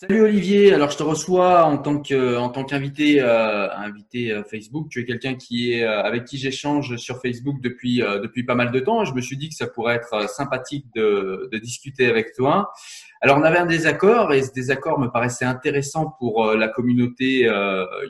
Salut 0.00 0.22
Olivier, 0.22 0.72
alors 0.72 0.90
je 0.90 0.96
te 0.96 1.02
reçois 1.02 1.64
en 1.64 1.76
tant 1.76 2.00
qu'invité 2.00 3.20
euh, 3.20 3.70
invité 3.76 4.32
euh, 4.32 4.42
Facebook. 4.42 4.88
Tu 4.88 5.02
es 5.02 5.04
quelqu'un 5.04 5.34
qui 5.34 5.74
est 5.74 5.84
euh, 5.84 6.02
avec 6.02 6.24
qui 6.24 6.38
j'échange 6.38 6.96
sur 6.96 7.20
Facebook 7.20 7.60
depuis 7.60 8.00
euh, 8.00 8.26
pas 8.46 8.54
mal 8.54 8.70
de 8.70 8.80
temps. 8.80 9.04
Je 9.04 9.12
me 9.12 9.20
suis 9.20 9.36
dit 9.36 9.50
que 9.50 9.54
ça 9.54 9.66
pourrait 9.66 9.96
être 9.96 10.30
sympathique 10.30 10.86
de, 10.94 11.50
discuter 11.60 12.06
avec 12.06 12.32
toi. 12.32 12.72
Alors 13.20 13.36
on 13.36 13.42
avait 13.42 13.58
un 13.58 13.66
désaccord 13.66 14.32
et 14.32 14.42
ce 14.42 14.52
désaccord 14.54 14.98
me 14.98 15.08
paraissait 15.08 15.44
intéressant 15.44 16.16
pour 16.18 16.46
la 16.54 16.68
communauté 16.68 17.46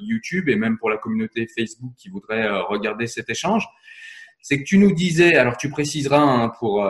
YouTube 0.01 0.49
et 0.49 0.55
même 0.55 0.79
pour 0.79 0.91
la 0.91 0.97
communauté 0.97 1.49
Facebook 1.49 1.91
qui 1.97 2.09
voudrait 2.09 2.49
regarder 2.49 3.09
cet 3.09 3.29
échange. 3.31 3.67
C'est 4.43 4.61
que 4.61 4.65
tu 4.65 4.79
nous 4.79 4.93
disais, 4.93 5.35
alors 5.35 5.57
tu 5.57 5.69
préciseras 5.69 6.23
hein, 6.23 6.53
pour 6.61 6.87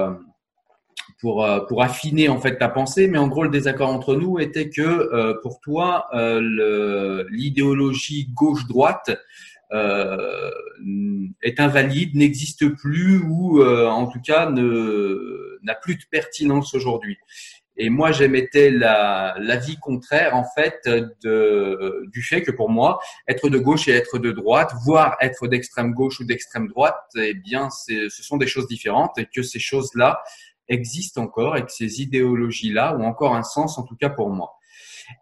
pour, 1.20 1.44
euh, 1.44 1.60
pour 1.60 1.82
affiner 1.82 2.28
en 2.28 2.40
fait 2.40 2.58
ta 2.58 2.68
pensée, 2.68 3.06
mais 3.08 3.18
en 3.18 3.28
gros 3.28 3.44
le 3.44 3.50
désaccord 3.50 3.90
entre 3.90 4.14
nous 4.14 4.38
était 4.38 4.70
que 4.70 4.80
euh, 4.80 5.34
pour 5.42 5.60
toi 5.60 6.06
euh, 6.14 7.24
l'idéologie 7.30 8.28
gauche-droite 8.32 9.10
euh, 9.72 10.50
est 11.42 11.60
invalide, 11.60 12.16
n'existe 12.16 12.68
plus 12.76 13.22
ou 13.22 13.62
euh, 13.62 13.86
en 13.86 14.06
tout 14.06 14.20
cas 14.20 14.50
n'a 14.50 15.74
plus 15.74 15.96
de 15.96 16.02
pertinence 16.10 16.74
aujourd'hui. 16.74 17.18
Et 17.76 17.88
moi, 17.88 18.12
j'émettais 18.12 18.70
l'avis 18.70 19.78
contraire, 19.78 20.36
en 20.36 20.44
fait, 20.44 20.86
de, 21.24 22.04
du 22.12 22.20
fait 22.20 22.42
que 22.42 22.50
pour 22.50 22.68
moi, 22.68 23.00
être 23.26 23.48
de 23.48 23.56
gauche 23.56 23.88
et 23.88 23.92
être 23.92 24.18
de 24.18 24.32
droite, 24.32 24.72
voire 24.84 25.16
être 25.22 25.46
d'extrême 25.46 25.94
gauche 25.94 26.20
ou 26.20 26.24
d'extrême 26.24 26.68
droite, 26.68 27.00
eh 27.16 27.32
bien, 27.32 27.70
ce 27.70 28.08
sont 28.10 28.36
des 28.36 28.46
choses 28.46 28.66
différentes 28.66 29.16
et 29.16 29.24
que 29.24 29.42
ces 29.42 29.60
choses-là 29.60 30.20
existent 30.70 31.22
encore 31.22 31.56
et 31.56 31.64
que 31.64 31.72
ces 31.72 32.00
idéologies-là 32.00 32.96
ont 32.96 33.04
encore 33.04 33.34
un 33.34 33.42
sens, 33.42 33.76
en 33.78 33.82
tout 33.82 33.96
cas 33.96 34.08
pour 34.08 34.30
moi. 34.30 34.54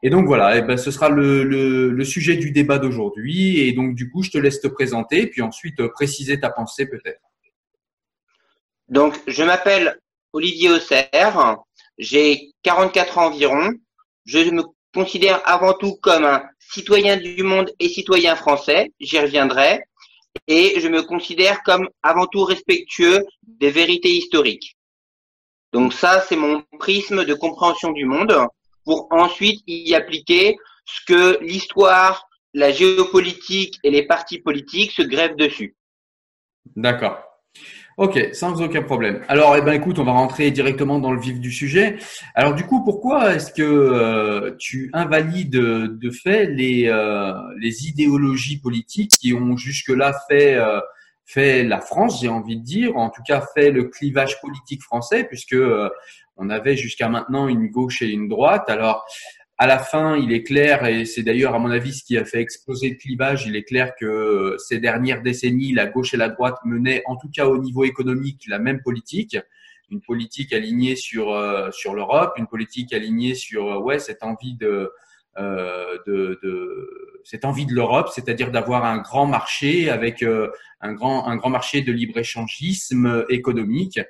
Et 0.02 0.10
donc 0.10 0.26
voilà, 0.26 0.54
et 0.54 0.58
eh 0.58 0.62
ben, 0.62 0.76
ce 0.76 0.90
sera 0.90 1.08
le, 1.08 2.04
sujet 2.04 2.36
du 2.36 2.50
débat 2.50 2.78
d'aujourd'hui. 2.78 3.60
Et 3.60 3.72
donc 3.72 3.94
du 3.94 4.10
coup, 4.10 4.22
je 4.22 4.30
te 4.30 4.38
laisse 4.38 4.60
te 4.60 4.68
présenter, 4.68 5.26
puis 5.26 5.42
ensuite 5.42 5.80
euh, 5.80 5.88
préciser 5.88 6.38
ta 6.38 6.50
pensée 6.50 6.86
peut-être. 6.86 7.20
Donc, 8.88 9.20
je 9.26 9.42
m'appelle 9.42 9.98
Olivier 10.32 10.70
Auxerre, 10.70 11.58
j'ai 11.98 12.52
44 12.62 13.18
ans 13.18 13.26
environ. 13.26 13.72
Je 14.24 14.38
me 14.50 14.62
considère 14.94 15.42
avant 15.44 15.74
tout 15.74 15.96
comme 16.00 16.24
un 16.24 16.42
citoyen 16.58 17.16
du 17.16 17.42
monde 17.42 17.70
et 17.78 17.88
citoyen 17.88 18.36
français, 18.36 18.92
j'y 19.00 19.18
reviendrai. 19.18 19.82
Et 20.46 20.80
je 20.80 20.88
me 20.88 21.02
considère 21.02 21.62
comme 21.62 21.88
avant 22.02 22.26
tout 22.26 22.44
respectueux 22.44 23.24
des 23.42 23.70
vérités 23.70 24.12
historiques. 24.12 24.77
Donc 25.72 25.92
ça, 25.92 26.24
c'est 26.28 26.36
mon 26.36 26.62
prisme 26.78 27.24
de 27.24 27.34
compréhension 27.34 27.92
du 27.92 28.04
monde 28.04 28.34
pour 28.84 29.08
ensuite 29.10 29.62
y 29.66 29.94
appliquer 29.94 30.56
ce 30.86 31.00
que 31.06 31.38
l'histoire, 31.42 32.28
la 32.54 32.70
géopolitique 32.70 33.78
et 33.84 33.90
les 33.90 34.06
partis 34.06 34.38
politiques 34.38 34.92
se 34.92 35.02
grèvent 35.02 35.36
dessus. 35.36 35.76
D'accord. 36.74 37.18
Ok, 37.98 38.28
sans 38.32 38.62
aucun 38.62 38.82
problème. 38.82 39.22
Alors, 39.26 39.56
eh 39.56 39.60
ben, 39.60 39.72
écoute, 39.72 39.98
on 39.98 40.04
va 40.04 40.12
rentrer 40.12 40.52
directement 40.52 41.00
dans 41.00 41.12
le 41.12 41.20
vif 41.20 41.40
du 41.40 41.50
sujet. 41.50 41.96
Alors, 42.36 42.54
du 42.54 42.62
coup, 42.62 42.84
pourquoi 42.84 43.34
est-ce 43.34 43.52
que 43.52 43.62
euh, 43.62 44.54
tu 44.56 44.88
invalides 44.92 45.50
de 45.50 46.10
fait 46.10 46.46
les, 46.46 46.86
euh, 46.86 47.32
les 47.60 47.88
idéologies 47.88 48.60
politiques 48.60 49.10
qui 49.20 49.34
ont 49.34 49.56
jusque-là 49.56 50.14
fait 50.30 50.54
euh, 50.54 50.78
fait 51.28 51.62
la 51.62 51.80
France, 51.80 52.22
j'ai 52.22 52.28
envie 52.28 52.56
de 52.56 52.64
dire, 52.64 52.96
en 52.96 53.10
tout 53.10 53.22
cas 53.22 53.44
fait 53.54 53.70
le 53.70 53.84
clivage 53.84 54.40
politique 54.40 54.82
français, 54.82 55.24
puisque 55.24 55.52
euh, 55.52 55.90
on 56.36 56.48
avait 56.48 56.76
jusqu'à 56.76 57.08
maintenant 57.10 57.48
une 57.48 57.68
gauche 57.68 58.00
et 58.00 58.08
une 58.08 58.28
droite. 58.28 58.70
Alors, 58.70 59.04
à 59.58 59.66
la 59.66 59.78
fin, 59.78 60.16
il 60.16 60.32
est 60.32 60.42
clair, 60.42 60.86
et 60.86 61.04
c'est 61.04 61.22
d'ailleurs 61.22 61.54
à 61.54 61.58
mon 61.58 61.70
avis 61.70 61.92
ce 61.92 62.02
qui 62.02 62.16
a 62.16 62.24
fait 62.24 62.40
exploser 62.40 62.90
le 62.90 62.96
clivage, 62.96 63.44
il 63.46 63.56
est 63.56 63.64
clair 63.64 63.92
que 64.00 64.06
euh, 64.06 64.58
ces 64.58 64.78
dernières 64.78 65.20
décennies, 65.20 65.74
la 65.74 65.86
gauche 65.86 66.14
et 66.14 66.16
la 66.16 66.30
droite 66.30 66.56
menaient, 66.64 67.02
en 67.06 67.16
tout 67.16 67.28
cas 67.28 67.46
au 67.46 67.58
niveau 67.58 67.84
économique, 67.84 68.44
la 68.48 68.58
même 68.58 68.80
politique, 68.82 69.36
une 69.90 70.00
politique 70.00 70.52
alignée 70.52 70.96
sur 70.96 71.32
euh, 71.32 71.70
sur 71.72 71.94
l'Europe, 71.94 72.34
une 72.36 72.46
politique 72.46 72.92
alignée 72.92 73.34
sur 73.34 73.82
ouais 73.84 73.98
cette 73.98 74.22
envie 74.22 74.54
de 74.54 74.66
euh, 74.66 74.88
de, 75.38 76.38
de, 76.42 77.20
cette 77.24 77.44
envie 77.44 77.66
de 77.66 77.74
l'Europe, 77.74 78.08
c'est-à-dire 78.14 78.50
d'avoir 78.50 78.84
un 78.84 78.98
grand 78.98 79.26
marché 79.26 79.90
avec 79.90 80.22
euh, 80.22 80.50
un 80.80 80.92
grand 80.92 81.26
un 81.26 81.36
grand 81.36 81.50
marché 81.50 81.82
de 81.82 81.92
libre 81.92 82.18
échangisme 82.18 83.24
économique. 83.28 84.00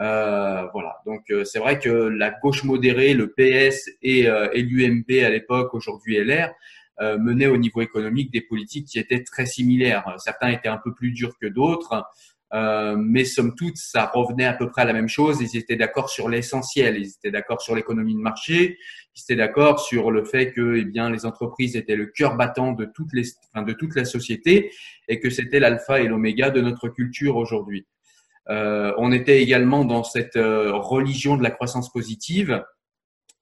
Euh, 0.00 0.66
voilà. 0.72 0.96
Donc 1.06 1.32
c'est 1.44 1.58
vrai 1.58 1.78
que 1.78 1.90
la 1.90 2.30
gauche 2.30 2.64
modérée, 2.64 3.14
le 3.14 3.28
PS 3.28 3.88
et, 4.02 4.20
et 4.22 4.62
l'UMP 4.62 5.22
à 5.24 5.30
l'époque, 5.30 5.74
aujourd'hui 5.74 6.18
LR, 6.18 6.50
menaient 7.18 7.46
au 7.46 7.56
niveau 7.56 7.80
économique 7.82 8.32
des 8.32 8.40
politiques 8.40 8.86
qui 8.86 8.98
étaient 8.98 9.22
très 9.22 9.46
similaires. 9.46 10.14
Certains 10.18 10.48
étaient 10.48 10.68
un 10.68 10.80
peu 10.82 10.94
plus 10.94 11.12
durs 11.12 11.36
que 11.40 11.46
d'autres. 11.46 12.04
Euh, 12.54 12.96
mais 12.98 13.24
somme 13.24 13.54
toute, 13.54 13.76
ça 13.76 14.10
revenait 14.12 14.44
à 14.44 14.52
peu 14.52 14.68
près 14.68 14.82
à 14.82 14.84
la 14.84 14.92
même 14.92 15.08
chose. 15.08 15.40
Ils 15.40 15.56
étaient 15.56 15.76
d'accord 15.76 16.10
sur 16.10 16.28
l'essentiel. 16.28 16.98
Ils 16.98 17.08
étaient 17.08 17.30
d'accord 17.30 17.62
sur 17.62 17.74
l'économie 17.74 18.14
de 18.14 18.20
marché. 18.20 18.78
Ils 19.16 19.22
étaient 19.22 19.36
d'accord 19.36 19.80
sur 19.80 20.10
le 20.10 20.24
fait 20.24 20.52
que, 20.52 20.76
eh 20.76 20.84
bien, 20.84 21.10
les 21.10 21.24
entreprises 21.24 21.76
étaient 21.76 21.96
le 21.96 22.06
cœur 22.06 22.36
battant 22.36 22.72
de 22.72 22.84
toutes 22.84 23.12
les, 23.14 23.24
enfin, 23.54 23.64
de 23.64 23.72
toute 23.72 23.94
la 23.96 24.04
société 24.04 24.70
et 25.08 25.18
que 25.20 25.30
c'était 25.30 25.60
l'alpha 25.60 26.00
et 26.00 26.08
l'oméga 26.08 26.50
de 26.50 26.60
notre 26.60 26.88
culture 26.88 27.36
aujourd'hui. 27.36 27.86
Euh, 28.50 28.92
on 28.98 29.12
était 29.12 29.40
également 29.40 29.84
dans 29.84 30.04
cette 30.04 30.36
euh, 30.36 30.72
religion 30.72 31.36
de 31.36 31.42
la 31.42 31.50
croissance 31.50 31.90
positive. 31.90 32.62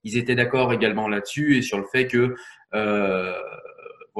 Ils 0.05 0.17
étaient 0.19 0.35
d'accord 0.35 0.73
également 0.73 1.09
là-dessus 1.09 1.57
et 1.57 1.63
sur 1.63 1.79
le 1.79 1.87
fait 1.91 2.07
que 2.07 2.35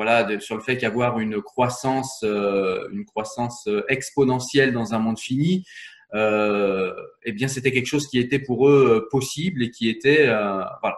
voilà, 0.01 0.41
sur 0.41 0.57
le 0.57 0.63
fait 0.63 0.79
qu'avoir 0.79 1.21
une 1.21 1.43
croissance, 1.43 2.23
euh, 2.25 2.89
une 2.91 3.05
croissance 3.05 3.67
euh, 3.67 3.85
exponentielle 3.91 4.73
dans 4.73 4.95
un 4.95 4.99
monde 4.99 5.19
fini, 5.19 5.67
euh, 6.15 6.95
eh 7.23 7.33
bien, 7.33 7.49
c'était 7.49 7.71
quelque 7.71 7.85
chose 7.85 8.09
qui 8.09 8.19
était 8.19 8.39
pour 8.39 8.67
eux 8.67 9.09
possible 9.11 9.63
et 9.63 9.71
qui 9.71 9.91
était, 9.91 10.25
voilà. 10.25 10.97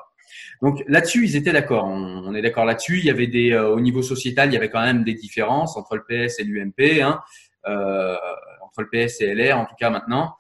Donc 0.62 0.84
là-dessus, 0.86 1.24
ils 1.24 1.34
étaient 1.34 1.50
d'accord. 1.50 1.84
On, 1.86 2.32
est 2.32 2.42
d'accord 2.42 2.64
là-dessus. 2.64 3.00
Il 3.00 3.04
y 3.04 3.10
avait 3.10 3.26
des, 3.26 3.56
au 3.56 3.80
niveau 3.80 4.02
sociétal, 4.02 4.50
il 4.50 4.54
y 4.54 4.56
avait 4.56 4.70
quand 4.70 4.80
même 4.80 5.02
des 5.02 5.14
différences 5.14 5.76
entre 5.76 5.96
le 5.96 6.04
PS 6.04 6.38
et 6.38 6.44
l'UMP, 6.44 7.02
hein, 7.02 7.19
entre 7.64 8.82
le 8.82 8.88
PS 8.88 9.20
et 9.20 9.34
LR 9.34 9.58
en 9.58 9.64
tout 9.64 9.74
cas 9.80 9.90
maintenant. 9.90 10.36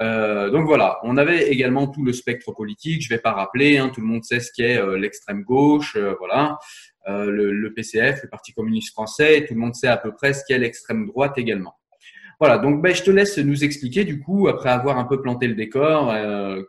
Euh, 0.00 0.50
donc 0.50 0.66
voilà, 0.66 0.98
on 1.02 1.16
avait 1.16 1.48
également 1.48 1.86
tout 1.86 2.04
le 2.04 2.12
spectre 2.12 2.52
politique. 2.52 3.02
Je 3.02 3.08
vais 3.08 3.18
pas 3.20 3.32
rappeler, 3.32 3.78
hein, 3.78 3.90
tout 3.90 4.00
le 4.00 4.06
monde 4.06 4.24
sait 4.24 4.40
ce 4.40 4.50
qu'est 4.52 4.78
euh, 4.78 4.98
l'extrême 4.98 5.42
gauche, 5.42 5.96
euh, 5.96 6.14
voilà, 6.18 6.58
le, 7.06 7.52
le, 7.52 7.74
PCF, 7.74 8.22
le 8.22 8.28
Parti 8.28 8.52
communiste 8.52 8.92
français. 8.92 9.44
Tout 9.46 9.54
le 9.54 9.60
monde 9.60 9.74
sait 9.74 9.88
à 9.88 9.96
peu 9.96 10.12
près 10.12 10.32
ce 10.32 10.42
qu'est 10.46 10.58
l'extrême 10.58 11.06
droite 11.06 11.36
également. 11.36 11.74
Voilà, 12.40 12.58
donc 12.58 12.82
ben, 12.82 12.94
je 12.94 13.02
te 13.02 13.10
laisse 13.10 13.38
nous 13.38 13.62
expliquer 13.64 14.04
du 14.04 14.20
coup, 14.20 14.48
après 14.48 14.70
avoir 14.70 14.98
un 14.98 15.04
peu 15.04 15.20
planté 15.20 15.46
le 15.46 15.54
décor, 15.54 16.12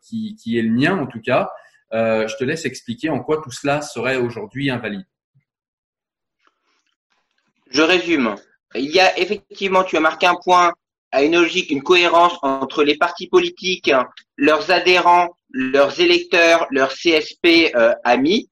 qui, 0.03 0.35
qui, 0.35 0.57
est 0.57 0.61
le 0.61 0.69
mien 0.69 0.97
en 0.99 1.07
tout 1.07 1.21
cas, 1.21 1.49
je 1.91 2.35
te 2.37 2.43
laisse 2.43 2.65
expliquer 2.65 3.09
en 3.09 3.19
quoi 3.19 3.41
tout 3.41 3.51
cela 3.51 3.81
serait 3.81 4.17
aujourd'hui 4.17 4.69
invalide. 4.69 5.05
Je 7.71 7.81
résume. 7.81 8.35
Il 8.75 8.91
y 8.91 8.99
a 8.99 9.17
effectivement, 9.17 9.83
tu 9.83 9.97
as 9.97 9.99
marqué 9.99 10.27
un 10.27 10.35
point 10.35 10.73
à 11.13 11.23
une 11.23 11.35
logique, 11.35 11.69
une 11.69 11.83
cohérence 11.83 12.33
entre 12.41 12.83
les 12.83 12.97
partis 12.97 13.27
politiques, 13.27 13.91
leurs 14.35 14.71
adhérents, 14.71 15.37
leurs 15.51 15.99
électeurs, 15.99 16.65
leurs 16.71 16.91
CSP 16.91 17.71
euh, 17.75 17.93
amis, 18.03 18.49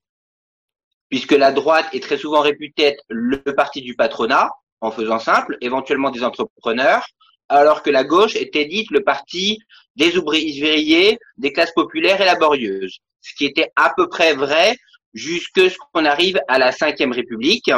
puisque 1.09 1.31
la 1.31 1.51
droite 1.51 1.87
est 1.91 2.03
très 2.03 2.17
souvent 2.17 2.41
réputée 2.41 2.97
le 3.09 3.41
parti 3.55 3.81
du 3.81 3.95
patronat, 3.95 4.51
en 4.79 4.91
faisant 4.91 5.17
simple, 5.17 5.57
éventuellement 5.61 6.11
des 6.11 6.23
entrepreneurs, 6.23 7.05
alors 7.49 7.81
que 7.81 7.89
la 7.89 8.03
gauche 8.03 8.35
était 8.35 8.65
dite 8.65 8.91
le 8.91 9.03
parti 9.03 9.59
des 9.95 10.15
ouvriers, 10.17 11.17
des 11.37 11.53
classes 11.53 11.73
populaires 11.73 12.21
et 12.21 12.25
laborieuses, 12.25 12.99
ce 13.21 13.33
qui 13.35 13.45
était 13.45 13.71
à 13.75 13.91
peu 13.95 14.07
près 14.07 14.33
vrai 14.33 14.77
jusque 15.15 15.69
ce 15.69 15.75
qu'on 15.91 16.05
arrive 16.05 16.39
à 16.47 16.59
la 16.59 16.71
Cinquième 16.71 17.11
République 17.11 17.71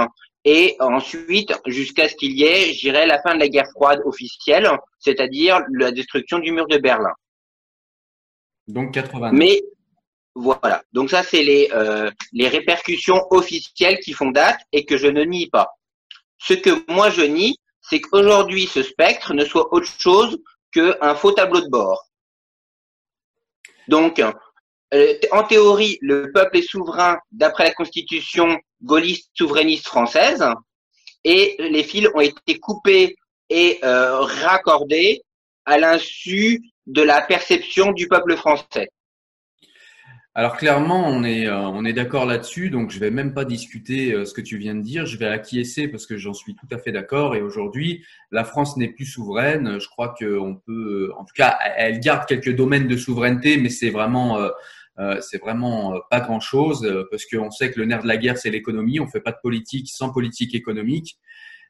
et 0.45 0.75
ensuite 0.80 1.54
jusqu'à 1.66 2.10
ce 2.10 2.16
qu'il 2.16 2.34
y 2.34 2.44
ait, 2.44 2.74
je 2.74 2.90
la 2.90 3.22
fin 3.22 3.36
de 3.36 3.40
la 3.40 3.48
guerre 3.48 3.69
froide 3.72 4.01
officielle, 4.06 4.69
c'est-à-dire 5.00 5.60
la 5.72 5.92
destruction 5.92 6.40
du 6.40 6.51
mur 6.51 6.68
de 6.68 6.78
Berlin. 6.78 7.13
Donc 8.68 8.94
80. 8.94 9.31
Mais 9.34 9.62
voilà, 10.36 10.84
donc 10.94 11.10
ça 11.10 11.24
c'est 11.24 11.44
les, 11.44 11.69
euh, 11.74 12.10
les 12.31 12.48
répercussions 12.48 13.28
officielles 13.30 14.00
qui 14.00 14.13
font 14.13 14.31
date 14.31 14.60
et 14.72 14.86
que 14.86 14.98
je 14.98 15.07
ne 15.07 15.24
nie 15.24 15.50
pas. 15.50 15.69
Ce 16.38 16.54
que 16.54 16.92
moi 16.92 17.10
je 17.10 17.22
nie, 17.22 17.57
c'est 17.81 18.01
qu'aujourd'hui 18.01 18.68
ce 18.68 18.84
spectre 18.84 19.34
ne 19.34 19.45
soit 19.45 19.74
autre 19.74 19.92
chose 20.00 20.38
qu'un 20.72 21.16
faux 21.16 21.31
tableau 21.31 21.62
de 21.62 21.69
bord. 21.69 22.04
Donc, 23.88 24.19
euh, 24.19 25.13
en 25.31 25.44
théorie, 25.44 25.98
le 26.01 26.31
peuple 26.31 26.57
est 26.57 26.69
souverain 26.69 27.18
d'après 27.31 27.66
la 27.66 27.74
constitution 27.74 28.60
gaulliste 28.83 29.30
souverainiste 29.33 29.88
française, 29.88 30.45
et 31.24 31.56
les 31.59 31.83
fils 31.83 32.07
ont 32.13 32.21
été 32.21 32.59
coupés 32.59 33.15
et 33.50 33.80
euh, 33.83 34.19
raccordés 34.19 35.21
à 35.65 35.77
l'insu 35.77 36.62
de 36.88 37.01
la 37.01 37.21
perception 37.21 37.91
du 37.91 38.07
peuple 38.07 38.35
français. 38.35 38.89
Alors 40.35 40.57
clairement, 40.57 41.07
on 41.07 41.24
est 41.24 41.47
euh, 41.47 41.83
est 41.83 41.94
d'accord 41.94 42.25
là-dessus, 42.25 42.71
donc 42.71 42.89
je 42.89 43.00
vais 43.00 43.12
même 43.12 43.35
pas 43.35 43.45
discuter 43.45 44.12
euh, 44.12 44.25
ce 44.25 44.33
que 44.33 44.41
tu 44.41 44.57
viens 44.57 44.74
de 44.74 44.81
dire. 44.81 45.06
Je 45.06 45.15
vais 45.18 45.27
acquiescer 45.27 45.88
parce 45.88 46.07
que 46.07 46.18
j'en 46.18 46.33
suis 46.33 46.56
tout 46.56 46.65
à 46.71 46.80
fait 46.80 46.91
d'accord. 46.91 47.35
Et 47.35 47.41
aujourd'hui, 47.41 48.03
la 48.31 48.44
France 48.44 48.75
n'est 48.75 48.88
plus 48.88 49.06
souveraine. 49.06 49.80
Je 49.80 49.88
crois 49.88 50.15
qu'on 50.18 50.56
peut, 50.65 51.12
en 51.18 51.24
tout 51.24 51.35
cas, 51.35 51.56
elle 51.77 52.00
garde 52.00 52.25
quelques 52.25 52.56
domaines 52.56 52.88
de 52.88 52.97
souveraineté, 52.97 53.57
mais 53.57 53.69
c'est 53.69 53.91
vraiment 53.91 54.39
euh, 55.00 55.19
c'est 55.22 55.40
vraiment 55.40 56.00
pas 56.10 56.19
grand 56.19 56.40
chose 56.40 56.88
parce 57.10 57.25
qu'on 57.25 57.51
sait 57.51 57.72
que 57.72 57.80
le 57.80 57.86
nerf 57.86 58.04
de 58.04 58.07
la 58.07 58.18
guerre 58.18 58.38
c'est 58.38 58.50
l'économie. 58.50 59.00
On 59.00 59.07
fait 59.07 59.22
pas 59.22 59.31
de 59.31 59.40
politique 59.42 59.90
sans 59.90 60.12
politique 60.12 60.54
économique. 60.56 61.18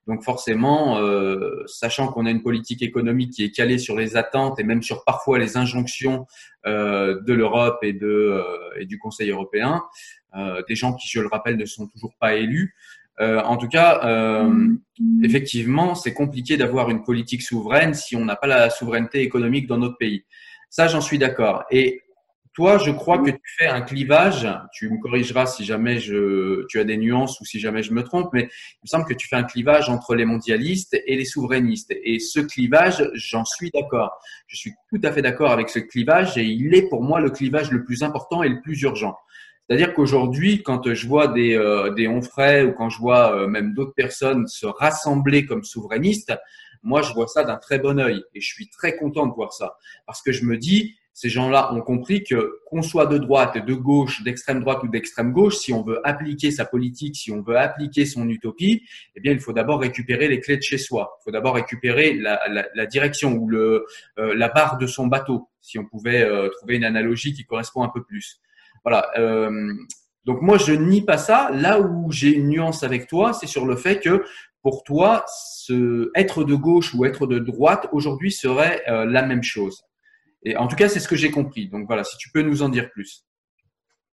Donc 0.07 0.23
forcément, 0.23 0.97
euh, 0.97 1.63
sachant 1.65 2.07
qu'on 2.07 2.25
a 2.25 2.31
une 2.31 2.41
politique 2.41 2.81
économique 2.81 3.31
qui 3.31 3.43
est 3.43 3.51
calée 3.51 3.77
sur 3.77 3.95
les 3.95 4.17
attentes 4.17 4.59
et 4.59 4.63
même 4.63 4.83
sur 4.83 5.05
parfois 5.05 5.39
les 5.39 5.55
injonctions 5.55 6.27
euh, 6.65 7.21
de 7.21 7.33
l'Europe 7.33 7.79
et, 7.83 7.93
de, 7.93 8.07
euh, 8.07 8.43
et 8.77 8.85
du 8.85 8.99
Conseil 8.99 9.29
européen, 9.29 9.83
euh, 10.35 10.61
des 10.67 10.75
gens 10.75 10.93
qui, 10.93 11.07
je 11.07 11.21
le 11.21 11.27
rappelle, 11.27 11.55
ne 11.55 11.65
sont 11.65 11.87
toujours 11.87 12.13
pas 12.19 12.35
élus. 12.35 12.75
Euh, 13.21 13.41
en 13.41 13.57
tout 13.57 13.69
cas, 13.69 14.49
effectivement, 15.23 15.95
c'est 15.95 16.13
compliqué 16.13 16.57
d'avoir 16.57 16.89
une 16.89 17.03
politique 17.03 17.43
souveraine 17.43 17.93
si 17.93 18.15
on 18.15 18.25
n'a 18.25 18.35
pas 18.35 18.47
la 18.47 18.69
souveraineté 18.69 19.21
économique 19.21 19.67
dans 19.67 19.77
notre 19.77 19.97
pays. 19.97 20.25
Ça, 20.69 20.87
j'en 20.87 21.01
suis 21.01 21.19
d'accord. 21.19 21.63
Et 21.69 22.01
toi, 22.53 22.77
je 22.77 22.91
crois 22.91 23.17
que 23.17 23.31
tu 23.31 23.41
fais 23.57 23.67
un 23.67 23.81
clivage. 23.81 24.47
Tu 24.73 24.89
me 24.89 24.99
corrigeras 24.99 25.47
si 25.47 25.65
jamais 25.65 25.99
je, 25.99 26.65
tu 26.67 26.79
as 26.79 26.83
des 26.83 26.97
nuances 26.97 27.39
ou 27.41 27.45
si 27.45 27.59
jamais 27.59 27.81
je 27.81 27.93
me 27.93 28.03
trompe, 28.03 28.29
mais 28.31 28.43
il 28.43 28.83
me 28.83 28.87
semble 28.87 29.05
que 29.05 29.13
tu 29.13 29.27
fais 29.27 29.35
un 29.35 29.43
clivage 29.43 29.89
entre 29.89 30.13
les 30.13 30.25
mondialistes 30.25 30.95
et 31.07 31.15
les 31.15 31.25
souverainistes. 31.25 31.91
Et 32.03 32.19
ce 32.19 32.39
clivage, 32.39 33.09
j'en 33.15 33.43
suis 33.43 33.71
d'accord. 33.71 34.11
Je 34.47 34.55
suis 34.55 34.73
tout 34.89 35.01
à 35.03 35.11
fait 35.11 35.23
d'accord 35.23 35.51
avec 35.51 35.69
ce 35.69 35.79
clivage 35.79 36.37
et 36.37 36.45
il 36.45 36.75
est 36.75 36.87
pour 36.89 37.01
moi 37.01 37.19
le 37.19 37.31
clivage 37.31 37.71
le 37.71 37.83
plus 37.83 38.03
important 38.03 38.43
et 38.43 38.49
le 38.49 38.61
plus 38.61 38.79
urgent. 38.83 39.17
C'est-à-dire 39.67 39.93
qu'aujourd'hui, 39.93 40.61
quand 40.61 40.93
je 40.93 41.07
vois 41.07 41.29
des, 41.29 41.55
euh, 41.55 41.89
des 41.91 42.07
ou 42.07 42.21
quand 42.77 42.89
je 42.89 42.99
vois 42.99 43.35
euh, 43.35 43.47
même 43.47 43.73
d'autres 43.73 43.95
personnes 43.95 44.45
se 44.47 44.67
rassembler 44.67 45.45
comme 45.45 45.63
souverainistes, 45.63 46.33
moi, 46.83 47.01
je 47.01 47.13
vois 47.13 47.27
ça 47.27 47.45
d'un 47.45 47.55
très 47.55 47.79
bon 47.79 47.97
œil 47.97 48.23
et 48.35 48.41
je 48.41 48.53
suis 48.53 48.69
très 48.69 48.97
content 48.97 49.25
de 49.25 49.33
voir 49.33 49.53
ça 49.53 49.77
parce 50.05 50.21
que 50.21 50.33
je 50.33 50.43
me 50.43 50.57
dis, 50.57 50.95
ces 51.13 51.29
gens-là 51.29 51.71
ont 51.73 51.81
compris 51.81 52.23
que 52.23 52.59
qu'on 52.65 52.81
soit 52.81 53.05
de 53.05 53.19
droite, 53.19 53.63
de 53.63 53.73
gauche, 53.75 54.23
d'extrême 54.23 54.61
droite 54.61 54.81
ou 54.83 54.87
d'extrême 54.87 55.31
gauche, 55.31 55.57
si 55.57 55.71
on 55.71 55.83
veut 55.83 56.05
appliquer 56.07 56.49
sa 56.49 56.65
politique, 56.65 57.15
si 57.15 57.31
on 57.31 57.41
veut 57.41 57.57
appliquer 57.57 58.05
son 58.05 58.27
utopie, 58.27 58.83
eh 59.15 59.19
bien, 59.19 59.31
il 59.31 59.39
faut 59.39 59.53
d'abord 59.53 59.79
récupérer 59.79 60.27
les 60.27 60.39
clés 60.39 60.57
de 60.57 60.63
chez 60.63 60.79
soi. 60.79 61.17
Il 61.19 61.23
faut 61.25 61.31
d'abord 61.31 61.53
récupérer 61.53 62.13
la, 62.13 62.41
la, 62.49 62.65
la, 62.73 62.85
direction 62.87 63.33
ou 63.33 63.47
le, 63.47 63.85
euh, 64.17 64.33
la 64.35 64.49
barre 64.49 64.79
de 64.79 64.87
son 64.87 65.05
bateau, 65.05 65.49
si 65.61 65.77
on 65.77 65.85
pouvait 65.85 66.23
euh, 66.23 66.49
trouver 66.49 66.77
une 66.77 66.83
analogie 66.83 67.33
qui 67.33 67.45
correspond 67.45 67.83
un 67.83 67.89
peu 67.89 68.03
plus. 68.03 68.41
Voilà. 68.83 69.11
Euh, 69.17 69.71
donc 70.25 70.41
moi, 70.41 70.57
je 70.57 70.73
nie 70.73 71.05
pas 71.05 71.17
ça. 71.19 71.51
Là 71.51 71.79
où 71.79 72.11
j'ai 72.11 72.33
une 72.33 72.49
nuance 72.49 72.81
avec 72.81 73.05
toi, 73.05 73.33
c'est 73.33 73.47
sur 73.47 73.67
le 73.67 73.75
fait 73.75 73.99
que 73.99 74.23
pour 74.63 74.83
toi, 74.83 75.25
ce, 75.27 76.09
être 76.15 76.43
de 76.43 76.55
gauche 76.55 76.95
ou 76.95 77.05
être 77.05 77.27
de 77.27 77.37
droite 77.37 77.87
aujourd'hui 77.91 78.31
serait 78.31 78.81
la 78.87 79.21
même 79.21 79.43
chose. 79.43 79.83
Et 80.43 80.57
en 80.57 80.67
tout 80.67 80.75
cas, 80.75 80.89
c'est 80.89 80.99
ce 80.99 81.07
que 81.07 81.15
j'ai 81.15 81.31
compris. 81.31 81.69
Donc 81.69 81.87
voilà, 81.87 82.03
si 82.03 82.17
tu 82.17 82.29
peux 82.31 82.41
nous 82.41 82.61
en 82.61 82.69
dire 82.69 82.89
plus. 82.89 83.23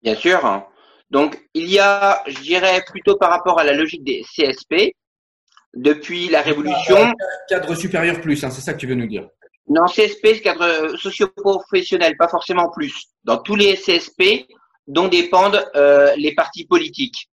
Bien 0.02 0.16
sûr. 0.16 0.68
Donc 1.10 1.40
il 1.54 1.70
y 1.70 1.80
a, 1.80 2.24
je 2.28 2.40
dirais 2.40 2.84
plutôt 2.88 3.18
par 3.18 3.30
rapport 3.30 3.60
à 3.60 3.64
la 3.64 3.74
logique 3.74 4.04
des 4.04 4.24
CSP, 4.24 4.94
depuis 5.74 6.30
la 6.30 6.42
Révolution. 6.42 7.14
Cadre 7.50 7.76
supérieur 7.76 8.22
plus, 8.22 8.44
hein, 8.44 8.50
c'est 8.50 8.62
ça 8.62 8.74
que 8.74 8.80
tu 8.80 8.88
veux 8.88 8.96
nous 8.96 9.08
dire. 9.08 9.28
Non, 9.68 9.86
CSP, 9.86 10.42
cadre 10.42 10.96
socio-professionnel, 10.98 12.16
pas 12.18 12.28
forcément 12.28 12.70
plus. 12.70 13.06
Dans 13.24 13.38
tous 13.38 13.56
les 13.56 13.76
CSP 13.76 14.46
dont 14.88 15.08
dépendent 15.08 15.66
euh, 15.76 16.14
les 16.18 16.36
partis 16.36 16.66
politiques. 16.66 17.30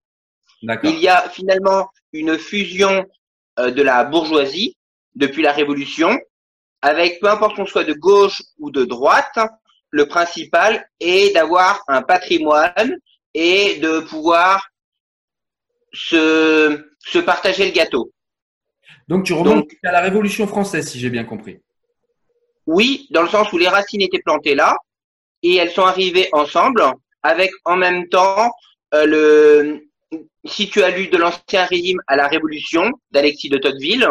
Il 0.84 1.00
y 1.00 1.08
a 1.08 1.28
finalement 1.30 1.88
une 2.12 2.38
fusion 2.38 3.04
euh, 3.58 3.70
de 3.70 3.82
la 3.82 4.04
bourgeoisie 4.04 4.76
depuis 5.14 5.42
la 5.42 5.52
Révolution 5.52 6.18
avec 6.82 7.20
peu 7.20 7.28
importe 7.28 7.56
qu'on 7.56 7.66
soit 7.66 7.84
de 7.84 7.92
gauche 7.92 8.42
ou 8.58 8.70
de 8.70 8.84
droite, 8.84 9.38
le 9.90 10.06
principal 10.06 10.88
est 11.00 11.34
d'avoir 11.34 11.82
un 11.88 12.02
patrimoine 12.02 12.96
et 13.34 13.76
de 13.76 14.00
pouvoir 14.00 14.68
se, 15.92 16.86
se 17.00 17.18
partager 17.18 17.66
le 17.66 17.72
gâteau. 17.72 18.12
Donc 19.08 19.24
tu 19.24 19.32
remontes 19.32 19.68
à 19.82 19.92
la 19.92 20.00
Révolution 20.00 20.46
française, 20.46 20.88
si 20.88 21.00
j'ai 21.00 21.10
bien 21.10 21.24
compris. 21.24 21.60
Oui, 22.66 23.08
dans 23.10 23.22
le 23.22 23.28
sens 23.28 23.52
où 23.52 23.58
les 23.58 23.68
racines 23.68 24.02
étaient 24.02 24.22
plantées 24.22 24.54
là 24.54 24.76
et 25.42 25.56
elles 25.56 25.72
sont 25.72 25.84
arrivées 25.84 26.28
ensemble 26.32 26.84
avec 27.22 27.50
en 27.64 27.76
même 27.76 28.08
temps 28.08 28.50
euh, 28.94 29.06
le 29.06 29.90
si 30.44 30.68
tu 30.68 30.82
as 30.82 30.90
lu 30.90 31.08
de 31.08 31.16
l'ancien 31.16 31.64
régime 31.66 32.00
à 32.06 32.16
la 32.16 32.26
Révolution 32.26 32.90
d'Alexis 33.10 33.48
de 33.48 33.58
Tocqueville, 33.58 34.08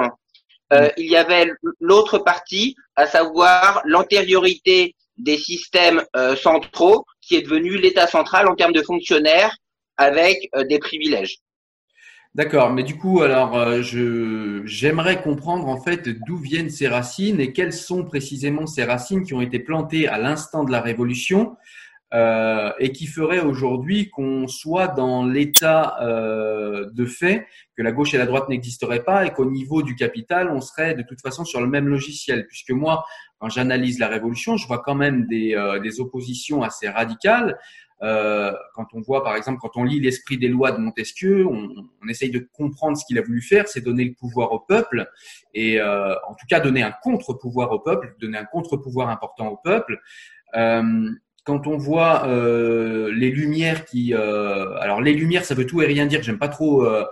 euh, 0.73 0.87
mm. 0.87 0.91
il 0.97 1.09
y 1.09 1.15
avait 1.15 1.51
l'autre 1.79 2.19
partie, 2.19 2.75
à 2.95 3.05
savoir 3.05 3.81
l'antériorité 3.85 4.95
des 5.17 5.37
systèmes 5.37 6.03
euh, 6.15 6.35
centraux, 6.35 7.05
qui 7.21 7.35
est 7.35 7.41
devenu 7.41 7.77
l'État 7.77 8.07
central 8.07 8.47
en 8.47 8.55
termes 8.55 8.73
de 8.73 8.81
fonctionnaires 8.81 9.55
avec 9.97 10.49
euh, 10.55 10.63
des 10.63 10.79
privilèges. 10.79 11.37
D'accord, 12.35 12.71
mais 12.71 12.83
du 12.83 12.95
coup, 12.95 13.21
alors, 13.21 13.81
je 13.81 14.61
j'aimerais 14.63 15.19
comprendre 15.19 15.67
en 15.67 15.81
fait 15.81 16.07
d'où 16.27 16.37
viennent 16.37 16.69
ces 16.69 16.87
racines 16.87 17.39
et 17.39 17.53
quelles 17.53 17.73
sont 17.73 18.05
précisément 18.05 18.67
ces 18.67 18.83
racines 18.83 19.23
qui 19.23 19.33
ont 19.33 19.41
été 19.41 19.57
plantées 19.57 20.07
à 20.07 20.19
l'instant 20.19 20.63
de 20.63 20.71
la 20.71 20.79
Révolution 20.79 21.57
euh, 22.13 22.71
et 22.79 22.91
qui 22.91 23.05
ferait 23.05 23.39
aujourd'hui 23.39 24.09
qu'on 24.09 24.47
soit 24.47 24.87
dans 24.87 25.25
l'état 25.25 25.97
euh, 26.01 26.89
de 26.91 27.05
fait 27.05 27.45
que 27.77 27.83
la 27.83 27.91
gauche 27.91 28.13
et 28.13 28.17
la 28.17 28.25
droite 28.25 28.49
n'existeraient 28.49 29.03
pas 29.03 29.25
et 29.25 29.31
qu'au 29.31 29.49
niveau 29.49 29.83
du 29.83 29.95
capital, 29.95 30.49
on 30.49 30.61
serait 30.61 30.95
de 30.95 31.03
toute 31.03 31.21
façon 31.21 31.45
sur 31.45 31.61
le 31.61 31.67
même 31.67 31.87
logiciel. 31.87 32.47
Puisque 32.47 32.71
moi, 32.71 33.05
quand 33.39 33.49
j'analyse 33.49 33.99
la 33.99 34.07
révolution, 34.07 34.57
je 34.57 34.67
vois 34.67 34.79
quand 34.79 34.95
même 34.95 35.27
des, 35.27 35.55
euh, 35.55 35.79
des 35.79 35.99
oppositions 35.99 36.63
assez 36.63 36.89
radicales. 36.89 37.57
Euh, 38.01 38.53
quand 38.75 38.87
on 38.93 39.01
voit, 39.01 39.23
par 39.23 39.35
exemple, 39.35 39.59
quand 39.61 39.75
on 39.75 39.83
lit 39.83 39.99
l'esprit 39.99 40.37
des 40.37 40.47
lois 40.47 40.71
de 40.71 40.77
Montesquieu, 40.77 41.45
on, 41.45 41.69
on 42.01 42.07
essaye 42.07 42.31
de 42.31 42.47
comprendre 42.53 42.97
ce 42.97 43.05
qu'il 43.05 43.17
a 43.17 43.21
voulu 43.21 43.41
faire, 43.41 43.67
c'est 43.67 43.81
donner 43.81 44.05
le 44.05 44.13
pouvoir 44.13 44.53
au 44.53 44.59
peuple 44.59 45.09
et 45.53 45.79
euh, 45.81 46.13
en 46.27 46.33
tout 46.33 46.45
cas 46.49 46.59
donner 46.59 46.81
un 46.81 46.93
contre-pouvoir 47.03 47.71
au 47.71 47.79
peuple, 47.79 48.15
donner 48.19 48.37
un 48.37 48.45
contre-pouvoir 48.45 49.09
important 49.09 49.47
au 49.47 49.57
peuple. 49.57 49.99
Euh, 50.55 51.09
quand 51.49 51.65
on 51.65 51.77
voit 51.77 52.27
euh, 52.27 53.11
les 53.11 53.31
lumières 53.31 53.83
qui, 53.83 54.13
euh, 54.13 54.71
alors 54.75 55.01
les 55.01 55.13
lumières, 55.13 55.43
ça 55.45 55.55
veut 55.55 55.65
tout 55.65 55.81
et 55.81 55.87
rien 55.87 56.05
dire. 56.05 56.21
J'aime 56.21 56.37
pas 56.37 56.47
trop 56.47 56.85
euh, 56.85 57.03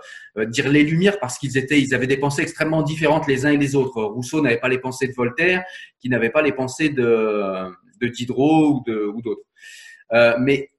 dire 0.46 0.68
les 0.68 0.84
lumières 0.84 1.18
parce 1.18 1.38
qu'ils 1.38 1.58
étaient, 1.58 1.80
ils 1.80 1.92
avaient 1.92 2.06
des 2.06 2.18
pensées 2.18 2.42
extrêmement 2.42 2.82
différentes 2.82 3.26
les 3.26 3.46
uns 3.46 3.50
et 3.50 3.56
les 3.56 3.74
autres. 3.74 4.00
Rousseau 4.00 4.40
n'avait 4.40 4.60
pas 4.60 4.68
les 4.68 4.78
pensées 4.78 5.08
de 5.08 5.12
Voltaire, 5.12 5.64
qui 5.98 6.08
n'avait 6.08 6.30
pas 6.30 6.42
les 6.42 6.52
pensées 6.52 6.90
de, 6.90 7.64
de 8.00 8.06
Diderot 8.06 8.84
ou 8.86 9.22
d'autres. 9.22 9.42
mais 10.38 10.70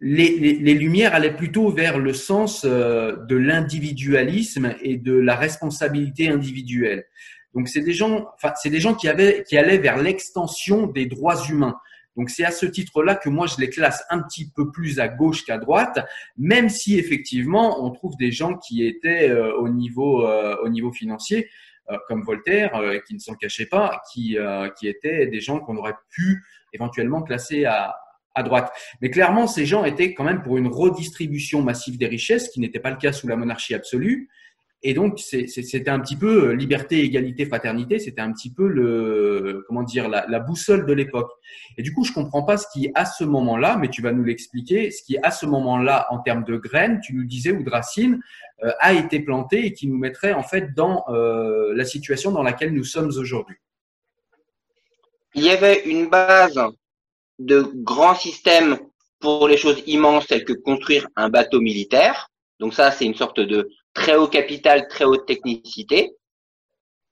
les, 0.00 0.38
les, 0.38 0.54
les, 0.54 0.74
lumières 0.74 1.14
allaient 1.14 1.36
plutôt 1.36 1.68
vers 1.68 1.98
le 1.98 2.14
sens 2.14 2.64
de 2.64 3.36
l'individualisme 3.36 4.74
et 4.80 4.96
de 4.96 5.12
la 5.12 5.36
responsabilité 5.36 6.30
individuelle. 6.30 7.04
Donc 7.52 7.68
c'est 7.68 7.82
des 7.82 7.92
gens, 7.92 8.26
enfin 8.36 8.54
c'est 8.56 8.70
des 8.70 8.80
gens 8.80 8.94
qui 8.94 9.06
avaient, 9.06 9.44
qui 9.46 9.58
allaient 9.58 9.76
vers 9.76 9.98
l'extension 9.98 10.86
des 10.86 11.04
droits 11.04 11.44
humains. 11.50 11.76
Donc 12.18 12.30
c'est 12.30 12.44
à 12.44 12.50
ce 12.50 12.66
titre-là 12.66 13.14
que 13.14 13.28
moi 13.28 13.46
je 13.46 13.60
les 13.60 13.70
classe 13.70 14.04
un 14.10 14.20
petit 14.20 14.50
peu 14.50 14.72
plus 14.72 14.98
à 14.98 15.06
gauche 15.06 15.44
qu'à 15.44 15.56
droite, 15.56 16.00
même 16.36 16.68
si 16.68 16.98
effectivement 16.98 17.84
on 17.84 17.90
trouve 17.92 18.16
des 18.16 18.32
gens 18.32 18.56
qui 18.56 18.84
étaient 18.84 19.30
euh, 19.30 19.54
au 19.54 19.68
niveau 19.68 20.26
euh, 20.26 20.56
au 20.64 20.68
niveau 20.68 20.90
financier, 20.90 21.48
euh, 21.90 21.96
comme 22.08 22.22
Voltaire, 22.24 22.72
qui 23.06 23.14
ne 23.14 23.20
s'en 23.20 23.34
cachait 23.34 23.66
pas, 23.66 24.02
qui 24.12 24.36
qui 24.78 24.88
étaient 24.88 25.26
des 25.28 25.40
gens 25.40 25.60
qu'on 25.60 25.76
aurait 25.76 25.96
pu 26.10 26.42
éventuellement 26.72 27.22
classer 27.22 27.64
à 27.64 27.94
à 28.34 28.42
droite. 28.42 28.70
Mais 29.00 29.10
clairement, 29.10 29.46
ces 29.46 29.66
gens 29.66 29.84
étaient 29.84 30.14
quand 30.14 30.24
même 30.24 30.42
pour 30.42 30.58
une 30.58 30.68
redistribution 30.68 31.62
massive 31.62 31.98
des 31.98 32.06
richesses, 32.06 32.48
qui 32.50 32.60
n'était 32.60 32.78
pas 32.78 32.90
le 32.90 32.96
cas 32.96 33.12
sous 33.12 33.26
la 33.26 33.36
monarchie 33.36 33.74
absolue. 33.74 34.28
Et 34.82 34.94
donc, 34.94 35.18
c'était 35.18 35.90
un 35.90 35.98
petit 35.98 36.16
peu 36.16 36.50
euh, 36.50 36.54
liberté, 36.54 37.00
égalité, 37.00 37.46
fraternité. 37.46 37.98
C'était 37.98 38.20
un 38.20 38.32
petit 38.32 38.52
peu 38.52 38.68
le, 38.68 39.64
comment 39.66 39.82
dire, 39.82 40.08
la, 40.08 40.24
la 40.28 40.38
boussole 40.38 40.86
de 40.86 40.92
l'époque. 40.92 41.32
Et 41.76 41.82
du 41.82 41.92
coup, 41.92 42.04
je 42.04 42.12
comprends 42.12 42.44
pas 42.44 42.56
ce 42.56 42.66
qui, 42.72 42.88
à 42.94 43.04
ce 43.04 43.24
moment-là, 43.24 43.76
mais 43.76 43.88
tu 43.88 44.02
vas 44.02 44.12
nous 44.12 44.22
l'expliquer, 44.22 44.92
ce 44.92 45.02
qui, 45.02 45.18
à 45.18 45.32
ce 45.32 45.46
moment-là, 45.46 46.06
en 46.10 46.18
termes 46.18 46.44
de 46.44 46.56
graines, 46.56 47.00
tu 47.00 47.14
nous 47.14 47.24
disais, 47.24 47.50
ou 47.50 47.64
de 47.64 47.70
racines, 47.70 48.20
euh, 48.64 48.72
a 48.80 48.92
été 48.92 49.20
planté 49.20 49.66
et 49.66 49.72
qui 49.72 49.86
nous 49.86 49.98
mettrait 49.98 50.32
en 50.32 50.42
fait 50.42 50.74
dans 50.74 51.04
euh, 51.08 51.72
la 51.74 51.84
situation 51.84 52.32
dans 52.32 52.42
laquelle 52.42 52.74
nous 52.74 52.82
sommes 52.82 53.12
aujourd'hui. 53.16 53.56
Il 55.34 55.44
y 55.44 55.50
avait 55.50 55.84
une 55.84 56.08
base 56.08 56.60
de 57.38 57.70
grands 57.76 58.16
systèmes 58.16 58.78
pour 59.20 59.46
les 59.46 59.56
choses 59.56 59.80
immenses 59.86 60.26
telles 60.26 60.44
que 60.44 60.52
construire 60.52 61.06
un 61.14 61.28
bateau 61.28 61.60
militaire. 61.60 62.30
Donc 62.58 62.74
ça, 62.74 62.90
c'est 62.90 63.04
une 63.04 63.14
sorte 63.14 63.38
de 63.38 63.68
très 63.98 64.16
haut 64.16 64.28
capital, 64.28 64.86
très 64.88 65.04
haute 65.04 65.26
technicité, 65.26 66.12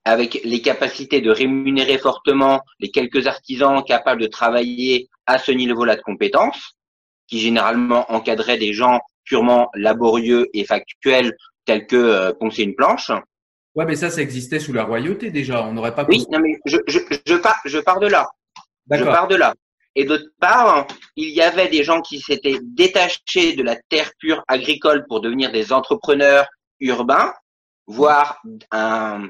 avec 0.05 0.39
les 0.45 0.61
capacités 0.61 1.19
de 1.19 1.29
rémunérer 1.29 1.97
fortement 1.97 2.61
les 2.79 2.91
quelques 2.91 3.27
artisans 3.27 3.83
capables 3.83 4.21
de 4.21 4.27
travailler 4.27 5.09
à 5.25 5.37
ce 5.37 5.51
niveau-là 5.51 5.97
de 5.97 6.01
compétences, 6.01 6.77
qui 7.27 7.39
généralement 7.39 8.09
encadraient 8.11 8.57
des 8.57 8.71
gens 8.71 9.01
purement 9.25 9.69
laborieux 9.75 10.47
et 10.53 10.63
factuels 10.63 11.35
tels 11.65 11.85
que 11.85 11.97
euh, 11.97 12.33
poncer 12.33 12.63
une 12.63 12.75
planche. 12.75 13.11
Ouais, 13.75 13.85
mais 13.85 13.97
ça, 13.97 14.09
ça 14.09 14.21
existait 14.21 14.59
sous 14.59 14.71
la 14.71 14.85
royauté 14.85 15.29
déjà. 15.29 15.65
On 15.65 15.73
n'aurait 15.73 15.93
pas. 15.93 16.05
Oui, 16.07 16.25
non, 16.31 16.39
mais 16.39 16.57
je, 16.65 16.77
je, 16.87 16.99
je, 17.25 17.35
pars, 17.35 17.59
je 17.65 17.79
pars 17.79 17.99
de 17.99 18.07
là. 18.07 18.29
Je 18.89 19.03
pars 19.03 19.27
de 19.27 19.35
là. 19.35 19.53
Et 19.93 20.05
d'autre 20.05 20.29
part, 20.39 20.87
il 21.17 21.29
y 21.29 21.41
avait 21.41 21.67
des 21.67 21.83
gens 21.83 22.01
qui 22.01 22.21
s'étaient 22.21 22.59
détachés 22.61 23.55
de 23.55 23.63
la 23.63 23.75
terre 23.89 24.11
pure 24.19 24.41
agricole 24.47 25.05
pour 25.09 25.19
devenir 25.19 25.51
des 25.51 25.73
entrepreneurs 25.73 26.47
urbain, 26.79 27.33
voire 27.87 28.41
un, 28.71 29.29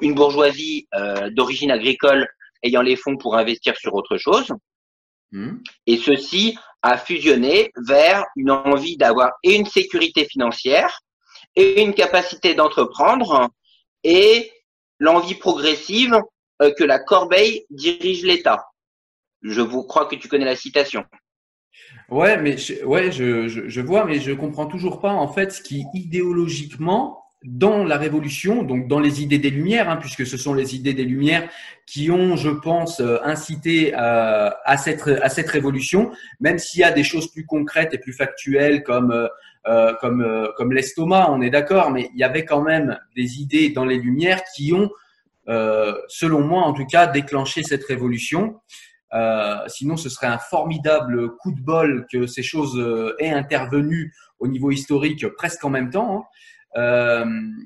une 0.00 0.14
bourgeoisie 0.14 0.86
euh, 0.94 1.30
d'origine 1.30 1.70
agricole 1.70 2.28
ayant 2.62 2.82
les 2.82 2.96
fonds 2.96 3.16
pour 3.16 3.36
investir 3.36 3.76
sur 3.76 3.94
autre 3.94 4.16
chose. 4.16 4.52
Hmm. 5.32 5.58
Et 5.86 5.96
ceci 5.96 6.58
a 6.82 6.98
fusionné 6.98 7.70
vers 7.88 8.24
une 8.36 8.50
envie 8.50 8.96
d'avoir 8.96 9.32
et 9.42 9.54
une 9.56 9.66
sécurité 9.66 10.26
financière 10.26 11.00
et 11.54 11.82
une 11.82 11.94
capacité 11.94 12.54
d'entreprendre 12.54 13.48
et 14.04 14.52
l'envie 14.98 15.34
progressive 15.34 16.20
euh, 16.62 16.72
que 16.76 16.84
la 16.84 16.98
corbeille 16.98 17.64
dirige 17.70 18.24
l'État. 18.24 18.64
Je 19.42 19.60
vous 19.60 19.82
crois 19.84 20.06
que 20.06 20.16
tu 20.16 20.28
connais 20.28 20.44
la 20.44 20.56
citation. 20.56 21.04
Ouais, 22.08 22.36
mais 22.36 22.58
je, 22.58 22.84
ouais, 22.84 23.10
je, 23.10 23.48
je, 23.48 23.80
vois, 23.80 24.04
mais 24.04 24.20
je 24.20 24.32
comprends 24.32 24.66
toujours 24.66 25.00
pas 25.00 25.12
en 25.12 25.28
fait 25.28 25.52
ce 25.52 25.62
qui 25.62 25.84
idéologiquement 25.94 27.22
dans 27.44 27.84
la 27.84 27.96
révolution, 27.96 28.62
donc 28.62 28.86
dans 28.86 29.00
les 29.00 29.22
idées 29.22 29.38
des 29.38 29.50
Lumières, 29.50 29.88
hein, 29.90 29.96
puisque 29.96 30.26
ce 30.26 30.36
sont 30.36 30.54
les 30.54 30.76
idées 30.76 30.94
des 30.94 31.04
Lumières 31.04 31.48
qui 31.86 32.10
ont, 32.10 32.36
je 32.36 32.50
pense, 32.50 33.00
euh, 33.00 33.18
incité 33.24 33.92
à, 33.94 34.46
euh, 34.46 34.50
à, 34.64 34.76
cette, 34.76 35.08
à 35.08 35.28
cette 35.28 35.48
révolution, 35.48 36.12
même 36.40 36.58
s'il 36.58 36.80
y 36.80 36.84
a 36.84 36.92
des 36.92 37.02
choses 37.02 37.32
plus 37.32 37.44
concrètes 37.44 37.94
et 37.94 37.98
plus 37.98 38.12
factuelles 38.12 38.82
comme, 38.82 39.10
euh 39.10 39.28
comme, 40.00 40.48
comme 40.56 40.72
l'estomac, 40.72 41.30
on 41.30 41.40
est 41.40 41.50
d'accord, 41.50 41.92
mais 41.92 42.10
il 42.14 42.18
y 42.18 42.24
avait 42.24 42.44
quand 42.44 42.62
même 42.62 42.98
des 43.14 43.40
idées 43.40 43.70
dans 43.70 43.84
les 43.84 43.96
Lumières 43.96 44.42
qui 44.56 44.72
ont, 44.72 44.90
selon 46.08 46.40
moi 46.40 46.62
en 46.62 46.72
tout 46.72 46.84
cas, 46.84 47.06
déclenché 47.06 47.62
cette 47.62 47.84
révolution. 47.84 48.56
Euh, 49.14 49.56
sinon, 49.66 49.96
ce 49.96 50.08
serait 50.08 50.26
un 50.26 50.38
formidable 50.38 51.36
coup 51.36 51.52
de 51.52 51.60
bol 51.60 52.06
que 52.10 52.26
ces 52.26 52.42
choses 52.42 52.78
euh, 52.78 53.14
aient 53.18 53.30
intervenu 53.30 54.14
au 54.38 54.48
niveau 54.48 54.70
historique 54.70 55.26
presque 55.36 55.64
en 55.64 55.70
même 55.70 55.90
temps. 55.90 56.16
Hein. 56.16 56.24
Euh, 56.76 57.24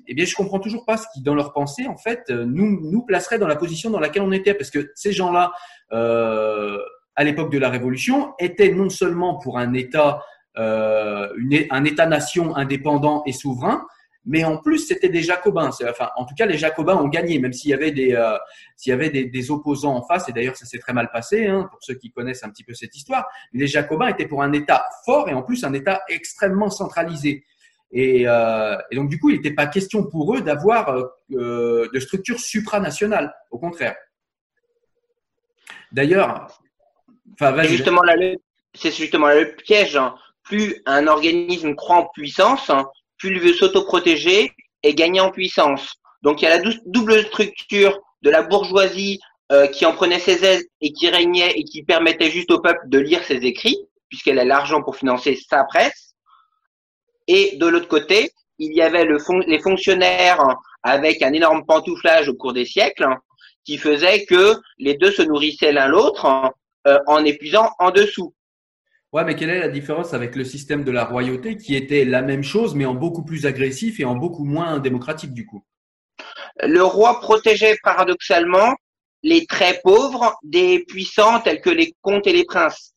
eh 0.08 0.14
bien, 0.14 0.24
je 0.24 0.34
comprends 0.34 0.58
toujours 0.58 0.84
pas 0.84 0.96
ce 0.96 1.06
qui, 1.14 1.22
dans 1.22 1.34
leur 1.34 1.52
pensée, 1.52 1.86
en 1.86 1.96
fait, 1.96 2.28
nous 2.30 2.80
nous 2.90 3.02
placerait 3.02 3.38
dans 3.38 3.46
la 3.46 3.56
position 3.56 3.90
dans 3.90 4.00
laquelle 4.00 4.22
on 4.22 4.32
était, 4.32 4.54
parce 4.54 4.70
que 4.70 4.90
ces 4.94 5.12
gens-là, 5.12 5.52
euh, 5.92 6.78
à 7.14 7.24
l'époque 7.24 7.52
de 7.52 7.58
la 7.58 7.70
Révolution, 7.70 8.34
étaient 8.38 8.72
non 8.72 8.90
seulement 8.90 9.38
pour 9.38 9.58
un 9.58 9.72
État, 9.74 10.22
euh, 10.58 11.28
une, 11.36 11.66
un 11.70 11.84
État-nation 11.84 12.56
indépendant 12.56 13.22
et 13.26 13.32
souverain, 13.32 13.86
mais 14.26 14.44
en 14.44 14.58
plus 14.58 14.80
c'était 14.80 15.08
des 15.08 15.22
Jacobins. 15.22 15.70
Enfin, 15.88 16.10
en 16.16 16.26
tout 16.26 16.34
cas, 16.34 16.46
les 16.46 16.58
Jacobins 16.58 16.96
ont 16.96 17.08
gagné, 17.08 17.38
même 17.38 17.52
s'il 17.52 17.70
y 17.70 17.74
avait 17.74 17.92
des 17.92 18.12
euh, 18.12 19.52
opposants 19.52 19.94
en 19.94 20.02
face. 20.02 20.28
Et 20.28 20.32
d'ailleurs, 20.32 20.56
ça 20.56 20.66
s'est 20.66 20.80
très 20.80 20.92
mal 20.92 21.10
passé 21.12 21.46
hein, 21.46 21.68
pour 21.70 21.78
ceux 21.82 21.94
qui 21.94 22.10
connaissent 22.10 22.42
un 22.42 22.50
petit 22.50 22.64
peu 22.64 22.74
cette 22.74 22.94
histoire. 22.96 23.26
Les 23.52 23.68
Jacobins 23.68 24.08
étaient 24.08 24.26
pour 24.26 24.42
un 24.42 24.52
État 24.52 24.84
fort 25.04 25.28
et 25.28 25.32
en 25.32 25.42
plus 25.42 25.64
un 25.64 25.72
État 25.72 26.02
extrêmement 26.08 26.70
centralisé. 26.70 27.44
Et, 27.92 28.24
euh, 28.26 28.76
donc 28.92 29.08
du 29.08 29.20
coup, 29.20 29.30
il 29.30 29.36
n'était 29.36 29.54
pas 29.54 29.68
question 29.68 30.04
pour 30.04 30.34
eux 30.34 30.40
d'avoir 30.40 30.90
euh, 30.90 31.88
de 31.92 32.00
structures 32.00 32.40
supranationales. 32.40 33.32
Au 33.52 33.58
contraire. 33.58 33.94
D'ailleurs, 35.92 36.60
c'est 37.38 37.68
justement 37.68 39.28
le, 39.28 39.54
piège. 39.56 39.96
Hein. 39.96 40.16
Plus 40.42 40.82
un 40.86 41.06
organisme 41.06 41.74
croît 41.74 41.96
en 41.96 42.06
puissance, 42.06 42.70
hein, 42.70 42.88
plus 43.18 43.30
il 43.30 43.40
veut 43.40 43.54
s'autoprotéger 43.54 44.52
et 44.82 44.94
gagner 44.94 45.20
en 45.20 45.30
puissance. 45.30 45.94
Donc 46.22 46.42
il 46.42 46.44
y 46.44 46.48
a 46.48 46.58
la 46.58 46.70
double 46.86 47.24
structure 47.24 47.98
de 48.22 48.30
la 48.30 48.42
bourgeoisie 48.42 49.20
euh, 49.52 49.66
qui 49.68 49.86
en 49.86 49.92
prenait 49.92 50.18
ses 50.18 50.44
aises 50.44 50.66
et 50.80 50.92
qui 50.92 51.08
régnait 51.08 51.52
et 51.52 51.64
qui 51.64 51.82
permettait 51.82 52.30
juste 52.30 52.50
au 52.50 52.60
peuple 52.60 52.80
de 52.86 52.98
lire 52.98 53.22
ses 53.24 53.44
écrits, 53.44 53.78
puisqu'elle 54.08 54.38
a 54.38 54.44
l'argent 54.44 54.82
pour 54.82 54.96
financer 54.96 55.38
sa 55.48 55.64
presse. 55.64 56.14
Et 57.28 57.56
de 57.56 57.66
l'autre 57.66 57.88
côté, 57.88 58.32
il 58.58 58.74
y 58.74 58.82
avait 58.82 59.04
le 59.04 59.18
les 59.46 59.60
fonctionnaires 59.60 60.42
avec 60.82 61.22
un 61.22 61.32
énorme 61.32 61.64
pantouflage 61.66 62.28
au 62.28 62.34
cours 62.34 62.52
des 62.52 62.64
siècles 62.64 63.08
qui 63.64 63.78
faisait 63.78 64.24
que 64.24 64.56
les 64.78 64.94
deux 64.94 65.10
se 65.10 65.22
nourrissaient 65.22 65.72
l'un 65.72 65.88
l'autre 65.88 66.52
euh, 66.86 66.98
en 67.06 67.24
épuisant 67.24 67.70
en 67.78 67.90
dessous. 67.90 68.34
Ouais, 69.16 69.24
mais 69.24 69.34
quelle 69.34 69.48
est 69.48 69.60
la 69.60 69.70
différence 69.70 70.12
avec 70.12 70.36
le 70.36 70.44
système 70.44 70.84
de 70.84 70.90
la 70.90 71.06
royauté 71.06 71.56
qui 71.56 71.74
était 71.74 72.04
la 72.04 72.20
même 72.20 72.42
chose, 72.42 72.74
mais 72.74 72.84
en 72.84 72.92
beaucoup 72.92 73.24
plus 73.24 73.46
agressif 73.46 73.98
et 73.98 74.04
en 74.04 74.14
beaucoup 74.14 74.44
moins 74.44 74.78
démocratique 74.78 75.32
du 75.32 75.46
coup? 75.46 75.64
Le 76.62 76.82
roi 76.82 77.18
protégeait 77.20 77.78
paradoxalement 77.82 78.74
les 79.22 79.46
très 79.46 79.80
pauvres 79.82 80.36
des 80.42 80.80
puissants 80.80 81.40
tels 81.40 81.62
que 81.62 81.70
les 81.70 81.94
comtes 82.02 82.26
et 82.26 82.34
les 82.34 82.44
princes. 82.44 82.92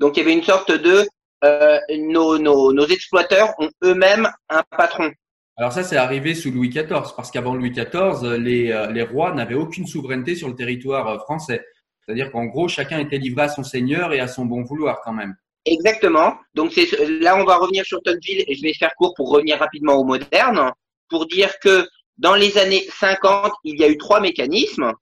Donc 0.00 0.16
il 0.16 0.20
y 0.20 0.22
avait 0.24 0.32
une 0.32 0.42
sorte 0.42 0.72
de 0.72 1.06
euh, 1.44 1.78
nos, 1.96 2.38
nos, 2.38 2.72
nos 2.72 2.86
exploiteurs 2.86 3.54
ont 3.58 3.70
eux-mêmes 3.84 4.28
un 4.48 4.64
patron. 4.76 5.12
Alors 5.56 5.72
ça, 5.72 5.84
c'est 5.84 5.96
arrivé 5.96 6.34
sous 6.34 6.50
Louis 6.50 6.70
XIV, 6.70 6.88
parce 6.88 7.30
qu'avant 7.30 7.54
Louis 7.54 7.70
XIV, 7.70 8.34
les, 8.36 8.72
euh, 8.72 8.90
les 8.90 9.02
rois 9.02 9.32
n'avaient 9.32 9.54
aucune 9.54 9.86
souveraineté 9.86 10.34
sur 10.34 10.48
le 10.48 10.56
territoire 10.56 11.06
euh, 11.06 11.18
français. 11.20 11.64
C'est-à-dire 12.00 12.32
qu'en 12.32 12.46
gros, 12.46 12.66
chacun 12.66 12.98
était 12.98 13.18
livré 13.18 13.42
à 13.42 13.48
son 13.48 13.62
seigneur 13.62 14.12
et 14.12 14.18
à 14.18 14.26
son 14.26 14.44
bon 14.44 14.64
vouloir 14.64 15.00
quand 15.04 15.12
même. 15.12 15.36
Exactement. 15.64 16.34
Donc 16.54 16.72
c'est 16.72 16.90
là 17.20 17.36
on 17.36 17.44
va 17.44 17.56
revenir 17.56 17.84
sur 17.84 18.02
Tocqueville 18.02 18.44
et 18.46 18.54
je 18.54 18.62
vais 18.62 18.74
faire 18.74 18.94
court 18.96 19.14
pour 19.14 19.30
revenir 19.30 19.58
rapidement 19.58 19.94
au 19.94 20.04
moderne 20.04 20.72
pour 21.08 21.26
dire 21.26 21.52
que 21.60 21.86
dans 22.18 22.34
les 22.34 22.58
années 22.58 22.86
50, 22.98 23.52
il 23.64 23.78
y 23.78 23.84
a 23.84 23.88
eu 23.88 23.98
trois 23.98 24.20
mécanismes. 24.20 24.92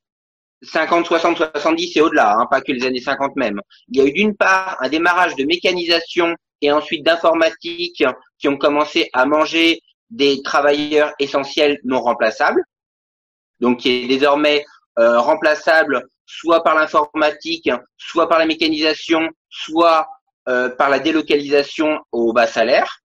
50, 0.62 1.06
60, 1.06 1.38
70 1.38 1.96
et 1.96 2.00
au-delà, 2.02 2.34
hein, 2.34 2.46
pas 2.50 2.60
que 2.60 2.72
les 2.72 2.84
années 2.84 3.00
50 3.00 3.34
même. 3.36 3.62
Il 3.88 3.98
y 3.98 4.02
a 4.02 4.04
eu 4.04 4.12
d'une 4.12 4.36
part 4.36 4.76
un 4.80 4.90
démarrage 4.90 5.34
de 5.36 5.44
mécanisation 5.44 6.34
et 6.60 6.70
ensuite 6.70 7.02
d'informatique 7.02 8.04
qui 8.38 8.48
ont 8.48 8.58
commencé 8.58 9.08
à 9.14 9.24
manger 9.24 9.80
des 10.10 10.42
travailleurs 10.42 11.12
essentiels 11.18 11.78
non 11.84 12.00
remplaçables, 12.00 12.62
donc 13.60 13.78
qui 13.78 13.90
est 13.90 14.06
désormais 14.06 14.64
euh, 14.98 15.18
remplaçable 15.18 16.06
soit 16.26 16.62
par 16.62 16.74
l'informatique, 16.74 17.70
soit 17.96 18.28
par 18.28 18.38
la 18.38 18.46
mécanisation, 18.46 19.28
soit 19.48 20.06
par 20.78 20.90
la 20.90 20.99
délocalisation 20.99 22.00
au 22.12 22.33
bas 22.33 22.47
salaire. 22.47 23.02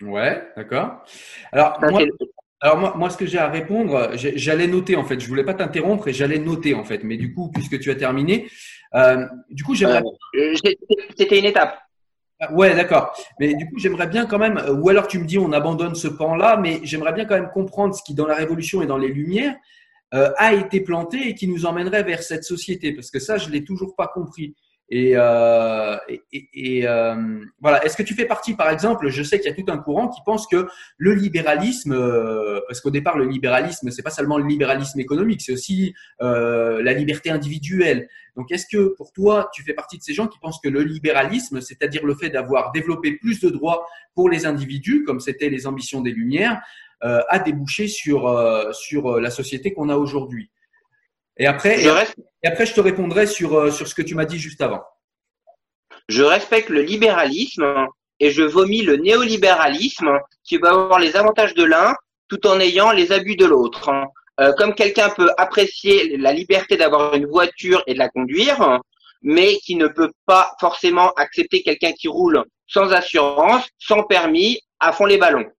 Ouais, 0.00 0.42
d'accord. 0.56 1.04
Alors, 1.52 1.78
moi, 1.80 2.02
alors 2.62 2.96
moi, 2.96 3.08
ce 3.10 3.16
que 3.16 3.26
j'ai 3.26 3.38
à 3.38 3.48
répondre, 3.48 4.10
j'allais 4.14 4.66
noter 4.66 4.96
en 4.96 5.04
fait. 5.04 5.18
Je 5.18 5.26
voulais 5.26 5.44
pas 5.44 5.54
t'interrompre 5.54 6.08
et 6.08 6.12
j'allais 6.12 6.38
noter 6.38 6.74
en 6.74 6.84
fait. 6.84 7.04
Mais 7.04 7.16
du 7.16 7.34
coup, 7.34 7.50
puisque 7.50 7.78
tu 7.80 7.90
as 7.90 7.94
terminé, 7.94 8.50
euh, 8.94 9.26
du 9.50 9.64
coup, 9.64 9.74
j'aimerais. 9.74 10.02
Euh, 10.36 10.54
c'était 11.16 11.38
une 11.38 11.46
étape. 11.46 11.78
Ah, 12.38 12.52
ouais, 12.52 12.74
d'accord. 12.74 13.14
Mais 13.38 13.54
du 13.54 13.66
coup, 13.66 13.78
j'aimerais 13.78 14.06
bien 14.06 14.26
quand 14.26 14.38
même, 14.38 14.62
ou 14.78 14.88
alors 14.88 15.06
tu 15.06 15.18
me 15.18 15.26
dis 15.26 15.38
on 15.38 15.52
abandonne 15.52 15.94
ce 15.94 16.08
pan-là, 16.08 16.58
mais 16.58 16.80
j'aimerais 16.82 17.12
bien 17.12 17.24
quand 17.24 17.34
même 17.34 17.50
comprendre 17.52 17.94
ce 17.94 18.02
qui, 18.02 18.14
dans 18.14 18.26
la 18.26 18.34
Révolution 18.34 18.82
et 18.82 18.86
dans 18.86 18.98
les 18.98 19.08
Lumières, 19.08 19.56
a 20.12 20.54
été 20.54 20.80
planté 20.80 21.28
et 21.28 21.34
qui 21.34 21.46
nous 21.46 21.66
emmènerait 21.66 22.02
vers 22.02 22.22
cette 22.22 22.44
société, 22.44 22.92
parce 22.92 23.10
que 23.10 23.20
ça, 23.20 23.36
je 23.36 23.50
l'ai 23.50 23.62
toujours 23.62 23.94
pas 23.94 24.08
compris. 24.08 24.54
Et, 24.92 25.12
euh, 25.14 25.96
euh, 26.34 27.44
voilà. 27.60 27.84
Est-ce 27.84 27.96
que 27.96 28.02
tu 28.02 28.14
fais 28.14 28.24
partie, 28.24 28.54
par 28.54 28.70
exemple, 28.70 29.08
je 29.08 29.22
sais 29.22 29.38
qu'il 29.38 29.48
y 29.48 29.52
a 29.52 29.56
tout 29.56 29.70
un 29.70 29.78
courant 29.78 30.08
qui 30.08 30.20
pense 30.26 30.48
que 30.48 30.66
le 30.98 31.14
libéralisme, 31.14 31.92
euh, 31.92 32.60
parce 32.66 32.80
qu'au 32.80 32.90
départ 32.90 33.16
le 33.16 33.26
libéralisme, 33.26 33.90
c'est 33.92 34.02
pas 34.02 34.10
seulement 34.10 34.36
le 34.36 34.46
libéralisme 34.46 34.98
économique, 34.98 35.42
c'est 35.42 35.52
aussi 35.52 35.94
euh, 36.22 36.82
la 36.82 36.92
liberté 36.92 37.30
individuelle. 37.30 38.08
Donc, 38.36 38.50
est-ce 38.50 38.66
que 38.66 38.94
pour 38.96 39.12
toi, 39.12 39.48
tu 39.54 39.62
fais 39.62 39.74
partie 39.74 39.96
de 39.96 40.02
ces 40.02 40.12
gens 40.12 40.26
qui 40.26 40.40
pensent 40.40 40.60
que 40.60 40.68
le 40.68 40.82
libéralisme, 40.82 41.60
c'est-à-dire 41.60 42.04
le 42.04 42.16
fait 42.16 42.30
d'avoir 42.30 42.72
développé 42.72 43.12
plus 43.12 43.40
de 43.40 43.48
droits 43.48 43.86
pour 44.14 44.28
les 44.28 44.44
individus, 44.44 45.04
comme 45.04 45.20
c'était 45.20 45.50
les 45.50 45.68
ambitions 45.68 46.00
des 46.00 46.10
Lumières, 46.10 46.60
a 47.02 47.38
débouché 47.38 47.88
sur 47.88 48.28
sur 48.74 49.20
la 49.20 49.30
société 49.30 49.72
qu'on 49.72 49.88
a 49.88 49.96
aujourd'hui? 49.96 50.50
Et 51.40 51.46
après, 51.46 51.80
je 51.80 51.88
et 52.42 52.48
après, 52.48 52.66
je 52.66 52.74
te 52.74 52.80
répondrai 52.80 53.26
sur, 53.26 53.58
euh, 53.58 53.70
sur 53.70 53.88
ce 53.88 53.94
que 53.94 54.02
tu 54.02 54.14
m'as 54.14 54.26
dit 54.26 54.38
juste 54.38 54.60
avant. 54.60 54.82
Je 56.08 56.22
respecte 56.22 56.68
le 56.68 56.82
libéralisme 56.82 57.86
et 58.18 58.30
je 58.30 58.42
vomis 58.42 58.82
le 58.82 58.96
néolibéralisme 58.96 60.18
qui 60.44 60.58
va 60.58 60.70
avoir 60.70 60.98
les 60.98 61.16
avantages 61.16 61.54
de 61.54 61.64
l'un 61.64 61.94
tout 62.28 62.46
en 62.46 62.60
ayant 62.60 62.92
les 62.92 63.10
abus 63.10 63.36
de 63.36 63.46
l'autre. 63.46 63.90
Euh, 64.40 64.52
comme 64.52 64.74
quelqu'un 64.74 65.08
peut 65.10 65.30
apprécier 65.38 66.16
la 66.18 66.32
liberté 66.32 66.76
d'avoir 66.76 67.14
une 67.14 67.26
voiture 67.26 67.82
et 67.86 67.94
de 67.94 67.98
la 67.98 68.08
conduire, 68.10 68.80
mais 69.22 69.56
qui 69.58 69.76
ne 69.76 69.88
peut 69.88 70.12
pas 70.26 70.54
forcément 70.60 71.10
accepter 71.12 71.62
quelqu'un 71.62 71.92
qui 71.92 72.08
roule 72.08 72.44
sans 72.66 72.92
assurance, 72.92 73.66
sans 73.78 74.02
permis, 74.02 74.60
à 74.78 74.92
fond 74.92 75.06
les 75.06 75.18
ballons. 75.18 75.50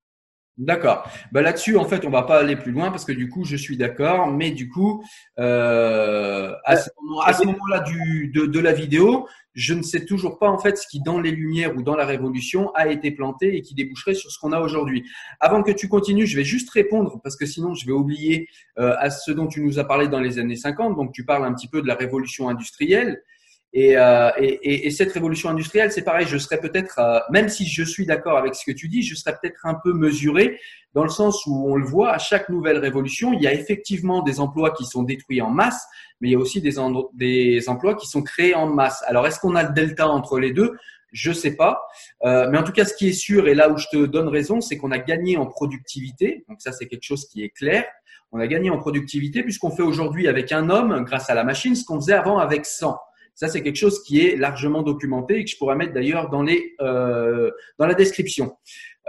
D'accord. 0.57 1.09
Bah 1.31 1.41
là-dessus, 1.41 1.77
en 1.77 1.85
fait, 1.85 2.05
on 2.05 2.09
va 2.09 2.23
pas 2.23 2.39
aller 2.39 2.55
plus 2.55 2.71
loin 2.71 2.91
parce 2.91 3.05
que 3.05 3.13
du 3.13 3.29
coup, 3.29 3.45
je 3.45 3.55
suis 3.55 3.77
d'accord. 3.77 4.27
Mais 4.27 4.51
du 4.51 4.69
coup, 4.69 5.03
euh, 5.39 6.53
à 6.65 6.75
ce 6.75 6.89
moment-là 7.01 7.79
de, 7.79 8.45
de, 8.45 8.59
la 8.59 8.73
vidéo, 8.73 9.27
je 9.53 9.73
ne 9.73 9.81
sais 9.81 10.05
toujours 10.05 10.39
pas 10.39 10.49
en 10.49 10.59
fait 10.59 10.77
ce 10.77 10.87
qui, 10.87 11.01
dans 11.01 11.19
les 11.19 11.31
Lumières 11.31 11.75
ou 11.77 11.83
dans 11.83 11.95
la 11.95 12.05
Révolution, 12.05 12.71
a 12.75 12.89
été 12.89 13.11
planté 13.11 13.55
et 13.55 13.61
qui 13.61 13.75
déboucherait 13.75 14.13
sur 14.13 14.29
ce 14.29 14.37
qu'on 14.39 14.51
a 14.51 14.59
aujourd'hui. 14.59 15.03
Avant 15.39 15.63
que 15.63 15.71
tu 15.71 15.87
continues, 15.87 16.27
je 16.27 16.35
vais 16.35 16.43
juste 16.43 16.69
répondre 16.69 17.21
parce 17.23 17.37
que 17.37 17.45
sinon, 17.45 17.73
je 17.73 17.85
vais 17.85 17.93
oublier 17.93 18.47
euh, 18.77 18.93
à 18.99 19.09
ce 19.09 19.31
dont 19.31 19.47
tu 19.47 19.61
nous 19.61 19.79
as 19.79 19.85
parlé 19.85 20.09
dans 20.09 20.19
les 20.19 20.37
années 20.37 20.57
50. 20.57 20.97
Donc, 20.97 21.13
tu 21.13 21.25
parles 21.25 21.45
un 21.45 21.53
petit 21.53 21.69
peu 21.69 21.81
de 21.81 21.87
la 21.87 21.95
Révolution 21.95 22.49
industrielle. 22.49 23.23
Euh, 23.73 24.31
et, 24.37 24.47
et, 24.47 24.87
et, 24.87 24.91
cette 24.91 25.13
révolution 25.13 25.49
industrielle, 25.49 25.93
c'est 25.93 26.01
pareil, 26.01 26.27
je 26.27 26.37
serais 26.37 26.59
peut-être, 26.59 26.99
euh, 26.99 27.19
même 27.31 27.47
si 27.47 27.65
je 27.65 27.83
suis 27.83 28.05
d'accord 28.05 28.37
avec 28.37 28.53
ce 28.53 28.65
que 28.65 28.75
tu 28.75 28.89
dis, 28.89 29.01
je 29.01 29.15
serais 29.15 29.37
peut-être 29.41 29.65
un 29.65 29.75
peu 29.75 29.93
mesuré 29.93 30.59
dans 30.93 31.03
le 31.03 31.09
sens 31.09 31.45
où 31.45 31.71
on 31.71 31.75
le 31.75 31.85
voit, 31.85 32.11
à 32.11 32.17
chaque 32.17 32.49
nouvelle 32.49 32.77
révolution, 32.77 33.31
il 33.31 33.41
y 33.41 33.47
a 33.47 33.53
effectivement 33.53 34.23
des 34.23 34.41
emplois 34.41 34.71
qui 34.71 34.85
sont 34.85 35.03
détruits 35.03 35.41
en 35.41 35.49
masse, 35.49 35.85
mais 36.19 36.27
il 36.27 36.31
y 36.31 36.35
a 36.35 36.37
aussi 36.37 36.61
des, 36.61 36.75
des 37.13 37.69
emplois 37.69 37.95
qui 37.95 38.07
sont 38.07 38.21
créés 38.21 38.55
en 38.55 38.67
masse. 38.67 39.01
Alors, 39.07 39.25
est-ce 39.25 39.39
qu'on 39.39 39.55
a 39.55 39.63
le 39.63 39.73
delta 39.73 40.09
entre 40.09 40.37
les 40.37 40.51
deux? 40.51 40.77
Je 41.13 41.31
sais 41.31 41.55
pas, 41.55 41.81
euh, 42.23 42.49
mais 42.49 42.57
en 42.57 42.63
tout 42.63 42.71
cas, 42.71 42.85
ce 42.85 42.93
qui 42.93 43.09
est 43.09 43.13
sûr 43.13 43.47
et 43.47 43.53
là 43.53 43.69
où 43.69 43.77
je 43.77 43.87
te 43.91 44.05
donne 44.05 44.27
raison, 44.27 44.61
c'est 44.61 44.77
qu'on 44.77 44.91
a 44.91 44.97
gagné 44.97 45.37
en 45.37 45.45
productivité. 45.45 46.45
Donc 46.47 46.61
ça, 46.61 46.71
c'est 46.71 46.87
quelque 46.87 47.03
chose 47.03 47.27
qui 47.27 47.43
est 47.43 47.49
clair. 47.49 47.85
On 48.31 48.39
a 48.39 48.47
gagné 48.47 48.69
en 48.69 48.77
productivité 48.77 49.43
puisqu'on 49.43 49.71
fait 49.71 49.81
aujourd'hui 49.81 50.29
avec 50.29 50.53
un 50.53 50.69
homme, 50.69 51.03
grâce 51.03 51.29
à 51.29 51.35
la 51.35 51.43
machine, 51.43 51.75
ce 51.75 51.83
qu'on 51.83 51.99
faisait 51.99 52.13
avant 52.13 52.37
avec 52.37 52.65
100. 52.65 52.97
Ça, 53.35 53.47
c'est 53.47 53.61
quelque 53.61 53.77
chose 53.77 54.03
qui 54.03 54.25
est 54.25 54.35
largement 54.35 54.83
documenté 54.83 55.39
et 55.39 55.45
que 55.45 55.49
je 55.49 55.57
pourrais 55.57 55.75
mettre 55.75 55.93
d'ailleurs 55.93 56.29
dans, 56.29 56.45
euh, 56.45 57.51
dans 57.79 57.87
la 57.87 57.93
description. 57.93 58.55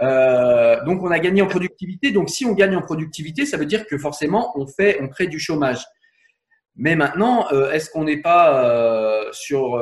Euh, 0.01 0.83
donc, 0.85 1.03
on 1.03 1.11
a 1.11 1.19
gagné 1.19 1.41
en 1.41 1.47
productivité. 1.47 2.11
Donc, 2.11 2.29
si 2.29 2.45
on 2.45 2.53
gagne 2.53 2.75
en 2.75 2.81
productivité, 2.81 3.45
ça 3.45 3.57
veut 3.57 3.65
dire 3.65 3.85
que 3.85 3.97
forcément, 3.97 4.51
on 4.57 4.65
fait, 4.65 4.97
on 5.01 5.07
crée 5.07 5.27
du 5.27 5.39
chômage. 5.39 5.83
Mais 6.75 6.95
maintenant, 6.95 7.45
euh, 7.51 7.71
est-ce 7.71 7.91
qu'on 7.91 8.03
n'est 8.03 8.21
pas 8.21 8.65
euh, 8.65 9.29
sur 9.31 9.79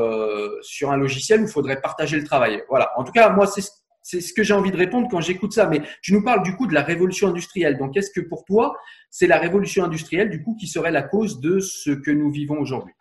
sur 0.61 0.91
un 0.91 0.97
logiciel 0.97 1.39
où 1.39 1.43
il 1.43 1.49
faudrait 1.49 1.79
partager 1.79 2.17
le 2.17 2.25
travail? 2.25 2.61
Voilà. 2.69 2.91
En 2.97 3.05
tout 3.05 3.13
cas, 3.13 3.29
moi, 3.29 3.47
c'est 3.47 3.63
c'est 4.03 4.19
ce 4.19 4.33
que 4.33 4.43
j'ai 4.43 4.53
envie 4.53 4.71
de 4.71 4.77
répondre 4.77 5.07
quand 5.09 5.21
j'écoute 5.21 5.53
ça. 5.53 5.67
Mais 5.67 5.81
tu 6.01 6.13
nous 6.13 6.23
parles 6.23 6.43
du 6.43 6.55
coup 6.55 6.67
de 6.67 6.73
la 6.73 6.81
révolution 6.81 7.27
industrielle. 7.27 7.77
Donc, 7.77 7.95
est-ce 7.95 8.11
que 8.11 8.21
pour 8.21 8.45
toi, 8.45 8.75
c'est 9.09 9.27
la 9.27 9.37
révolution 9.37 9.83
industrielle 9.83 10.29
du 10.29 10.43
coup 10.43 10.55
qui 10.59 10.67
serait 10.67 10.91
la 10.91 11.03
cause 11.03 11.39
de 11.39 11.59
ce 11.59 11.91
que 11.91 12.11
nous 12.11 12.31
vivons 12.31 12.59
aujourd'hui? 12.59 12.93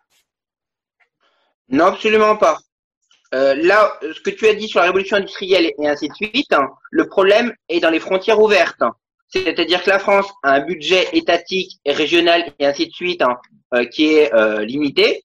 Non, 1.71 1.85
absolument 1.85 2.35
pas. 2.35 2.59
Euh, 3.33 3.55
là, 3.55 3.97
ce 4.01 4.19
que 4.19 4.29
tu 4.29 4.47
as 4.47 4.53
dit 4.53 4.67
sur 4.67 4.81
la 4.81 4.87
révolution 4.87 5.17
industrielle 5.17 5.71
et 5.79 5.87
ainsi 5.87 6.09
de 6.09 6.13
suite, 6.13 6.51
hein, 6.51 6.69
le 6.91 7.07
problème 7.07 7.53
est 7.69 7.79
dans 7.79 7.89
les 7.89 7.99
frontières 7.99 8.41
ouvertes. 8.41 8.83
C'est-à-dire 9.29 9.81
que 9.81 9.89
la 9.89 9.99
France 9.99 10.27
a 10.43 10.55
un 10.55 10.59
budget 10.59 11.07
étatique 11.13 11.79
et 11.85 11.93
régional 11.93 12.51
et 12.59 12.65
ainsi 12.65 12.87
de 12.87 12.91
suite 12.91 13.21
hein, 13.21 13.37
euh, 13.73 13.85
qui 13.85 14.07
est 14.07 14.33
euh, 14.33 14.65
limité, 14.65 15.23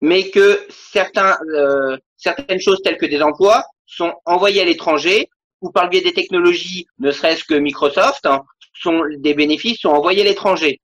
mais 0.00 0.30
que 0.30 0.66
certaines 0.70 2.60
choses 2.60 2.82
telles 2.82 2.98
que 2.98 3.06
des 3.06 3.22
emplois 3.22 3.64
sont 3.86 4.12
envoyés 4.24 4.62
à 4.62 4.64
l'étranger 4.64 5.30
ou 5.60 5.70
par 5.70 5.84
le 5.84 5.90
biais 5.90 6.00
des 6.00 6.12
technologies, 6.12 6.86
ne 6.98 7.12
serait-ce 7.12 7.44
que 7.44 7.54
Microsoft, 7.54 8.26
hein, 8.26 8.42
sont 8.74 9.02
des 9.18 9.34
bénéfices 9.34 9.80
sont 9.80 9.90
envoyés 9.90 10.22
à 10.22 10.24
l'étranger. 10.24 10.80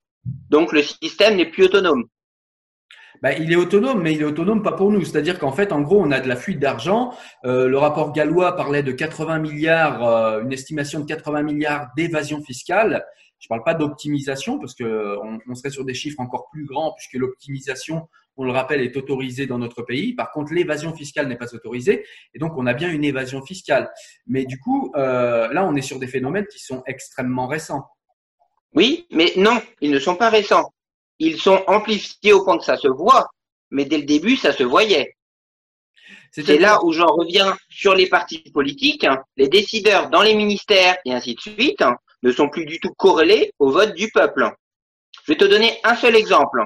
Donc 0.49 0.73
le 0.73 0.83
système 0.83 1.37
n'est 1.37 1.51
plus 1.51 1.65
autonome. 1.65 2.05
Bah, 3.23 3.33
il 3.33 3.53
est 3.53 3.57
autonome, 3.57 4.03
mais 4.03 4.13
il 4.13 4.21
est 4.21 4.25
autonome 4.25 4.63
pas 4.63 4.73
pour 4.73 4.91
nous. 4.91 5.05
C'est-à-dire 5.05 5.39
qu'en 5.39 5.53
fait, 5.53 5.73
en 5.73 5.81
gros, 5.81 6.01
on 6.01 6.11
a 6.11 6.21
de 6.21 6.29
la 6.29 6.37
fuite 6.37 6.59
d'argent. 6.59 7.15
Euh, 7.45 7.69
le 7.69 7.79
rapport 7.79 8.13
gallois 8.13 8.57
parlait 8.57 8.83
de 8.83 8.93
80 8.93 9.39
milliards, 9.39 10.07
euh, 10.07 10.43
une 10.43 10.53
estimation 10.53 11.01
de 11.01 11.07
80 11.07 11.43
milliards 11.43 11.89
d'évasion 11.97 12.43
fiscale. 12.43 13.05
Je 13.39 13.49
parle 13.49 13.63
pas 13.63 13.75
d'optimisation 13.75 14.59
parce 14.59 14.75
que 14.75 15.19
on, 15.47 15.55
serait 15.55 15.71
sur 15.71 15.85
des 15.85 15.93
chiffres 15.93 16.21
encore 16.21 16.49
plus 16.51 16.65
grands 16.65 16.95
puisque 16.97 17.15
l'optimisation, 17.15 18.09
on 18.39 18.45
le 18.45 18.53
rappelle, 18.53 18.81
est 18.81 18.97
autorisée 18.97 19.47
dans 19.47 19.59
notre 19.59 19.83
pays. 19.83 20.15
Par 20.15 20.31
contre, 20.31 20.55
l'évasion 20.55 20.95
fiscale 20.95 21.29
n'est 21.29 21.37
pas 21.37 21.55
autorisée 21.55 22.07
et 22.33 22.39
donc 22.39 22.53
on 22.57 22.67
a 22.67 22.73
bien 22.73 22.91
une 22.91 23.05
évasion 23.05 23.43
fiscale. 23.43 23.91
Mais 24.27 24.47
du 24.47 24.59
coup, 24.59 24.93
euh, 24.97 25.53
là, 25.53 25.67
on 25.67 25.75
est 25.77 25.83
sur 25.83 25.99
des 25.99 26.07
phénomènes 26.07 26.47
qui 26.47 26.59
sont 26.59 26.83
extrêmement 26.87 27.47
récents. 27.47 27.85
Oui, 28.73 29.07
mais 29.11 29.33
non, 29.37 29.61
ils 29.83 29.91
ne 29.91 29.99
sont 29.99 30.17
pas 30.17 30.31
récents 30.31 30.73
ils 31.19 31.41
sont 31.41 31.63
amplifiés 31.67 32.33
au 32.33 32.45
point 32.45 32.59
que 32.59 32.65
ça 32.65 32.77
se 32.77 32.89
voit, 32.89 33.29
mais 33.71 33.85
dès 33.85 33.99
le 33.99 34.05
début, 34.05 34.37
ça 34.37 34.53
se 34.53 34.63
voyait. 34.63 35.17
C'est 36.33 36.59
là 36.59 36.85
où 36.85 36.93
j'en 36.93 37.07
reviens 37.07 37.57
sur 37.69 37.95
les 37.95 38.09
partis 38.09 38.39
politiques. 38.53 39.07
Les 39.37 39.49
décideurs 39.49 40.11
dans 40.11 40.23
les 40.23 40.35
ministères 40.35 40.97
et 41.05 41.13
ainsi 41.13 41.37
de 41.37 41.41
suite 41.41 41.85
ne 42.25 42.33
sont 42.33 42.49
plus 42.49 42.67
du 42.67 42.81
tout 42.81 42.93
corrélés 42.97 43.53
au 43.61 43.71
vote 43.71 43.95
du 43.95 44.11
peuple. 44.11 44.51
Je 45.25 45.33
vais 45.33 45.39
te 45.39 45.45
donner 45.45 45.79
un 45.85 45.95
seul 45.95 46.17
exemple. 46.17 46.65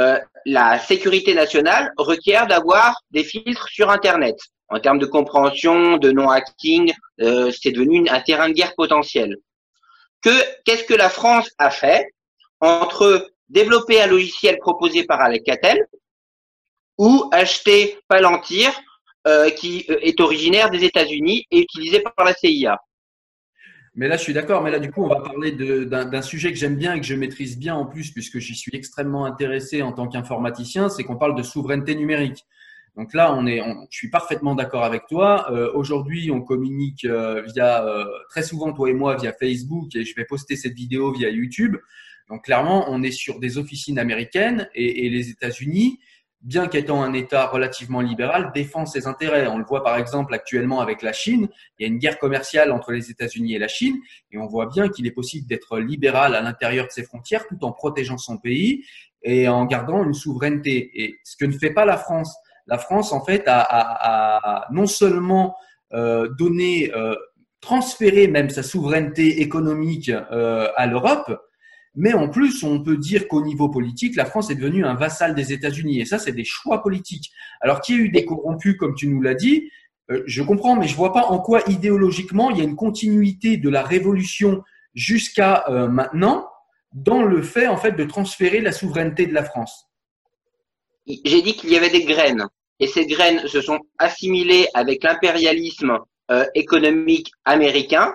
Euh, 0.00 0.20
la 0.44 0.78
sécurité 0.78 1.34
nationale 1.34 1.92
requiert 1.96 2.46
d'avoir 2.46 3.00
des 3.10 3.24
filtres 3.24 3.68
sur 3.68 3.90
Internet. 3.90 4.36
En 4.68 4.78
termes 4.78 4.98
de 4.98 5.06
compréhension, 5.06 5.96
de 5.96 6.12
non-hacking, 6.12 6.92
euh, 7.22 7.50
c'est 7.50 7.72
devenu 7.72 8.08
un 8.08 8.20
terrain 8.20 8.48
de 8.48 8.54
guerre 8.54 8.74
potentiel. 8.76 9.36
Que 10.22 10.30
qu'est-ce 10.64 10.84
que 10.84 10.94
la 10.94 11.08
France 11.08 11.50
a 11.58 11.70
fait 11.70 12.12
entre 12.60 13.30
développer 13.48 14.00
un 14.00 14.06
logiciel 14.06 14.58
proposé 14.58 15.04
par 15.04 15.20
Alcatel 15.20 15.86
ou 16.98 17.28
acheter 17.32 17.98
Palantir 18.08 18.72
euh, 19.26 19.50
qui 19.50 19.84
euh, 19.90 19.98
est 20.02 20.20
originaire 20.20 20.70
des 20.70 20.84
États-Unis 20.84 21.46
et 21.50 21.60
utilisé 21.60 22.00
par 22.00 22.24
la 22.24 22.32
CIA. 22.32 22.78
Mais 23.96 24.06
là, 24.06 24.16
je 24.16 24.22
suis 24.22 24.32
d'accord. 24.32 24.62
Mais 24.62 24.70
là, 24.70 24.78
du 24.78 24.92
coup, 24.92 25.02
on 25.02 25.08
va 25.08 25.20
parler 25.20 25.50
d'un 25.52 26.22
sujet 26.22 26.52
que 26.52 26.58
j'aime 26.58 26.76
bien 26.76 26.94
et 26.94 27.00
que 27.00 27.06
je 27.06 27.14
maîtrise 27.14 27.58
bien 27.58 27.74
en 27.74 27.86
plus, 27.86 28.12
puisque 28.12 28.38
j'y 28.38 28.54
suis 28.54 28.70
extrêmement 28.74 29.24
intéressé 29.24 29.82
en 29.82 29.92
tant 29.92 30.06
qu'informaticien, 30.06 30.90
c'est 30.90 31.02
qu'on 31.02 31.16
parle 31.16 31.34
de 31.34 31.42
souveraineté 31.42 31.96
numérique. 31.96 32.44
Donc 32.94 33.14
là, 33.14 33.34
on 33.34 33.46
est, 33.46 33.62
je 33.90 33.98
suis 33.98 34.10
parfaitement 34.10 34.54
d'accord 34.54 34.84
avec 34.84 35.06
toi. 35.08 35.50
Euh, 35.50 35.72
Aujourd'hui, 35.74 36.30
on 36.30 36.42
communique 36.42 37.04
via 37.04 37.84
très 38.30 38.42
souvent 38.42 38.72
toi 38.74 38.90
et 38.90 38.94
moi 38.94 39.16
via 39.16 39.32
Facebook 39.32 39.96
et 39.96 40.04
je 40.04 40.14
vais 40.14 40.24
poster 40.24 40.54
cette 40.56 40.74
vidéo 40.74 41.10
via 41.12 41.30
YouTube. 41.30 41.76
Donc 42.28 42.44
clairement, 42.44 42.86
on 42.88 43.02
est 43.02 43.12
sur 43.12 43.38
des 43.38 43.58
officines 43.58 43.98
américaines 43.98 44.68
et, 44.74 45.08
les 45.08 45.30
États-Unis, 45.30 46.00
bien 46.42 46.66
qu'étant 46.66 47.02
un 47.02 47.12
État 47.12 47.46
relativement 47.46 48.00
libéral, 48.00 48.50
défend 48.54 48.86
ses 48.86 49.06
intérêts. 49.06 49.46
On 49.46 49.58
le 49.58 49.64
voit 49.64 49.82
par 49.82 49.96
exemple 49.96 50.34
actuellement 50.34 50.80
avec 50.80 51.02
la 51.02 51.12
Chine. 51.12 51.48
Il 51.78 51.82
y 51.82 51.84
a 51.86 51.88
une 51.88 51.98
guerre 51.98 52.18
commerciale 52.18 52.72
entre 52.72 52.92
les 52.92 53.10
États-Unis 53.10 53.54
et 53.54 53.58
la 53.58 53.68
Chine 53.68 53.96
et 54.32 54.38
on 54.38 54.46
voit 54.46 54.66
bien 54.66 54.88
qu'il 54.88 55.06
est 55.06 55.12
possible 55.12 55.46
d'être 55.46 55.78
libéral 55.78 56.34
à 56.34 56.40
l'intérieur 56.40 56.86
de 56.86 56.92
ses 56.92 57.04
frontières 57.04 57.46
tout 57.46 57.64
en 57.64 57.72
protégeant 57.72 58.18
son 58.18 58.38
pays 58.38 58.84
et 59.22 59.48
en 59.48 59.64
gardant 59.64 60.04
une 60.04 60.14
souveraineté. 60.14 60.90
Et 60.94 61.18
ce 61.24 61.36
que 61.36 61.44
ne 61.44 61.52
fait 61.52 61.70
pas 61.70 61.84
la 61.84 61.96
France. 61.96 62.34
La 62.66 62.78
France, 62.78 63.12
en 63.12 63.24
fait, 63.24 63.44
a 63.46 64.66
non 64.72 64.86
seulement 64.86 65.56
euh, 65.92 66.28
donné, 66.28 66.92
euh, 66.96 67.14
transféré 67.60 68.26
même 68.26 68.50
sa 68.50 68.64
souveraineté 68.64 69.40
économique 69.40 70.10
euh, 70.10 70.68
à 70.76 70.86
l'Europe, 70.88 71.30
mais 71.96 72.12
en 72.12 72.28
plus, 72.28 72.62
on 72.62 72.82
peut 72.82 72.98
dire 72.98 73.26
qu'au 73.26 73.42
niveau 73.42 73.70
politique, 73.70 74.16
la 74.16 74.26
France 74.26 74.50
est 74.50 74.54
devenue 74.54 74.84
un 74.84 74.94
vassal 74.94 75.34
des 75.34 75.54
États-Unis. 75.54 76.00
Et 76.00 76.04
ça, 76.04 76.18
c'est 76.18 76.32
des 76.32 76.44
choix 76.44 76.82
politiques. 76.82 77.32
Alors 77.62 77.80
qu'il 77.80 77.96
y 77.96 77.98
a 77.98 78.02
eu 78.02 78.08
des 78.10 78.26
corrompus, 78.26 78.76
comme 78.76 78.94
tu 78.94 79.08
nous 79.08 79.22
l'as 79.22 79.34
dit, 79.34 79.70
euh, 80.10 80.22
je 80.26 80.42
comprends, 80.42 80.76
mais 80.76 80.86
je 80.86 80.94
vois 80.94 81.12
pas 81.12 81.24
en 81.24 81.38
quoi 81.38 81.62
idéologiquement 81.68 82.50
il 82.50 82.58
y 82.58 82.60
a 82.60 82.64
une 82.64 82.76
continuité 82.76 83.56
de 83.56 83.68
la 83.70 83.82
révolution 83.82 84.62
jusqu'à 84.94 85.64
euh, 85.68 85.88
maintenant 85.88 86.48
dans 86.92 87.22
le 87.22 87.42
fait 87.42 87.66
en 87.66 87.76
fait 87.76 87.92
de 87.92 88.04
transférer 88.04 88.60
la 88.60 88.72
souveraineté 88.72 89.26
de 89.26 89.34
la 89.34 89.44
France. 89.44 89.86
J'ai 91.06 91.42
dit 91.42 91.54
qu'il 91.54 91.70
y 91.70 91.76
avait 91.76 91.90
des 91.90 92.04
graines. 92.04 92.46
et 92.78 92.86
ces 92.86 93.06
graines 93.06 93.46
se 93.46 93.60
sont 93.60 93.80
assimilées 93.98 94.68
avec 94.74 95.02
l'impérialisme 95.02 95.98
euh, 96.30 96.44
économique 96.54 97.30
américain, 97.44 98.14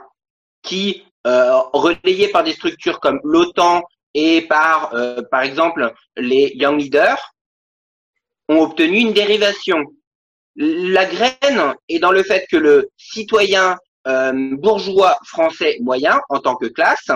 qui, 0.62 1.04
euh, 1.27 1.60
relayé 1.73 2.29
par 2.29 2.43
des 2.43 2.53
structures 2.53 2.99
comme 2.99 3.19
l'OTAN 3.23 3.84
et 4.13 4.41
par, 4.43 4.93
euh, 4.93 5.21
par 5.29 5.41
exemple, 5.41 5.93
les 6.17 6.51
Young 6.55 6.79
Leaders, 6.79 7.34
ont 8.49 8.62
obtenu 8.62 8.97
une 8.97 9.13
dérivation. 9.13 9.77
La 10.55 11.05
graine 11.05 11.73
est 11.88 11.99
dans 11.99 12.12
le 12.12 12.23
fait 12.23 12.45
que 12.51 12.57
le 12.57 12.89
citoyen 12.97 13.77
euh, 14.07 14.55
bourgeois 14.57 15.17
français 15.25 15.77
moyen, 15.81 16.19
en 16.29 16.39
tant 16.39 16.55
que 16.55 16.67
classe, 16.67 17.10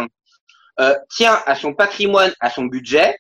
tient 1.10 1.42
à 1.46 1.56
son 1.56 1.74
patrimoine, 1.74 2.34
à 2.42 2.50
son 2.50 2.66
budget, 2.66 3.18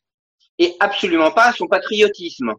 et 0.59 0.75
absolument 0.79 1.31
pas 1.31 1.45
à 1.45 1.53
son 1.53 1.67
patriotisme. 1.67 2.53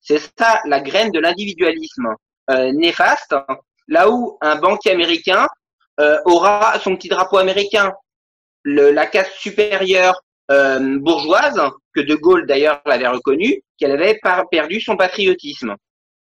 C'est 0.00 0.18
ça 0.38 0.60
la 0.64 0.80
graine 0.80 1.10
de 1.10 1.20
l'individualisme 1.20 2.14
euh, 2.50 2.72
néfaste, 2.72 3.34
là 3.88 4.10
où 4.10 4.38
un 4.40 4.56
banquier 4.56 4.92
américain 4.92 5.46
aura 6.24 6.78
son 6.80 6.96
petit 6.96 7.08
drapeau 7.08 7.38
américain. 7.38 7.92
Le, 8.62 8.90
la 8.90 9.06
caste 9.06 9.32
supérieure 9.38 10.22
euh, 10.50 10.98
bourgeoise, 10.98 11.60
que 11.94 12.00
De 12.00 12.14
Gaulle 12.14 12.46
d'ailleurs 12.46 12.82
l'avait 12.84 13.06
reconnu, 13.06 13.62
qu'elle 13.78 13.92
avait 13.92 14.18
perdu 14.50 14.80
son 14.80 14.96
patriotisme. 14.96 15.76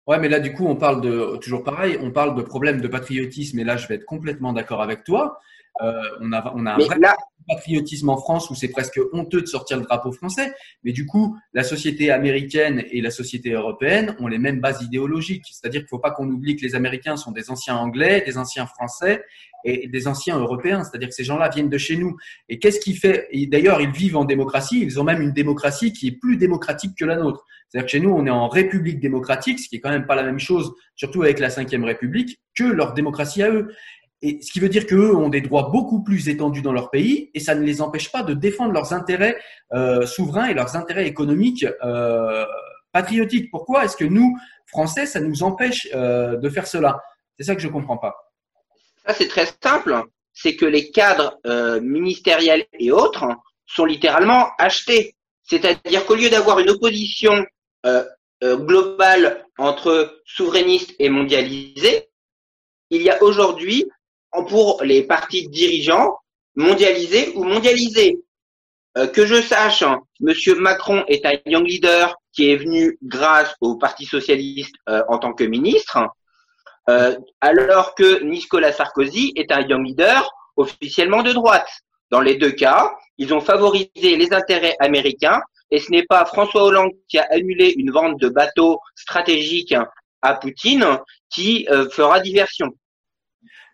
Ouais, 0.08 0.17
mais 0.17 0.30
là, 0.30 0.39
du 0.39 0.54
coup, 0.54 0.65
on 0.67 0.76
parle 0.76 1.02
de, 1.02 1.38
toujours 1.38 1.63
pareil, 1.63 1.97
on 2.02 2.12
parle 2.12 2.36
de 2.36 2.41
problème 2.41 2.82
de 2.82 2.88
patriotisme, 2.88 3.60
et 3.60 3.63
là, 3.63 3.78
je 3.78 3.88
vais 3.88 3.95
être 3.95 4.06
complètement 4.06 4.52
d'accord 4.54 4.82
avec 4.82 5.04
toi. 5.04 5.39
Euh, 5.82 5.91
on 6.21 6.32
a, 6.34 6.54
on 6.56 6.65
a 6.65 6.73
un 6.73 6.78
vrai 6.78 6.99
patriotisme 7.47 8.10
en 8.10 8.17
France 8.17 8.49
où 8.49 8.56
c'est 8.56 8.67
presque 8.67 8.99
honteux 9.12 9.41
de 9.41 9.45
sortir 9.45 9.77
le 9.77 9.84
drapeau 9.84 10.12
français. 10.12 10.53
Mais 10.84 10.91
du 10.91 11.06
coup, 11.06 11.38
la 11.53 11.63
société 11.63 12.12
américaine 12.12 12.84
et 12.91 13.01
la 13.01 13.12
société 13.12 13.51
européenne 13.51 14.15
ont 14.19 14.27
les 14.27 14.38
mêmes 14.38 14.60
bases 14.60 14.82
idéologiques. 14.82 15.45
C'est-à-dire 15.51 15.82
qu'il 15.82 15.86
ne 15.86 15.89
faut 15.89 15.99
pas 15.99 16.12
qu'on 16.12 16.29
oublie 16.29 16.56
que 16.56 16.65
les 16.65 16.75
Américains 16.75 17.17
sont 17.17 17.32
des 17.32 17.49
anciens 17.49 17.75
Anglais, 17.75 18.23
des 18.25 18.38
anciens 18.38 18.65
Français 18.65 19.23
et 19.65 19.88
des 19.88 20.08
anciens 20.08 20.38
Européens. 20.38 20.84
C'est-à-dire 20.84 21.10
que 21.10 21.15
ces 21.15 21.23
gens-là 21.23 21.49
viennent 21.49 21.69
de 21.69 21.77
chez 21.77 21.97
nous. 21.97 22.15
Et 22.49 22.60
qu'est-ce 22.60 22.79
qui 22.79 22.95
fait 22.95 23.27
D'ailleurs, 23.47 23.82
ils 23.82 23.91
vivent 23.91 24.17
en 24.17 24.25
démocratie. 24.25 24.82
Ils 24.82 24.99
ont 24.99 25.03
même 25.03 25.21
une 25.21 25.32
démocratie 25.32 25.93
qui 25.93 26.08
est 26.08 26.19
plus 26.19 26.38
démocratique 26.38 26.91
que 26.97 27.06
la 27.06 27.15
nôtre. 27.15 27.45
C'est-à-dire 27.73 27.86
que 27.88 27.91
chez 27.91 27.99
nous, 27.99 28.12
on 28.12 28.25
est 28.27 28.32
en 28.32 28.47
République 28.49 28.99
démocratique, 28.99 29.60
ce 29.60 29.67
qui 29.67 29.77
est 29.77 29.79
quand 29.79 29.89
même 29.89 30.06
pas 30.06 30.15
la 30.15 30.23
même 30.23 30.38
chose, 30.38 30.73
surtout 30.95 31.23
avec 31.23 31.39
la 31.39 31.49
Cinquième 31.49 31.84
République, 31.86 32.39
que 32.56 32.65
leur 32.65 32.93
démocratie 32.93 33.41
à 33.41 33.49
eux. 33.49 33.73
Et 34.26 34.42
ce 34.42 34.54
qui 34.54 34.62
veut 34.62 34.70
dire 34.70 34.88
qu'eux 34.88 35.14
ont 35.14 35.28
des 35.28 35.42
droits 35.42 35.70
beaucoup 35.70 36.02
plus 36.02 36.30
étendus 36.30 36.62
dans 36.62 36.72
leur 36.72 36.90
pays 36.90 37.30
et 37.34 37.42
ça 37.42 37.56
ne 37.56 37.62
les 37.62 37.82
empêche 37.82 38.10
pas 38.10 38.24
de 38.24 38.34
défendre 38.34 38.72
leurs 38.72 38.94
intérêts 38.94 39.38
euh, 39.74 40.06
souverains 40.06 40.46
et 40.46 40.54
leurs 40.54 40.78
intérêts 40.78 41.08
économiques 41.08 41.66
euh, 41.84 42.46
patriotiques. 42.94 43.52
Pourquoi 43.52 43.84
est-ce 43.84 43.98
que 43.98 44.06
nous, 44.06 44.34
Français, 44.66 45.06
ça 45.06 45.20
nous 45.20 45.44
empêche 45.44 45.90
euh, 45.94 46.38
de 46.38 46.50
faire 46.50 46.68
cela? 46.68 47.02
C'est 47.38 47.44
ça 47.44 47.54
que 47.54 47.62
je 47.62 47.68
ne 47.68 47.74
comprends 47.74 47.98
pas. 47.98 48.16
Ça, 49.06 49.14
c'est 49.14 49.28
très 49.28 49.48
simple. 49.62 50.02
C'est 50.32 50.56
que 50.56 50.66
les 50.66 50.90
cadres 50.90 51.38
ministériels 51.82 52.66
et 52.80 52.92
autres 52.92 53.26
sont 53.66 53.84
littéralement 53.84 54.52
achetés. 54.58 55.16
C'est-à-dire 55.44 56.06
qu'au 56.06 56.16
lieu 56.16 56.30
d'avoir 56.30 56.60
une 56.60 56.70
opposition 56.70 57.46
globale 58.42 59.46
entre 59.58 60.22
souverainistes 60.26 60.96
et 60.98 61.10
mondialisés, 61.10 62.10
il 62.90 63.02
y 63.02 63.10
a 63.10 63.22
aujourd'hui 63.22 63.86
pour 64.41 64.82
les 64.84 65.04
partis 65.04 65.48
dirigeants 65.48 66.17
mondialisés 66.56 67.32
ou 67.36 67.43
mondialisés. 67.43 68.19
Euh, 68.98 69.08
que 69.08 69.26
je 69.26 69.41
sache, 69.41 69.82
hein, 69.82 70.02
Monsieur 70.19 70.56
Macron 70.56 71.04
est 71.08 71.26
un 71.26 71.34
young 71.48 71.65
leader 71.65 72.15
qui 72.32 72.52
est 72.52 72.58
venu 72.58 72.98
grâce 73.02 73.56
au 73.60 73.76
Parti 73.76 74.06
socialiste 74.06 74.76
euh, 74.88 75.02
en 75.08 75.17
tant 75.17 75.34
que 75.34 75.43
ministre, 75.43 75.98
euh, 76.89 77.17
alors 77.41 77.96
que 77.96 78.22
Nicolas 78.24 78.72
Sarkozy 78.72 79.34
est 79.36 79.52
un 79.52 79.62
young 79.62 79.86
leader 79.86 80.30
officiellement 80.58 81.24
de 81.24 81.32
droite. 81.32 81.69
Dans 82.12 82.22
les 82.22 82.36
deux 82.36 82.52
cas, 82.52 82.91
ils 83.17 83.34
ont 83.34 83.41
favorisé 83.41 84.15
les 84.15 84.32
intérêts 84.32 84.76
américains 84.80 85.41
et 85.72 85.80
ce 85.80 85.89
n'est 85.89 86.06
pas 86.06 86.26
François 86.26 86.63
Hollande 86.63 86.91
qui 87.08 87.17
a 87.17 87.26
annulé 87.32 87.74
une 87.76 87.89
vente 87.89 88.19
de 88.19 88.30
bateaux 88.30 88.80
stratégiques 88.96 89.74
à 90.22 90.36
Poutine 90.36 91.00
qui 91.32 91.65
fera 91.91 92.19
diversion. 92.19 92.69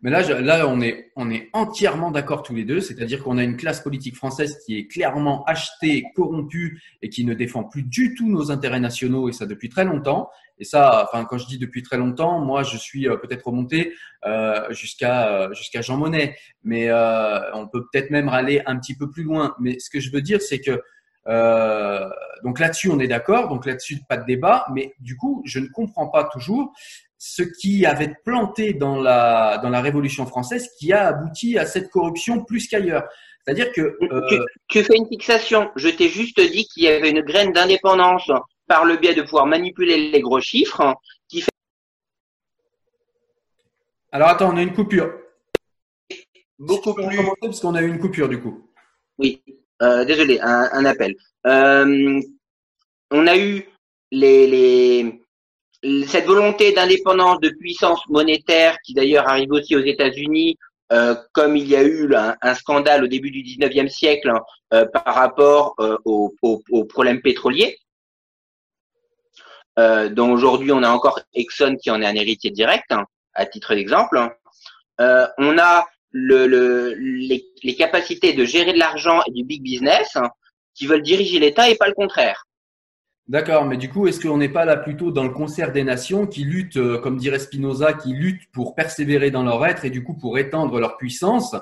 Mais 0.02 0.12
là, 0.12 0.22
là 0.42 0.68
on, 0.68 0.80
est, 0.82 1.12
on 1.16 1.30
est 1.30 1.50
entièrement 1.54 2.12
d'accord 2.12 2.44
tous 2.44 2.56
les 2.56 2.64
deux, 2.64 2.80
c'est-à-dire 2.80 3.24
qu'on 3.24 3.38
a 3.38 3.44
une 3.44 3.58
classe 3.58 3.82
politique 3.82 4.16
française 4.16 4.58
qui 4.66 4.78
est 4.78 4.88
clairement 4.88 5.44
achetée, 5.46 6.06
corrompue 6.16 6.82
et 7.02 7.10
qui 7.10 7.26
ne 7.26 7.34
défend 7.34 7.64
plus 7.64 7.84
du 7.84 8.16
tout 8.16 8.30
nos 8.30 8.52
intérêts 8.52 8.80
nationaux, 8.80 9.30
et 9.30 9.34
ça 9.34 9.46
depuis 9.46 9.70
très 9.70 9.86
longtemps. 9.86 10.30
Et 10.62 10.66
ça, 10.66 11.08
enfin, 11.08 11.26
quand 11.26 11.38
je 11.38 11.48
dis 11.48 11.58
depuis 11.58 11.84
très 11.84 11.98
longtemps, 11.98 12.40
moi, 12.40 12.64
je 12.64 12.76
suis 12.78 13.08
euh, 13.08 13.16
peut-être 13.16 13.46
remonté 13.48 13.94
euh, 14.26 14.72
jusqu'à 14.72 15.30
euh, 15.30 15.54
jusqu'à 15.54 15.82
Jean 15.82 15.96
Monnet, 15.96 16.36
mais 16.64 16.90
euh, 16.90 17.40
on 17.54 17.68
peut 17.68 17.86
peut-être 17.92 18.10
même 18.12 18.28
aller 18.28 18.62
un 18.66 18.78
petit 18.78 18.96
peu 18.96 19.10
plus 19.10 19.24
loin. 19.24 19.56
Mais 19.60 19.80
ce 19.80 19.90
que 19.90 20.02
je 20.02 20.12
veux 20.12 20.22
dire, 20.22 20.42
c'est 20.42 20.60
que 20.60 20.82
euh, 21.28 22.10
donc 22.44 22.60
là-dessus, 22.60 22.90
on 22.90 23.00
est 23.00 23.08
d'accord. 23.08 23.48
Donc 23.48 23.66
là-dessus, 23.66 24.00
pas 24.08 24.18
de 24.18 24.26
débat. 24.26 24.66
Mais 24.74 24.94
du 25.00 25.16
coup, 25.16 25.42
je 25.46 25.60
ne 25.60 25.68
comprends 25.68 26.08
pas 26.08 26.26
toujours 26.26 26.74
ce 27.20 27.44
qui 27.44 27.86
avait 27.86 28.16
planté 28.24 28.74
dans 28.74 28.96
la, 28.96 29.60
dans 29.62 29.70
la 29.70 29.82
Révolution 29.82 30.26
française 30.26 30.70
qui 30.80 30.94
a 30.94 31.10
abouti 31.10 31.58
à 31.58 31.66
cette 31.66 31.90
corruption 31.90 32.44
plus 32.46 32.68
qu'ailleurs. 32.68 33.04
C'est-à-dire 33.46 33.72
que… 33.74 33.98
Euh... 34.02 34.46
Tu, 34.70 34.84
fais 34.84 34.96
une 34.96 35.08
fixation. 35.08 35.70
Je 35.76 35.90
t'ai 35.90 36.08
juste 36.08 36.40
dit 36.40 36.66
qu'il 36.66 36.84
y 36.84 36.88
avait 36.88 37.10
une 37.12 37.22
graine 37.22 37.52
d'indépendance 37.52 38.32
par 38.68 38.86
le 38.86 38.96
biais 38.96 39.16
de 39.16 39.22
pouvoir 39.22 39.46
manipuler 39.46 40.12
les 40.12 40.22
gros 40.22 40.40
chiffres 40.40 40.96
qui 41.28 41.42
fait… 41.42 41.52
Alors 44.14 44.30
attends, 44.30 44.54
on 44.54 44.58
a 44.58 44.62
une 44.62 44.74
coupure. 44.74 45.12
Beaucoup 46.58 46.94
plus… 46.94 47.20
Parce 47.42 47.60
qu'on 47.60 47.76
a 47.76 47.82
eu 47.82 47.88
une 47.90 48.00
coupure 48.00 48.30
du 48.30 48.42
coup. 48.42 48.72
Oui, 49.18 49.44
euh, 49.82 50.06
désolé, 50.06 50.40
un, 50.40 50.70
un 50.72 50.86
appel. 50.86 51.16
Euh, 51.46 52.22
on 53.12 53.28
a 53.28 53.38
eu 53.38 53.66
les, 54.12 54.48
les, 54.48 55.19
cette 56.08 56.26
volonté 56.26 56.74
d'indépendance, 56.74 57.40
de 57.40 57.50
puissance 57.50 58.02
monétaire, 58.10 58.78
qui 58.84 58.94
d'ailleurs 58.94 59.28
arrive 59.28 59.52
aussi 59.52 59.76
aux 59.76 59.84
États-Unis, 59.84 60.58
euh, 60.92 61.16
comme 61.34 61.56
il 61.56 61.68
y 61.68 61.76
a 61.76 61.84
eu 61.84 62.10
un, 62.16 62.56
scandale 62.56 63.04
au 63.04 63.08
début 63.08 63.30
du 63.30 63.44
19e 63.44 63.90
siècle 63.90 64.30
hein, 64.30 64.42
euh, 64.74 64.86
par 64.86 65.14
rapport 65.14 65.76
euh, 65.80 65.98
aux, 66.04 66.34
problèmes 66.86 67.22
pétroliers, 67.22 67.78
dont 69.78 70.34
aujourd'hui 70.34 70.74
on 70.74 70.84
a 70.84 70.90
encore 70.90 71.22
Exxon 71.34 71.78
qui 71.82 71.90
en 71.90 72.02
est 72.02 72.06
un 72.06 72.16
héritier 72.16 72.52
direct, 72.52 72.92
hein, 72.92 73.06
à 73.34 73.46
titre 73.46 73.76
d'exemple. 73.76 74.18
Hein. 74.18 75.30
on 75.38 75.58
a 75.58 75.88
le, 76.12 76.48
le, 76.48 76.96
les, 76.96 77.46
les, 77.64 77.76
capacités 77.76 78.34
de 78.34 78.44
gérer 78.44 78.74
de 78.74 78.80
l'argent 78.80 79.22
et 79.28 79.32
du 79.32 79.46
big 79.46 79.62
business 79.62 80.18
qui 80.76 80.86
veulent 80.86 81.04
diriger 81.04 81.40
l'État 81.40 81.70
et 81.70 81.76
pas 81.76 81.88
le 81.88 81.94
contraire. 81.94 82.46
D'accord, 83.30 83.66
mais 83.66 83.78
du 83.78 83.90
coup, 83.90 84.08
est-ce 84.08 84.20
qu'on 84.20 84.38
n'est 84.38 84.50
pas 84.50 84.66
là 84.66 84.76
plutôt 84.76 85.12
dans 85.12 85.24
le 85.24 85.30
concert 85.30 85.72
des 85.72 85.84
nations 85.84 86.26
qui 86.26 86.46
luttent, 86.46 86.78
euh, 86.78 86.98
comme 86.98 87.18
dirait 87.18 87.38
Spinoza, 87.38 87.94
qui 87.94 88.12
luttent 88.12 88.50
pour 88.52 88.74
persévérer 88.74 89.30
dans 89.30 89.44
leur 89.44 89.64
être 89.68 89.86
et 89.86 89.92
du 89.92 90.04
coup 90.04 90.16
pour 90.16 90.40
étendre 90.40 90.80
leur 90.80 90.98
puissance 90.98 91.56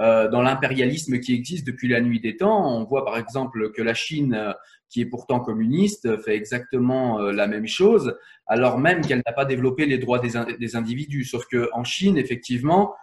euh, 0.00 0.28
dans 0.28 0.42
l'impérialisme 0.42 1.20
qui 1.20 1.32
existe 1.32 1.64
depuis 1.64 1.86
la 1.86 2.00
nuit 2.00 2.18
des 2.18 2.36
temps? 2.36 2.76
On 2.76 2.82
voit 2.82 3.04
par 3.04 3.18
exemple 3.18 3.70
que 3.70 3.82
la 3.82 3.94
Chine, 3.94 4.34
euh, 4.34 4.52
qui 4.88 5.00
est 5.00 5.06
pourtant 5.06 5.38
communiste, 5.38 6.20
fait 6.24 6.34
exactement 6.34 7.20
la 7.20 7.46
même 7.46 7.68
chose, 7.68 8.16
alors 8.46 8.78
même 8.78 9.00
qu'elle 9.00 9.22
n'a 9.24 9.32
pas 9.32 9.44
développé 9.44 9.86
les 9.86 9.98
droits 9.98 10.18
des, 10.18 10.32
des 10.58 10.76
individus. 10.76 11.24
Sauf 11.24 11.46
que 11.46 11.70
en 11.72 11.84
Chine, 11.84 12.18
effectivement, 12.18 12.94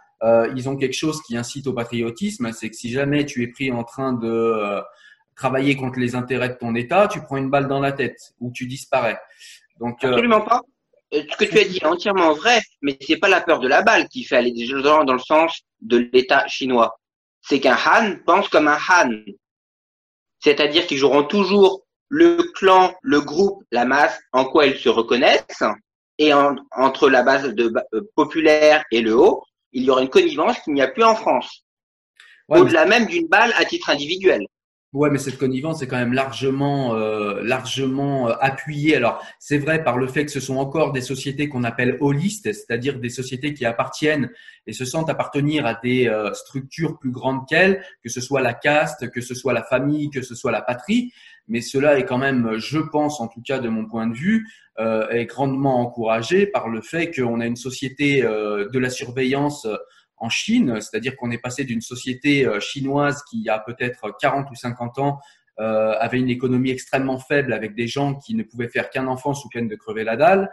ils 0.55 0.69
ont 0.69 0.75
quelque 0.75 0.93
chose 0.93 1.19
qui 1.23 1.35
incite 1.35 1.65
au 1.65 1.73
patriotisme, 1.73 2.51
c'est 2.51 2.69
que 2.69 2.75
si 2.75 2.91
jamais 2.91 3.25
tu 3.25 3.41
es 3.41 3.47
pris 3.47 3.71
en 3.71 3.83
train 3.83 4.13
de 4.13 4.83
travailler 5.39 5.77
contre 5.77 5.99
les 5.99 6.15
intérêts 6.15 6.49
de 6.49 6.55
ton 6.55 6.75
État, 6.75 7.07
tu 7.07 7.21
prends 7.21 7.37
une 7.37 7.49
balle 7.49 7.67
dans 7.67 7.79
la 7.79 7.93
tête 7.93 8.33
ou 8.41 8.51
tu 8.51 8.67
disparais. 8.67 9.17
Donc, 9.79 10.03
euh, 10.03 10.09
Absolument 10.09 10.41
pas. 10.41 10.61
Euh, 11.13 11.23
ce 11.31 11.37
que 11.37 11.45
tu 11.45 11.57
as 11.57 11.63
dit 11.63 11.77
est 11.77 11.85
entièrement 11.85 12.33
vrai, 12.33 12.61
mais 12.81 12.97
c'est 13.01 13.17
pas 13.17 13.29
la 13.29 13.39
peur 13.39 13.59
de 13.59 13.67
la 13.67 13.81
balle 13.81 14.09
qui 14.09 14.25
fait 14.25 14.35
aller 14.35 14.51
des 14.51 14.65
gens 14.65 15.05
dans 15.05 15.13
le 15.13 15.19
sens 15.19 15.61
de 15.79 16.09
l'État 16.11 16.45
chinois. 16.47 16.99
C'est 17.41 17.61
qu'un 17.61 17.77
Han 17.77 18.17
pense 18.25 18.49
comme 18.49 18.67
un 18.67 18.77
Han. 18.89 19.11
C'est-à-dire 20.41 20.85
qu'ils 20.85 20.97
joueront 20.97 21.23
toujours 21.23 21.85
le 22.09 22.51
clan, 22.55 22.93
le 23.01 23.21
groupe, 23.21 23.63
la 23.71 23.85
masse, 23.85 24.19
en 24.33 24.43
quoi 24.43 24.65
ils 24.65 24.77
se 24.77 24.89
reconnaissent, 24.89 25.63
et 26.17 26.33
entre 26.33 27.09
la 27.09 27.23
base 27.23 27.53
de, 27.53 27.71
euh, 27.93 28.01
populaire 28.13 28.83
et 28.91 29.01
le 29.01 29.15
haut, 29.15 29.41
il 29.71 29.83
y 29.83 29.89
aura 29.89 30.01
une 30.01 30.09
connivence 30.09 30.59
qu'il 30.59 30.73
n'y 30.73 30.81
a 30.81 30.89
plus 30.89 31.03
en 31.03 31.15
France. 31.15 31.63
Au-delà 32.49 32.85
même 32.85 33.05
d'une 33.05 33.27
balle 33.27 33.53
à 33.55 33.63
titre 33.63 33.89
individuel. 33.89 34.45
Ouais, 34.91 35.11
mais 35.11 35.19
cette 35.19 35.37
connivence 35.37 35.83
est 35.83 35.87
quand 35.87 35.99
même 35.99 36.13
largement, 36.13 36.95
euh, 36.95 37.41
largement 37.43 38.27
euh, 38.27 38.33
appuyée. 38.39 38.95
Alors, 38.95 39.23
c'est 39.37 39.59
vrai 39.59 39.83
par 39.83 39.99
le 39.99 40.07
fait 40.07 40.25
que 40.25 40.31
ce 40.31 40.39
sont 40.39 40.57
encore 40.57 40.93
des 40.93 41.01
sociétés 41.01 41.47
qu'on 41.47 41.63
appelle 41.63 41.97
holistes, 41.99 42.51
c'est-à-dire 42.51 42.99
des 42.99 43.09
sociétés 43.09 43.53
qui 43.53 43.65
appartiennent 43.65 44.31
et 44.65 44.73
se 44.73 44.85
sentent 44.85 45.11
appartenir 45.11 45.67
à 45.67 45.75
des 45.75 46.07
euh, 46.07 46.33
structures 46.33 46.97
plus 46.97 47.11
grandes 47.11 47.47
qu'elles, 47.47 47.83
que 48.03 48.09
ce 48.09 48.19
soit 48.19 48.41
la 48.41 48.55
caste, 48.55 49.11
que 49.11 49.21
ce 49.21 49.35
soit 49.35 49.53
la 49.53 49.63
famille, 49.63 50.09
que 50.09 50.23
ce 50.23 50.33
soit 50.33 50.51
la 50.51 50.63
patrie. 50.63 51.13
mais 51.47 51.61
cela 51.61 51.99
est 51.99 52.05
quand 52.05 52.17
même, 52.17 52.57
je 52.57 52.79
pense, 52.79 53.21
en 53.21 53.27
tout 53.27 53.41
cas 53.41 53.59
de 53.59 53.69
mon 53.69 53.85
point 53.85 54.07
de 54.07 54.15
vue, 54.15 54.47
euh, 54.79 55.09
est 55.09 55.25
grandement 55.25 55.81
encouragé 55.81 56.47
par 56.47 56.69
le 56.69 56.79
fait 56.81 57.11
qu'on 57.11 57.41
a 57.41 57.45
une 57.45 57.57
société 57.57 58.23
euh, 58.23 58.69
de 58.69 58.79
la 58.79 58.89
surveillance 58.89 59.67
en 60.19 60.29
Chine, 60.29 60.79
c'est-à-dire 60.81 61.15
qu'on 61.15 61.31
est 61.31 61.37
passé 61.37 61.63
d'une 61.63 61.81
société 61.81 62.45
euh, 62.45 62.59
chinoise 62.59 63.23
qui 63.29 63.49
a 63.49 63.59
peut-être 63.59 64.15
40 64.19 64.49
ou 64.51 64.55
50 64.55 64.99
ans 64.99 65.19
euh, 65.59 65.93
avait 65.99 66.19
une 66.19 66.29
économie 66.29 66.71
extrêmement 66.71 67.19
faible 67.19 67.53
avec 67.53 67.75
des 67.75 67.87
gens 67.87 68.15
qui 68.15 68.35
ne 68.35 68.43
pouvaient 68.43 68.69
faire 68.69 68.89
qu'un 68.89 69.07
enfant 69.07 69.33
sous 69.33 69.49
peine 69.49 69.67
de 69.67 69.75
crever 69.75 70.03
la 70.03 70.15
dalle. 70.15 70.51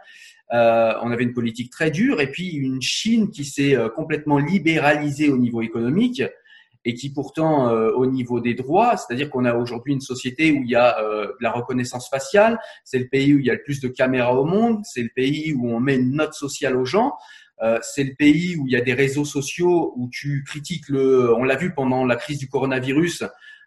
Euh, 0.52 0.94
on 1.02 1.10
avait 1.10 1.24
une 1.24 1.34
politique 1.34 1.70
très 1.70 1.90
dure 1.90 2.20
et 2.20 2.30
puis 2.30 2.50
une 2.50 2.82
Chine 2.82 3.30
qui 3.30 3.44
s'est 3.44 3.76
complètement 3.94 4.38
libéralisée 4.38 5.28
au 5.28 5.38
niveau 5.38 5.62
économique 5.62 6.22
et 6.86 6.94
qui 6.94 7.12
pourtant 7.12 7.68
au 7.68 8.06
niveau 8.06 8.38
des 8.40 8.54
droits, 8.54 8.96
c'est-à-dire 8.96 9.28
qu'on 9.28 9.44
a 9.44 9.54
aujourd'hui 9.54 9.92
une 9.92 10.00
société 10.00 10.52
où 10.52 10.62
il 10.62 10.70
y 10.70 10.76
a 10.76 11.00
euh, 11.00 11.32
la 11.40 11.50
reconnaissance 11.50 12.08
faciale, 12.08 12.58
c'est 12.84 13.00
le 13.00 13.08
pays 13.08 13.34
où 13.34 13.40
il 13.40 13.44
y 13.44 13.50
a 13.50 13.54
le 13.54 13.62
plus 13.62 13.80
de 13.80 13.88
caméras 13.88 14.34
au 14.34 14.44
monde, 14.44 14.82
c'est 14.84 15.02
le 15.02 15.10
pays 15.14 15.52
où 15.52 15.68
on 15.68 15.80
met 15.80 15.96
une 15.96 16.12
note 16.12 16.34
sociale 16.34 16.76
aux 16.76 16.84
gens, 16.84 17.12
euh, 17.62 17.78
c'est 17.82 18.04
le 18.04 18.14
pays 18.14 18.56
où 18.56 18.66
il 18.66 18.72
y 18.72 18.76
a 18.76 18.80
des 18.80 18.94
réseaux 18.94 19.24
sociaux 19.24 19.92
où 19.96 20.08
tu 20.10 20.44
critiques 20.46 20.88
le, 20.88 21.34
on 21.34 21.44
l'a 21.44 21.56
vu 21.56 21.72
pendant 21.74 22.04
la 22.04 22.16
crise 22.16 22.38
du 22.38 22.48
coronavirus, 22.48 23.24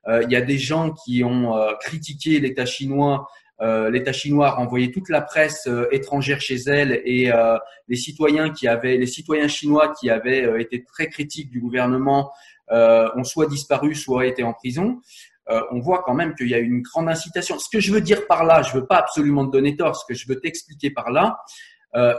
euh, 0.08 0.24
il 0.24 0.32
y 0.32 0.36
a 0.36 0.42
des 0.42 0.58
gens 0.58 0.92
qui 0.92 1.24
ont 1.24 1.54
critiqué 1.82 2.40
l'État 2.40 2.66
chinois 2.66 3.28
euh, 3.62 3.90
l'État 3.90 4.14
chinois 4.14 4.48
a 4.48 4.52
renvoyé 4.52 4.92
toute 4.92 5.10
la 5.10 5.22
presse 5.22 5.68
euh, 5.68 5.88
étrangère 5.92 6.40
chez 6.40 6.56
elle 6.56 7.02
et 7.04 7.32
euh, 7.32 7.58
les 7.90 7.98
citoyens 7.98 8.52
qui 8.52 8.68
avaient, 8.68 8.98
les 8.98 9.06
citoyens 9.06 9.50
chinois 9.50 9.94
qui 10.00 10.10
avaient 10.10 10.62
été 10.62 10.84
très 10.86 11.08
critiques 11.08 11.50
du 11.50 11.60
gouvernement 11.60 12.32
ont 12.72 13.24
soit 13.24 13.48
disparu, 13.48 13.96
soit 13.96 14.28
été 14.28 14.44
en 14.44 14.54
prison. 14.54 15.02
on 15.48 15.80
voit 15.80 16.04
quand 16.06 16.14
même 16.14 16.36
qu'il 16.36 16.50
y 16.50 16.54
a 16.54 16.60
une 16.60 16.84
grande 16.84 17.10
incitation. 17.10 17.58
Ce 17.58 17.68
que 17.68 17.80
je 17.80 17.92
veux 17.92 18.00
dire 18.00 18.28
par 18.28 18.44
là, 18.44 18.62
je 18.62 18.74
veux 18.74 18.86
pas 18.86 18.98
absolument 18.98 19.44
te 19.48 19.52
donner 19.52 19.76
tort. 19.76 19.96
Ce 19.96 20.06
que 20.08 20.14
je 20.14 20.28
veux 20.28 20.40
t'expliquer 20.40 20.92
par 20.92 21.10
là, 21.10 21.40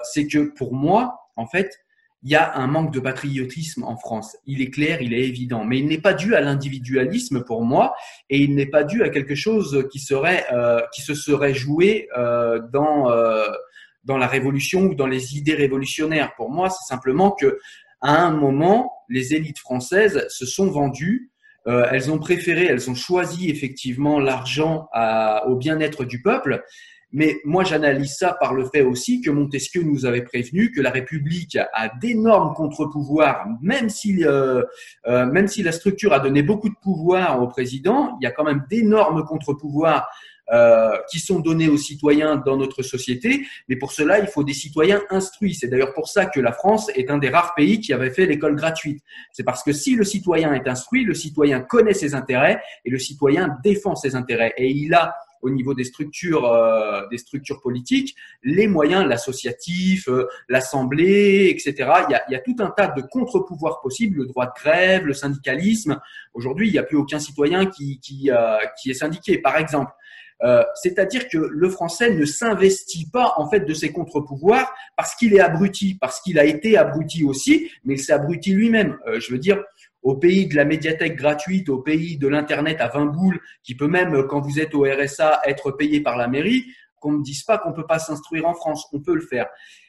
c'est 0.03 0.27
que 0.27 0.53
pour 0.57 0.75
moi, 0.75 1.21
en 1.41 1.47
fait, 1.47 1.81
il 2.23 2.31
y 2.31 2.35
a 2.35 2.55
un 2.55 2.67
manque 2.67 2.93
de 2.93 3.01
patriotisme 3.01 3.83
en 3.85 3.97
France. 3.97 4.37
Il 4.47 4.61
est 4.61 4.71
clair, 4.71 5.01
il 5.01 5.15
est 5.15 5.27
évident, 5.27 5.65
mais 5.65 5.79
il 5.79 5.87
n'est 5.87 6.01
pas 6.01 6.13
dû 6.13 6.35
à 6.35 6.41
l'individualisme 6.43 7.43
pour 7.45 7.65
moi, 7.65 7.95
et 8.29 8.39
il 8.39 8.55
n'est 8.55 8.67
pas 8.67 8.85
dû 8.85 9.03
à 9.03 9.09
quelque 9.09 9.35
chose 9.35 9.87
qui 9.91 10.01
serait, 10.01 10.45
euh, 10.53 10.81
qui 10.93 11.01
se 11.01 11.15
serait 11.15 11.55
joué 11.55 12.09
euh, 12.17 12.61
dans 12.73 13.11
euh, 13.11 13.47
dans 14.05 14.19
la 14.19 14.27
révolution 14.27 14.83
ou 14.83 14.95
dans 14.95 15.07
les 15.07 15.37
idées 15.37 15.55
révolutionnaires. 15.55 16.35
Pour 16.37 16.51
moi, 16.51 16.69
c'est 16.69 16.87
simplement 16.87 17.31
que 17.31 17.59
à 18.03 18.23
un 18.23 18.31
moment, 18.31 18.93
les 19.09 19.35
élites 19.35 19.59
françaises 19.59 20.27
se 20.29 20.47
sont 20.47 20.71
vendues. 20.71 21.31
Elles 21.67 22.11
ont 22.11 22.19
préféré, 22.19 22.65
elles 22.65 22.91
ont 22.91 22.95
choisi 22.95 23.51
effectivement 23.51 24.19
l'argent 24.19 24.89
au 25.47 25.55
bien-être 25.57 26.05
du 26.05 26.23
peuple 26.23 26.65
mais 27.13 27.41
moi, 27.45 27.65
j'analyse 27.65 28.17
ça 28.17 28.37
par 28.39 28.55
le 28.55 28.65
fait 28.65 28.83
aussi 28.83 29.21
que 29.21 29.31
Montesquieu 29.31 29.83
nous 29.83 30.07
avait 30.07 30.23
prévenu 30.23 30.71
que 30.71 30.81
la 30.81 30.91
République 30.91 31.57
a 31.57 31.91
d'énormes 32.01 32.55
contre-pouvoirs, 32.55 33.47
même 33.61 33.89
si, 33.89 34.25
euh, 34.25 34.63
euh, 35.07 35.27
même 35.27 35.49
si 35.49 35.63
la 35.63 35.73
structure 35.73 36.13
a 36.13 36.21
donné 36.21 36.43
beaucoup 36.43 36.69
de 36.69 36.77
pouvoir 36.81 37.43
au 37.43 37.49
président, 37.49 38.17
il 38.21 38.25
y 38.25 38.27
a 38.27 38.31
quand 38.31 38.45
même 38.45 38.65
d'énormes 38.71 39.25
contre-pouvoirs 39.25 40.09
euh, 40.53 40.91
qui 41.09 41.21
sont 41.21 41.39
donnés 41.39 41.69
aux 41.69 41.77
citoyens 41.77 42.37
dans 42.37 42.57
notre 42.57 42.83
société. 42.83 43.47
Mais 43.69 43.77
pour 43.77 43.93
cela, 43.93 44.19
il 44.19 44.27
faut 44.27 44.43
des 44.43 44.53
citoyens 44.53 45.01
instruits. 45.09 45.55
C'est 45.55 45.69
d'ailleurs 45.69 45.95
pour 45.95 46.09
ça 46.09 46.27
que 46.27 46.41
la 46.41 46.53
France 46.53 46.91
est 46.97 47.09
un 47.09 47.19
des 47.19 47.29
rares 47.29 47.55
pays 47.55 47.81
qui 47.81 47.93
avait 47.93 48.11
fait 48.11 48.27
l'école 48.27 48.57
gratuite. 48.57 49.01
C'est 49.33 49.45
parce 49.45 49.63
que 49.63 49.73
si 49.73 49.95
le 49.95 50.03
citoyen 50.03 50.53
est 50.53 50.67
instruit, 50.67 51.05
le 51.05 51.15
citoyen 51.15 51.61
connaît 51.61 51.95
ses 51.95 52.17
intérêts 52.17 52.61
et 52.85 52.91
le 52.91 52.99
citoyen 52.99 53.57
défend 53.63 53.95
ses 53.95 54.17
intérêts. 54.17 54.53
Et 54.57 54.71
il 54.71 54.93
a 54.93 55.15
au 55.43 55.51
niveau 55.51 55.75
des 55.75 55.85
structures, 55.85 56.47
euh, 56.47 57.07
des 57.11 57.19
structures 57.19 57.61
politiques, 57.61 58.17
les 58.43 58.67
moyens, 58.67 59.07
l'associatif, 59.07 60.09
euh, 60.09 60.27
l'assemblée, 60.49 61.49
etc. 61.51 61.91
Il 62.09 62.13
y, 62.13 62.15
a, 62.15 62.23
il 62.29 62.33
y 62.33 62.37
a 62.37 62.41
tout 62.41 62.57
un 62.59 62.71
tas 62.71 62.89
de 62.89 63.03
contre-pouvoirs 63.03 63.81
possibles, 63.81 64.19
le 64.19 64.27
droit 64.27 64.47
de 64.47 64.53
grève, 64.57 65.05
le 65.05 65.15
syndicalisme. 65.15 66.01
Aujourd'hui, 66.35 66.69
il 66.69 66.73
n'y 66.73 66.79
a 66.79 66.83
plus 66.83 66.97
aucun 66.97 67.19
citoyen 67.19 67.67
qui, 67.67 68.01
qui, 68.01 68.31
euh, 68.31 68.59
qui 68.81 68.91
est 68.91 68.95
syndiqué, 68.95 69.39
par 69.39 69.57
exemple. 69.57 69.93
Euh, 70.43 70.63
c'est-à-dire 70.75 71.29
que 71.29 71.39
le 71.39 71.69
français 71.69 72.15
ne 72.15 72.25
s'investit 72.25 73.11
pas 73.11 73.35
en 73.37 73.49
fait 73.49 73.61
de 73.61 73.75
ses 73.75 73.93
contre-pouvoirs 73.93 74.73
parce 74.97 75.15
qu'il 75.15 75.35
est 75.35 75.41
abruti, 75.41 75.99
parce 76.01 76.21
qu'il 76.21 76.39
a 76.39 76.45
été 76.45 76.79
abruti 76.79 77.25
aussi, 77.25 77.71
mais 77.85 77.95
il 77.95 77.99
s'est 77.99 78.13
abruti 78.13 78.53
lui-même. 78.53 78.99
Euh, 79.07 79.21
je 79.21 79.33
veux 79.33 79.39
dire, 79.39 79.63
au 80.03 80.17
pays 80.17 80.47
de 80.47 80.57
la 80.57 80.65
médiathèque 80.65 81.17
gratuite, 81.17 81.69
au 81.69 81.79
pays 81.79 82.17
de 82.17 82.29
l'Internet 82.29 82.81
à 82.81 82.89
20 82.89 83.07
boules, 83.07 83.41
qui 83.63 83.75
peut 83.75 83.87
même, 83.89 84.27
quand 84.29 84.41
vous 84.41 84.61
êtes 84.61 84.75
au 84.75 84.85
RSA, 84.85 85.43
être 85.45 85.73
payé 85.73 86.01
par 86.01 86.17
la 86.17 86.27
mairie, 86.27 86.65
qu'on 87.01 87.13
ne 87.13 87.23
dise 87.23 87.43
pas 87.43 87.59
qu'on 87.59 87.71
ne 87.71 87.75
peut 87.75 87.87
pas 87.87 87.99
s'instruire 87.99 88.47
en 88.47 88.55
France. 88.55 88.87
On 88.93 89.01
peut 89.01 89.15
le 89.15 89.23
faire. 89.23 89.47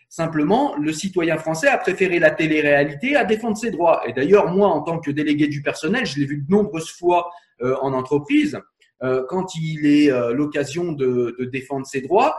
Simplement, 0.10 0.76
le 0.76 0.92
citoyen 0.92 1.38
français 1.38 1.68
a 1.68 1.78
préféré 1.78 2.20
la 2.20 2.32
télé-réalité 2.32 3.16
à 3.16 3.24
défendre 3.24 3.56
ses 3.56 3.72
droits. 3.72 4.02
Et 4.08 4.14
d'ailleurs, 4.14 4.52
moi, 4.52 4.68
en 4.68 4.82
tant 4.82 5.00
que 5.00 5.12
délégué 5.12 5.48
du 5.48 5.62
personnel, 5.62 6.06
je 6.06 6.20
l'ai 6.20 6.26
vu 6.26 6.44
de 6.46 6.52
nombreuses 6.52 6.92
fois 6.92 7.30
euh, 7.62 7.78
en 7.82 7.94
entreprise, 7.94 8.60
euh, 9.04 9.24
quand 9.30 9.56
il 9.56 9.86
est 9.86 10.12
euh, 10.12 10.34
l'occasion 10.34 10.92
de, 10.92 11.36
de, 11.40 11.46
défendre 11.46 11.86
ses 11.86 12.02
droits, 12.02 12.38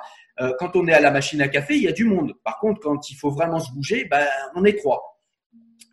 quand 0.58 0.74
on 0.74 0.88
est 0.88 0.92
à 0.92 1.00
la 1.00 1.12
machine 1.12 1.40
à 1.40 1.46
café, 1.46 1.76
il 1.76 1.82
y 1.82 1.88
a 1.88 1.92
du 1.92 2.04
monde. 2.04 2.32
Par 2.42 2.58
contre, 2.58 2.80
quand 2.80 3.10
il 3.10 3.14
faut 3.14 3.30
vraiment 3.30 3.60
se 3.60 3.70
bouger, 3.72 4.06
ben, 4.10 4.26
on 4.56 4.64
est 4.64 4.76
trois. 4.76 5.20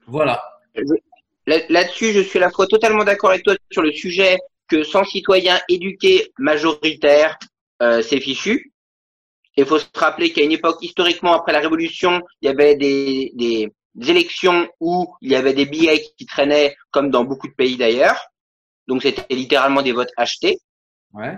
Voilà. 0.07 0.41
Là-dessus, 1.47 2.13
je 2.13 2.19
suis 2.19 2.37
à 2.37 2.41
la 2.41 2.51
fois 2.51 2.67
totalement 2.67 3.03
d'accord 3.03 3.31
avec 3.31 3.43
toi 3.43 3.55
sur 3.71 3.81
le 3.81 3.91
sujet 3.91 4.37
que 4.67 4.83
sans 4.83 5.03
citoyens 5.03 5.59
éduqués 5.67 6.31
majoritaires, 6.37 7.37
euh, 7.81 8.01
c'est 8.01 8.19
fichu. 8.19 8.71
Il 9.57 9.65
faut 9.65 9.79
se 9.79 9.87
rappeler 9.95 10.31
qu'à 10.31 10.43
une 10.43 10.51
époque, 10.51 10.77
historiquement, 10.81 11.33
après 11.33 11.51
la 11.51 11.59
Révolution, 11.59 12.21
il 12.41 12.45
y 12.45 12.49
avait 12.49 12.75
des, 12.75 13.31
des, 13.33 13.71
élections 14.07 14.69
où 14.79 15.13
il 15.21 15.31
y 15.31 15.35
avait 15.35 15.53
des 15.53 15.65
billets 15.65 16.05
qui 16.17 16.25
traînaient, 16.25 16.75
comme 16.91 17.09
dans 17.09 17.25
beaucoup 17.25 17.47
de 17.47 17.53
pays 17.53 17.75
d'ailleurs. 17.75 18.27
Donc, 18.87 19.01
c'était 19.01 19.35
littéralement 19.35 19.81
des 19.81 19.91
votes 19.91 20.11
achetés. 20.15 20.59
Ouais. 21.13 21.37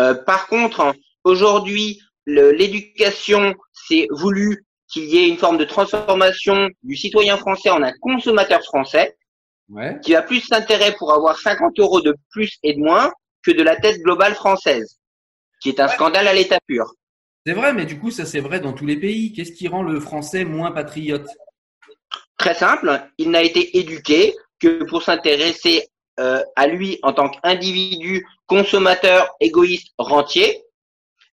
Euh, 0.00 0.14
par 0.14 0.48
contre, 0.48 0.94
aujourd'hui, 1.24 2.00
l'éducation 2.26 3.54
s'est 3.72 4.08
voulu 4.10 4.66
qu'il 4.92 5.04
y 5.04 5.18
ait 5.18 5.28
une 5.28 5.38
forme 5.38 5.58
de 5.58 5.64
transformation 5.64 6.68
du 6.82 6.96
citoyen 6.96 7.36
français 7.36 7.70
en 7.70 7.82
un 7.82 7.92
consommateur 8.00 8.62
français, 8.62 9.16
qui 10.02 10.14
a 10.14 10.22
plus 10.22 10.48
d'intérêt 10.48 10.94
pour 10.96 11.12
avoir 11.12 11.38
50 11.38 11.78
euros 11.78 12.00
de 12.00 12.14
plus 12.30 12.58
et 12.62 12.74
de 12.74 12.80
moins 12.80 13.12
que 13.44 13.52
de 13.52 13.62
la 13.62 13.76
tête 13.76 14.00
globale 14.02 14.34
française, 14.34 14.98
qui 15.62 15.68
est 15.68 15.80
un 15.80 15.88
scandale 15.88 16.26
à 16.26 16.34
l'état 16.34 16.58
pur. 16.66 16.92
C'est 17.46 17.54
vrai, 17.54 17.72
mais 17.72 17.86
du 17.86 17.98
coup, 17.98 18.10
ça 18.10 18.26
c'est 18.26 18.40
vrai 18.40 18.60
dans 18.60 18.72
tous 18.72 18.84
les 18.84 18.98
pays. 18.98 19.32
Qu'est-ce 19.32 19.52
qui 19.52 19.68
rend 19.68 19.82
le 19.82 20.00
français 20.00 20.44
moins 20.44 20.72
patriote? 20.72 21.28
Très 22.36 22.54
simple, 22.54 23.00
il 23.18 23.30
n'a 23.30 23.42
été 23.42 23.78
éduqué 23.78 24.34
que 24.58 24.84
pour 24.84 25.02
s'intéresser 25.02 25.88
euh, 26.18 26.42
à 26.56 26.66
lui 26.66 26.98
en 27.02 27.12
tant 27.12 27.30
qu'individu 27.30 28.26
consommateur 28.46 29.34
égoïste 29.40 29.92
rentier. 29.98 30.64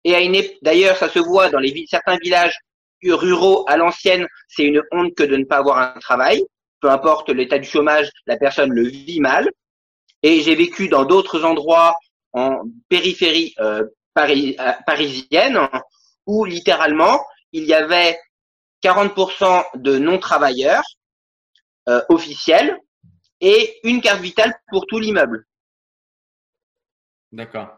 Et 0.04 0.14
à 0.14 0.20
une 0.20 0.40
d'ailleurs, 0.62 0.96
ça 0.96 1.08
se 1.08 1.18
voit 1.18 1.50
dans 1.50 1.58
les 1.58 1.84
certains 1.88 2.16
villages 2.22 2.56
ruraux 3.04 3.64
à 3.68 3.76
l'ancienne, 3.76 4.26
c'est 4.48 4.64
une 4.64 4.82
honte 4.92 5.14
que 5.14 5.22
de 5.22 5.36
ne 5.36 5.44
pas 5.44 5.58
avoir 5.58 5.78
un 5.78 5.98
travail. 6.00 6.42
Peu 6.80 6.90
importe 6.90 7.30
l'état 7.30 7.58
du 7.58 7.68
chômage, 7.68 8.10
la 8.26 8.36
personne 8.36 8.70
le 8.72 8.86
vit 8.86 9.20
mal. 9.20 9.48
Et 10.22 10.40
j'ai 10.40 10.54
vécu 10.54 10.88
dans 10.88 11.04
d'autres 11.04 11.44
endroits 11.44 11.94
en 12.32 12.62
périphérie 12.88 13.54
euh, 13.60 13.84
euh 14.18 14.52
parisienne 14.84 15.68
où 16.26 16.44
littéralement 16.44 17.24
il 17.52 17.64
y 17.64 17.72
avait 17.72 18.18
40% 18.82 19.64
de 19.76 19.98
non-travailleurs 19.98 20.82
euh, 21.88 22.02
officiels 22.08 22.76
et 23.40 23.78
une 23.84 24.00
carte 24.00 24.20
vitale 24.20 24.54
pour 24.68 24.86
tout 24.86 24.98
l'immeuble. 24.98 25.46
D'accord. 27.32 27.77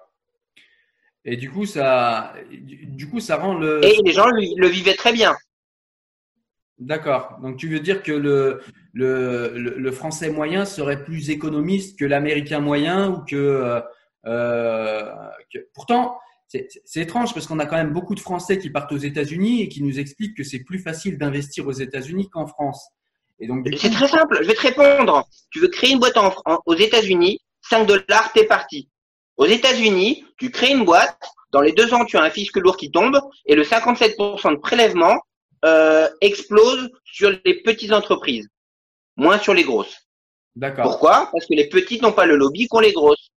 Et 1.25 1.37
du 1.37 1.51
coup, 1.51 1.67
ça, 1.67 2.35
du 2.51 3.09
coup, 3.09 3.21
ça 3.21 3.37
rend 3.37 3.55
le. 3.55 3.85
Et 3.85 4.01
les 4.05 4.13
gens 4.13 4.29
le, 4.29 4.69
vivaient 4.69 4.95
très 4.95 5.13
bien. 5.13 5.37
D'accord. 6.79 7.39
Donc, 7.43 7.59
tu 7.59 7.69
veux 7.69 7.81
dire 7.81 8.03
que 8.03 8.13
le, 8.13 8.63
le, 8.95 9.53
le, 9.55 9.93
français 9.93 10.31
moyen 10.31 10.65
serait 10.65 11.05
plus 11.05 11.29
économiste 11.29 11.99
que 11.99 12.07
l'américain 12.07 12.61
moyen 12.61 13.11
ou 13.11 13.25
que. 13.25 13.37
Euh, 13.37 13.81
euh 14.27 15.13
que... 15.53 15.59
Pourtant, 15.75 16.19
c'est 16.49 17.01
étrange 17.01 17.33
parce 17.33 17.47
qu'on 17.47 17.59
a 17.59 17.67
quand 17.67 17.77
même 17.77 17.93
beaucoup 17.93 18.15
de 18.15 18.21
Français 18.21 18.59
qui 18.59 18.71
partent 18.71 18.93
aux 18.93 18.97
États-Unis 18.97 19.63
et 19.63 19.69
qui 19.69 19.83
nous 19.83 19.99
expliquent 19.99 20.37
que 20.37 20.43
c'est 20.43 20.65
plus 20.65 20.79
facile 20.79 21.19
d'investir 21.19 21.67
aux 21.67 21.73
États-Unis 21.73 22.29
qu'en 22.29 22.47
France. 22.47 22.89
Et 23.39 23.47
donc, 23.47 23.67
c'est 23.77 23.91
très 23.91 24.09
simple. 24.09 24.39
Je 24.43 24.49
vais 24.49 24.55
te 24.55 24.61
répondre. 24.61 25.27
Tu 25.51 25.61
veux 25.61 25.69
créer 25.69 25.93
une 25.93 25.99
boîte 25.99 26.17
en, 26.17 26.33
aux 26.67 26.75
États-Unis, 26.75 27.41
5 27.69 27.87
dollars, 27.87 28.33
t'es 28.35 28.45
parti. 28.45 28.89
Aux 29.41 29.47
États-Unis, 29.47 30.23
tu 30.37 30.51
crées 30.51 30.71
une 30.71 30.85
boîte, 30.85 31.19
dans 31.51 31.63
les 31.63 31.73
deux 31.73 31.95
ans, 31.95 32.05
tu 32.05 32.19
as 32.19 32.23
un 32.23 32.29
fisc 32.29 32.55
lourd 32.59 32.77
qui 32.77 32.91
tombe 32.91 33.19
et 33.47 33.55
le 33.55 33.63
57% 33.63 34.51
de 34.51 34.57
prélèvement 34.57 35.19
euh, 35.65 36.07
explose 36.21 36.91
sur 37.05 37.31
les 37.47 37.63
petites 37.63 37.93
entreprises, 37.93 38.51
moins 39.17 39.39
sur 39.39 39.55
les 39.55 39.65
grosses. 39.65 39.97
D'accord. 40.57 40.85
Pourquoi? 40.85 41.31
Parce 41.33 41.47
que 41.47 41.55
les 41.55 41.71
petites 41.71 42.03
n'ont 42.03 42.13
pas 42.13 42.27
le 42.27 42.37
lobby 42.37 42.69
qu'ont 42.69 42.81
les 42.81 42.93
grosses. 42.93 43.31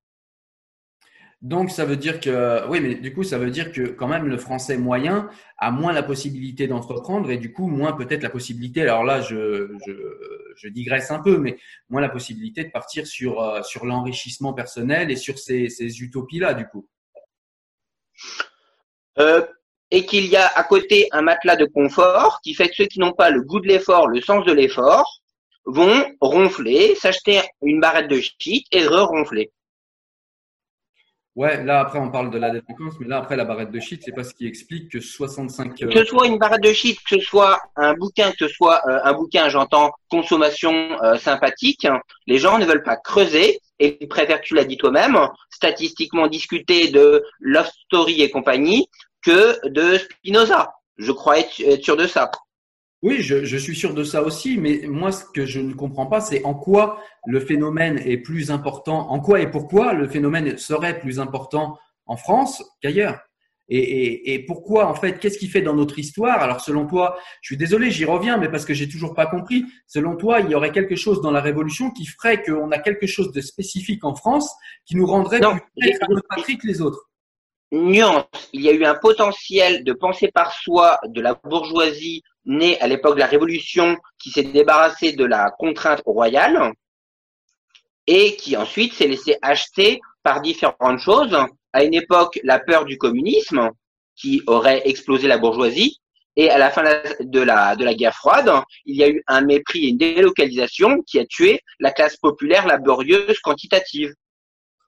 Donc, 1.43 1.71
ça 1.71 1.84
veut 1.84 1.97
dire 1.97 2.21
que, 2.21 2.65
oui, 2.69 2.79
mais 2.79 2.95
du 2.95 3.13
coup, 3.13 3.23
ça 3.25 3.38
veut 3.38 3.51
dire 3.51 3.73
que 3.73 3.82
quand 3.82 4.08
même 4.08 4.27
le 4.27 4.38
français 4.38 4.77
moyen 4.77 5.29
a 5.58 5.71
moins 5.71 5.91
la 5.91 6.01
possibilité 6.01 6.67
d'entreprendre 6.67 7.29
et 7.32 7.38
du 7.38 7.51
coup, 7.51 7.67
moins 7.67 7.91
peut-être 7.91 8.23
la 8.23 8.29
possibilité, 8.29 8.82
alors 8.84 9.03
là, 9.03 9.19
je, 9.19 9.75
je, 9.86 9.91
je, 10.56 10.67
digresse 10.69 11.12
un 11.12 11.19
peu, 11.19 11.38
mais 11.38 11.58
moins 11.89 11.99
la 11.99 12.08
possibilité 12.08 12.63
de 12.63 12.71
partir 12.71 13.06
sur, 13.06 13.41
euh, 13.41 13.62
sur 13.62 13.86
l'enrichissement 13.86 14.53
personnel 14.53 15.12
et 15.12 15.17
sur 15.17 15.38
ces, 15.38 15.67
ces 15.67 16.01
utopies-là, 16.01 16.53
du 16.53 16.65
coup. 16.65 16.88
Euh, 19.19 19.45
et 19.91 20.06
qu'il 20.06 20.27
y 20.27 20.38
a 20.38 20.47
à 20.47 20.63
côté 20.63 21.10
un 21.12 21.23
matelas 21.23 21.58
de 21.58 21.65
confort 21.65 22.39
qui 22.41 22.53
fait 22.53 22.69
que 22.69 22.75
ceux 22.75 22.86
qui 22.86 22.99
n'ont 22.99 23.12
pas 23.12 23.32
le 23.32 23.41
goût 23.41 23.60
de 23.60 23.67
l'effort, 23.67 24.08
le 24.08 24.21
sens 24.21 24.45
de 24.45 24.53
l'effort, 24.53 25.19
vont 25.65 26.06
ronfler, 26.21 26.95
s'acheter 26.95 27.41
une 27.62 27.82
barrette 27.82 28.10
de 28.10 28.21
shit 28.21 28.65
et 28.71 28.88
re-ronfler. 28.88 29.51
Ouais, 31.36 31.63
là 31.63 31.80
après 31.80 31.98
on 31.98 32.12
parle 32.12 32.30
de 32.30 32.38
la 32.38 32.52
délinquance, 32.52 32.93
mais 33.00 33.08
là 33.08 33.17
après 33.17 33.36
la 33.36 33.43
barrette 33.43 33.72
de 33.72 33.80
shit, 33.80 34.04
c'est 34.06 34.12
pas 34.12 34.24
ce 34.24 34.36
qui 34.36 34.46
explique 34.46 34.91
que 34.91 35.00
65. 35.00 35.76
Que 35.76 35.91
ce 35.91 36.06
soit 36.06 36.28
une 36.28 36.38
barrette 36.38 36.62
de 36.62 36.72
shit, 36.72 37.00
que 37.00 37.17
ce 37.17 37.19
soit 37.19 37.60
un 37.76 37.96
bouquin, 37.96 38.30
que 38.32 38.48
ce 38.48 38.48
soit 38.48 38.82
euh, 38.88 39.00
un 39.04 39.13
bouquin, 39.13 39.50
j'entends 39.50 39.91
consommation 40.12 40.91
euh, 41.02 41.17
sympathique, 41.17 41.88
les 42.28 42.38
gens 42.38 42.60
ne 42.60 42.65
veulent 42.65 42.84
pas 42.84 42.98
creuser 42.98 43.62
et 43.80 43.98
ils 44.00 44.08
préfèrent, 44.08 44.41
tu 44.41 44.54
l'as 44.54 44.63
dit 44.63 44.78
toi-même, 44.78 45.17
statistiquement 45.50 46.28
discuter 46.28 46.89
de 46.89 47.24
Love 47.39 47.69
Story 47.86 48.22
et 48.22 48.30
compagnie 48.30 48.88
que 49.24 49.58
de 49.67 49.98
Spinoza. 49.98 50.74
Je 50.98 51.12
crois 51.12 51.39
être 51.39 51.82
sûr 51.82 51.98
de 51.98 52.06
ça. 52.06 52.30
Oui, 53.04 53.22
je, 53.22 53.44
je, 53.44 53.58
suis 53.58 53.76
sûr 53.76 53.94
de 53.94 54.06
ça 54.06 54.24
aussi, 54.24 54.58
mais 54.58 54.84
moi, 54.88 55.12
ce 55.12 55.26
que 55.26 55.46
je 55.46 55.60
ne 55.60 55.74
comprends 55.74 56.06
pas, 56.06 56.22
c'est 56.22 56.44
en 56.46 56.54
quoi 56.54 57.02
le 57.28 57.42
phénomène 57.42 58.02
est 58.06 58.18
plus 58.18 58.50
important, 58.50 59.12
en 59.12 59.20
quoi 59.20 59.42
et 59.42 59.52
pourquoi 59.52 59.92
le 59.92 60.08
phénomène 60.08 60.58
serait 60.58 60.98
plus 61.00 61.20
important 61.20 61.78
en 62.06 62.16
France 62.16 62.63
qu'ailleurs. 62.82 63.20
Et, 63.68 63.78
et, 63.78 64.34
et, 64.34 64.46
pourquoi, 64.46 64.88
en 64.88 64.96
fait, 64.96 65.20
qu'est-ce 65.20 65.38
qui 65.38 65.48
fait 65.50 65.62
dans 65.62 65.74
notre 65.74 66.00
histoire? 66.00 66.42
Alors, 66.42 66.62
selon 66.62 66.86
toi, 66.86 67.18
je 67.42 67.48
suis 67.48 67.58
désolé, 67.58 67.92
j'y 67.92 68.06
reviens, 68.06 68.38
mais 68.38 68.50
parce 68.50 68.63
que 68.63 68.74
j'ai 68.74 68.88
toujours 68.88 69.13
pas 69.13 69.26
compris. 69.26 69.66
Selon 69.86 70.16
toi, 70.16 70.39
il 70.39 70.50
y 70.50 70.56
aurait 70.56 70.72
quelque 70.72 70.96
chose 70.96 71.22
dans 71.22 71.32
la 71.32 71.42
Révolution 71.42 71.92
qui 71.92 72.06
ferait 72.06 72.42
qu'on 72.42 72.72
a 72.72 72.80
quelque 72.80 73.08
chose 73.08 73.34
de 73.34 73.42
spécifique 73.42 74.06
en 74.06 74.16
France 74.16 74.50
qui 74.86 74.96
nous 74.96 75.06
rendrait 75.06 75.39
Non, 75.42 75.58
plus 75.78 76.22
patrie 76.30 76.58
que 76.58 76.68
les 76.68 76.82
autres? 76.82 77.10
Nuance, 77.74 78.26
il 78.54 78.62
y 78.62 78.70
a 78.70 78.72
eu 78.72 78.86
un 78.86 78.94
potentiel 78.94 79.84
de 79.84 79.94
pensée 79.94 80.30
par 80.32 80.54
soi 80.54 81.00
de 81.06 81.20
la 81.22 81.34
bourgeoisie 81.34 82.22
née 82.46 82.80
à 82.80 82.88
l'époque 82.88 83.16
de 83.16 83.20
la 83.20 83.26
Révolution, 83.26 83.98
qui 84.22 84.30
s'est 84.30 84.44
débarrassé 84.44 85.14
de 85.14 85.26
la 85.26 85.50
contrainte 85.58 86.04
royale 86.06 86.72
et 88.06 88.36
qui 88.36 88.56
ensuite 88.56 88.94
s'est 88.94 89.08
laissé 89.08 89.38
acheter 89.42 90.02
par 90.22 90.42
différentes 90.42 91.00
choses. 91.00 91.36
À 91.72 91.84
une 91.84 91.96
époque, 91.96 92.40
la 92.44 92.60
peur 92.60 92.86
du 92.86 93.00
communisme, 93.00 93.72
qui 94.16 94.44
aurait 94.46 94.88
explosé 94.88 95.28
la 95.28 95.40
bourgeoisie, 95.40 96.00
et 96.36 96.52
à 96.52 96.60
la 96.60 96.70
fin 96.70 96.84
de 96.84 97.40
la 97.40 97.94
guerre 97.96 98.14
froide, 98.14 98.52
il 98.86 98.98
y 98.98 99.04
a 99.04 99.10
eu 99.10 99.24
un 99.26 99.42
mépris 99.42 99.86
et 99.86 99.90
une 99.90 99.98
délocalisation 99.98 101.02
qui 101.02 101.18
a 101.18 101.26
tué 101.26 101.60
la 101.80 101.92
classe 101.92 102.18
populaire 102.18 102.68
laborieuse 102.68 103.40
quantitative. 103.40 104.14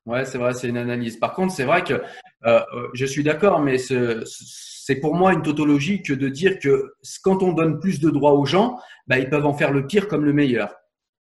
Ouais, 0.05 0.25
c'est 0.25 0.37
vrai, 0.37 0.53
c'est 0.53 0.67
une 0.67 0.77
analyse. 0.77 1.17
Par 1.17 1.33
contre, 1.33 1.53
c'est 1.53 1.63
vrai 1.63 1.83
que 1.83 2.01
euh, 2.45 2.61
je 2.93 3.05
suis 3.05 3.23
d'accord, 3.23 3.59
mais 3.59 3.77
ce, 3.77 4.23
c'est 4.25 4.97
pour 4.97 5.15
moi 5.15 5.33
une 5.33 5.41
tautologie 5.41 6.03
que 6.03 6.13
de 6.13 6.29
dire 6.29 6.59
que 6.59 6.93
quand 7.23 7.41
on 7.41 7.53
donne 7.53 7.79
plus 7.79 7.99
de 7.99 8.11
droits 8.11 8.33
aux 8.33 8.45
gens, 8.45 8.79
bah, 9.07 9.17
ils 9.17 9.29
peuvent 9.29 9.47
en 9.47 9.53
faire 9.53 9.71
le 9.71 9.87
pire 9.87 10.07
comme 10.07 10.23
le 10.23 10.33
meilleur. 10.33 10.75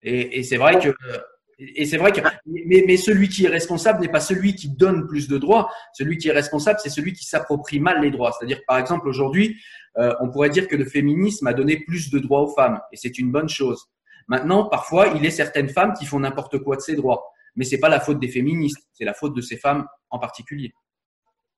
Et, 0.02 0.38
et 0.38 0.42
c'est 0.42 0.56
vrai 0.56 0.78
que 0.78 0.94
et 1.60 1.84
c'est 1.84 1.98
vrai 1.98 2.10
que 2.12 2.20
mais, 2.46 2.84
mais, 2.86 2.96
celui 2.96 3.28
qui 3.28 3.44
est 3.44 3.48
responsable 3.48 4.00
n'est 4.00 4.08
pas 4.08 4.20
celui 4.20 4.54
qui 4.54 4.70
donne 4.70 5.06
plus 5.06 5.28
de 5.28 5.36
droits. 5.36 5.70
Celui 5.92 6.16
qui 6.16 6.28
est 6.28 6.32
responsable, 6.32 6.78
c'est 6.82 6.88
celui 6.88 7.12
qui 7.12 7.26
s'approprie 7.26 7.80
mal 7.80 8.00
les 8.00 8.10
droits. 8.10 8.32
C'est-à-dire, 8.32 8.60
par 8.66 8.78
exemple, 8.78 9.06
aujourd'hui, 9.06 9.60
euh, 9.98 10.14
on 10.20 10.30
pourrait 10.30 10.48
dire 10.48 10.68
que 10.68 10.76
le 10.76 10.86
féminisme 10.86 11.46
a 11.46 11.52
donné 11.52 11.78
plus 11.80 12.10
de 12.10 12.18
droits 12.18 12.40
aux 12.40 12.54
femmes, 12.54 12.80
et 12.92 12.96
c'est 12.96 13.18
une 13.18 13.30
bonne 13.30 13.48
chose. 13.50 13.90
Maintenant, 14.28 14.68
parfois, 14.68 15.08
il 15.08 15.26
est 15.26 15.30
certaines 15.30 15.68
femmes 15.68 15.92
qui 15.92 16.06
font 16.06 16.20
n'importe 16.20 16.58
quoi 16.60 16.76
de 16.76 16.80
ces 16.80 16.94
droits, 16.94 17.30
mais 17.56 17.64
c'est 17.64 17.78
pas 17.78 17.88
la 17.88 18.00
faute 18.00 18.20
des 18.20 18.28
féministes, 18.28 18.86
c'est 18.92 19.04
la 19.04 19.14
faute 19.14 19.34
de 19.34 19.40
ces 19.40 19.56
femmes 19.56 19.86
en 20.10 20.18
particulier. 20.18 20.72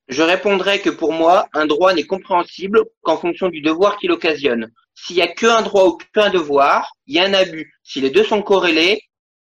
Je 0.09 0.23
répondrai 0.23 0.81
que 0.81 0.91
pour 0.91 1.13
moi, 1.13 1.47
un 1.53 1.67
droit 1.67 1.95
n'est 1.95 2.05
compréhensible 2.05 2.83
qu'en 3.03 3.17
fonction 3.17 3.49
du 3.49 3.61
devoir 3.61 3.97
qu'il 3.99 4.11
occasionne. 4.11 4.71
S'il 4.95 5.17
y 5.17 5.23
a 5.23 5.29
qu'un 5.29 5.63
droit 5.63 5.87
ou 5.87 5.99
qu'un 6.13 6.31
devoir, 6.31 6.91
il 7.07 7.15
y 7.15 7.19
a 7.19 7.25
un 7.25 7.35
abus. 7.35 7.73
Si 7.83 8.01
les 8.01 8.11
deux 8.11 8.25
sont 8.25 8.43
corrélés, 8.43 9.01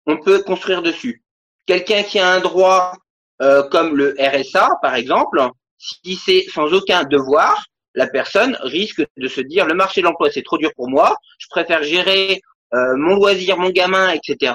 on 0.06 0.18
peut 0.18 0.42
construire 0.44 0.82
dessus. 0.82 1.24
Quelqu'un 1.66 2.04
qui 2.04 2.20
a 2.20 2.30
un 2.30 2.40
droit 2.40 2.94
euh, 3.42 3.64
comme 3.70 3.96
le 3.96 4.16
RSA, 4.20 4.70
par 4.82 4.96
exemple, 4.96 5.42
si 5.78 6.16
c'est 6.16 6.46
sans 6.52 6.74
aucun 6.74 7.04
devoir, 7.04 7.66
la 7.94 8.08
personne 8.08 8.58
risque 8.62 9.04
de 9.18 9.28
se 9.28 9.42
dire 9.42 9.66
le 9.66 9.74
marché 9.74 10.02
de 10.02 10.06
l'emploi 10.06 10.30
c'est 10.32 10.44
trop 10.44 10.58
dur 10.58 10.72
pour 10.76 10.90
moi, 10.90 11.16
je 11.40 11.48
préfère 11.50 11.84
gérer 11.84 12.42
euh, 12.74 12.96
mon 12.98 13.16
loisir, 13.16 13.58
mon 13.58 13.70
gamin, 13.70 14.10
etc., 14.10 14.54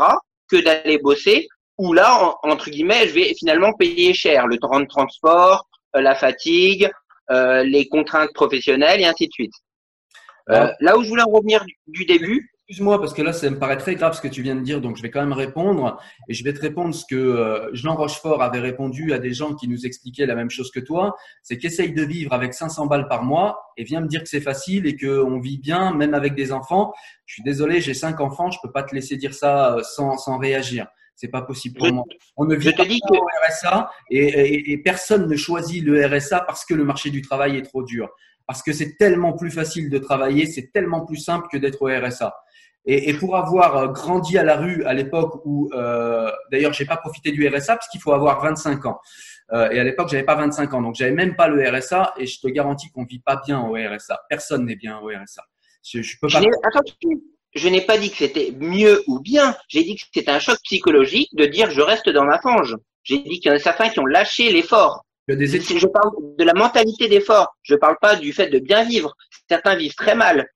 que 0.49 0.57
d'aller 0.63 0.99
bosser. 0.99 1.49
Ou 1.83 1.93
là, 1.95 2.37
entre 2.45 2.71
guillemets, 2.71 3.09
je 3.09 3.15
vais 3.15 3.35
finalement 3.35 3.73
payer 3.73 4.15
cher 4.15 4.47
le 4.47 4.57
temps 4.57 4.79
de 4.79 4.87
transport, 4.87 5.67
euh, 5.97 6.01
la 6.01 6.15
fatigue, 6.15 6.89
euh, 7.33 7.65
les 7.65 7.89
contraintes 7.89 8.33
professionnelles 8.35 9.01
et 9.01 9.05
ainsi 9.05 9.27
de 9.27 9.33
suite. 9.33 9.53
Euh, 10.51 10.69
là 10.79 10.97
où 10.97 11.03
je 11.03 11.09
voulais 11.09 11.25
en 11.25 11.33
revenir 11.33 11.65
du, 11.65 11.75
du 11.89 12.05
début, 12.05 12.49
Excuse-moi, 12.69 13.01
parce 13.01 13.13
que 13.13 13.23
là, 13.23 13.33
ça 13.33 13.51
me 13.51 13.59
paraît 13.59 13.77
très 13.77 13.97
grave 13.97 14.15
ce 14.15 14.21
que 14.21 14.29
tu 14.29 14.41
viens 14.41 14.55
de 14.55 14.61
dire, 14.61 14.81
donc 14.81 14.97
je 14.97 15.03
vais 15.03 15.11
quand 15.11 15.21
même 15.21 15.33
répondre. 15.33 16.01
Et 16.29 16.35
je 16.35 16.45
vais 16.45 16.55
te 16.55 16.61
répondre 16.61 16.95
ce 16.95 17.05
que 17.05 17.17
euh, 17.17 17.69
Jean 17.75 17.97
Rochefort 17.97 18.41
avait 18.43 18.61
répondu 18.61 19.13
à 19.13 19.19
des 19.19 19.35
gens 19.35 19.55
qui 19.55 19.67
nous 19.67 19.85
expliquaient 19.85 20.25
la 20.25 20.37
même 20.37 20.49
chose 20.49 20.71
que 20.71 20.79
toi. 20.79 21.17
C'est 21.43 21.59
qu'essaye 21.59 21.93
de 21.93 22.03
vivre 22.03 22.33
avec 22.33 22.55
500 22.55 22.87
balles 22.87 23.09
par 23.09 23.25
mois 23.25 23.61
et 23.77 23.83
viens 23.83 24.01
me 24.01 24.07
dire 24.07 24.23
que 24.23 24.29
c'est 24.29 24.41
facile 24.41 24.87
et 24.87 24.97
qu'on 24.97 25.41
vit 25.41 25.59
bien, 25.59 25.93
même 25.93 26.15
avec 26.15 26.35
des 26.37 26.53
enfants. 26.53 26.95
Je 27.27 27.35
suis 27.35 27.43
désolé, 27.43 27.81
j'ai 27.81 27.95
cinq 27.95 28.21
enfants, 28.21 28.51
je 28.51 28.59
peux 28.63 28.71
pas 28.71 28.85
te 28.85 28.95
laisser 28.95 29.17
dire 29.17 29.35
ça 29.35 29.79
sans, 29.83 30.17
sans 30.17 30.39
réagir. 30.39 30.87
C'est 31.15 31.29
pas 31.29 31.43
possible 31.43 31.77
pour 31.79 31.87
Je- 31.87 31.93
moi. 31.93 32.05
On 32.37 32.45
ne 32.47 32.57
vit 32.57 32.73
pas 32.75 32.85
dis 32.85 33.01
au 33.11 33.25
RSA 33.47 33.91
et, 34.11 34.19
et- 34.25 34.73
et 34.73 34.79
personne 34.79 35.29
ne 35.29 35.37
choisit 35.37 35.83
le 35.85 36.05
RSA 36.07 36.41
parce 36.41 36.65
que 36.65 36.75
le 36.75 36.85
marché 36.85 37.11
du 37.11 37.23
travail 37.23 37.57
est 37.57 37.63
trop 37.63 37.83
dur. 37.83 38.09
Parce 38.47 38.63
que 38.63 38.73
c'est 38.73 38.97
tellement 38.97 39.35
plus 39.35 39.51
facile 39.51 39.89
de 39.89 39.99
travailler, 39.99 40.47
c'est 40.47 40.73
tellement 40.73 41.05
plus 41.07 41.17
simple 41.17 41.47
que 41.51 41.57
d'être 41.59 41.81
au 41.83 41.87
RSA. 41.87 42.35
Et, 42.85 43.11
et 43.11 43.15
pour 43.15 43.37
avoir 43.37 43.93
grandi 43.93 44.37
à 44.37 44.43
la 44.43 44.57
rue 44.57 44.83
à 44.85 44.93
l'époque 44.95 45.41
où, 45.45 45.71
euh, 45.73 46.29
d'ailleurs, 46.51 46.73
j'ai 46.73 46.85
pas 46.85 46.97
profité 46.97 47.31
du 47.31 47.47
RSA 47.47 47.77
parce 47.77 47.87
qu'il 47.89 48.01
faut 48.01 48.13
avoir 48.13 48.43
25 48.43 48.85
ans. 48.87 48.99
Euh, 49.53 49.71
et 49.71 49.79
à 49.79 49.85
l'époque, 49.85 50.09
j'avais 50.09 50.25
pas 50.25 50.35
25 50.35 50.75
ans, 50.75 50.83
donc 50.83 50.97
j'avais 50.97 51.13
même 51.13 51.37
pas 51.37 51.47
le 51.47 51.63
RSA. 51.71 52.15
Et 52.19 52.27
je 52.27 52.41
te 52.41 52.49
garantis 52.49 52.91
qu'on 52.91 53.05
vit 53.05 53.21
pas 53.21 53.41
bien 53.47 53.61
au 53.61 53.75
RSA. 53.75 54.21
Personne 54.29 54.65
n'est 54.67 54.75
bien 54.75 54.99
au 54.99 55.07
RSA. 55.09 55.45
Je, 55.85 56.03
je 56.03 56.17
peux 56.21 56.27
pas. 56.27 56.41
attention, 56.65 57.11
je 57.55 57.69
n'ai 57.69 57.83
pas 57.83 57.99
dit 57.99 58.11
que 58.11 58.17
c'était 58.17 58.53
mieux 58.59 59.03
ou 59.07 59.21
bien, 59.21 59.57
j'ai 59.69 59.85
dit 59.85 59.97
que 59.97 60.03
c'était 60.13 60.31
un 60.31 60.39
choc 60.39 60.59
psychologique 60.65 61.31
de 61.35 61.45
dire 61.45 61.71
je 61.71 61.81
reste 61.81 62.09
dans 62.09 62.25
ma 62.25 62.41
fange. 62.41 62.77
J'ai 63.05 63.19
dit 63.19 63.41
qu'il 63.41 63.51
y 63.51 63.53
en 63.53 63.57
a 63.57 63.59
certains 63.59 63.89
qui 63.89 63.99
ont 64.01 64.07
lâché 64.07 64.51
l'effort. 64.51 65.05
Je, 65.29 65.87
parle 65.87 66.11
de 66.39 66.45
la 66.45 66.55
mentalité 66.55 67.09
d'effort. 67.09 67.57
Je 67.63 67.75
parle 67.75 67.97
pas 68.01 68.17
du 68.17 68.33
fait 68.33 68.49
de 68.49 68.59
bien 68.59 68.85
vivre. 68.85 69.15
Certains 69.49 69.77
vivent 69.77 69.95
très 69.95 70.15
mal. 70.15 70.47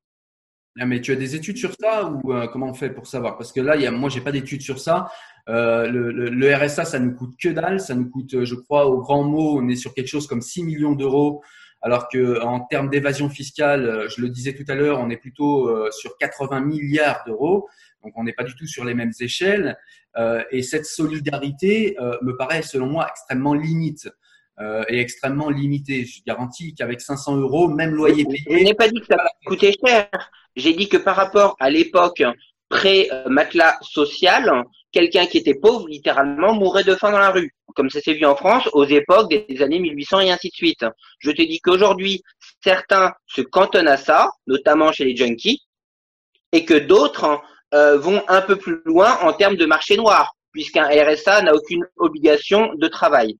Ah, 0.78 0.86
mais 0.86 1.00
tu 1.00 1.12
as 1.12 1.16
des 1.16 1.34
études 1.34 1.56
sur 1.56 1.72
ça 1.78 2.04
ou 2.04 2.32
euh, 2.32 2.46
comment 2.48 2.66
on 2.66 2.74
fait 2.74 2.90
pour 2.90 3.06
savoir? 3.06 3.38
Parce 3.38 3.52
que 3.52 3.60
là, 3.60 3.76
il 3.76 3.82
y 3.82 3.86
a, 3.86 3.90
moi, 3.90 4.10
j'ai 4.10 4.20
pas 4.20 4.32
d'études 4.32 4.62
sur 4.62 4.78
ça. 4.78 5.08
Euh, 5.48 5.86
le, 5.86 6.10
le, 6.10 6.28
le 6.28 6.54
RSA, 6.54 6.84
ça 6.84 6.98
nous 6.98 7.14
coûte 7.14 7.34
que 7.40 7.48
dalle. 7.48 7.80
Ça 7.80 7.94
nous 7.94 8.10
coûte, 8.10 8.34
euh, 8.34 8.44
je 8.44 8.54
crois, 8.54 8.86
au 8.86 8.98
grand 8.98 9.22
mot, 9.22 9.58
on 9.58 9.68
est 9.68 9.76
sur 9.76 9.94
quelque 9.94 10.08
chose 10.08 10.26
comme 10.26 10.42
6 10.42 10.64
millions 10.64 10.92
d'euros. 10.92 11.42
Alors 11.86 12.08
que 12.08 12.42
en 12.42 12.58
termes 12.62 12.90
d'évasion 12.90 13.30
fiscale, 13.30 13.86
euh, 13.86 14.08
je 14.08 14.20
le 14.20 14.28
disais 14.28 14.54
tout 14.54 14.64
à 14.66 14.74
l'heure, 14.74 14.98
on 14.98 15.08
est 15.08 15.16
plutôt 15.16 15.68
euh, 15.68 15.88
sur 15.92 16.18
80 16.18 16.62
milliards 16.62 17.22
d'euros. 17.24 17.68
Donc, 18.02 18.12
on 18.16 18.24
n'est 18.24 18.32
pas 18.32 18.42
du 18.42 18.56
tout 18.56 18.66
sur 18.66 18.84
les 18.84 18.92
mêmes 18.92 19.12
échelles. 19.20 19.78
Euh, 20.16 20.42
et 20.50 20.64
cette 20.64 20.84
solidarité 20.84 21.96
me 22.22 22.36
paraît, 22.36 22.62
selon 22.62 22.86
moi, 22.86 23.06
extrêmement 23.08 23.54
limite 23.54 24.08
et 24.88 24.98
extrêmement 24.98 25.48
limitée. 25.48 26.04
Je 26.06 26.22
garantis 26.26 26.74
qu'avec 26.74 27.00
500 27.00 27.36
euros, 27.36 27.68
même 27.68 27.94
loyer 27.94 28.24
Je 28.28 28.44
payé, 28.48 28.64
n'ai 28.64 28.74
pas 28.74 28.88
dit 28.88 29.00
que 29.00 29.06
ça 29.06 29.24
coûtait 29.44 29.74
cher. 29.86 30.08
J'ai 30.56 30.72
dit 30.72 30.88
que 30.88 30.96
par 30.96 31.14
rapport 31.14 31.56
à 31.60 31.70
l'époque 31.70 32.22
pré-matelas 32.68 33.78
social, 33.82 34.64
quelqu'un 34.96 35.26
qui 35.26 35.36
était 35.36 35.54
pauvre, 35.54 35.86
littéralement, 35.88 36.54
mourrait 36.54 36.82
de 36.82 36.94
faim 36.94 37.12
dans 37.12 37.18
la 37.18 37.30
rue. 37.30 37.52
Comme 37.74 37.90
ça 37.90 38.00
s'est 38.00 38.14
vu 38.14 38.24
en 38.24 38.34
France 38.34 38.66
aux 38.72 38.86
époques 38.86 39.28
des 39.30 39.60
années 39.60 39.78
1800 39.78 40.20
et 40.20 40.30
ainsi 40.30 40.48
de 40.48 40.54
suite. 40.54 40.86
Je 41.18 41.30
te 41.32 41.42
dis 41.42 41.60
qu'aujourd'hui, 41.60 42.22
certains 42.64 43.12
se 43.26 43.42
cantonnent 43.42 43.88
à 43.88 43.98
ça, 43.98 44.30
notamment 44.46 44.92
chez 44.92 45.04
les 45.04 45.14
junkies, 45.14 45.60
et 46.52 46.64
que 46.64 46.78
d'autres 46.78 47.42
euh, 47.74 47.98
vont 47.98 48.22
un 48.28 48.40
peu 48.40 48.56
plus 48.56 48.80
loin 48.86 49.18
en 49.20 49.34
termes 49.34 49.56
de 49.56 49.66
marché 49.66 49.98
noir, 49.98 50.34
puisqu'un 50.50 50.84
RSA 50.84 51.42
n'a 51.42 51.54
aucune 51.54 51.84
obligation 51.98 52.72
de 52.74 52.88
travail. 52.88 53.36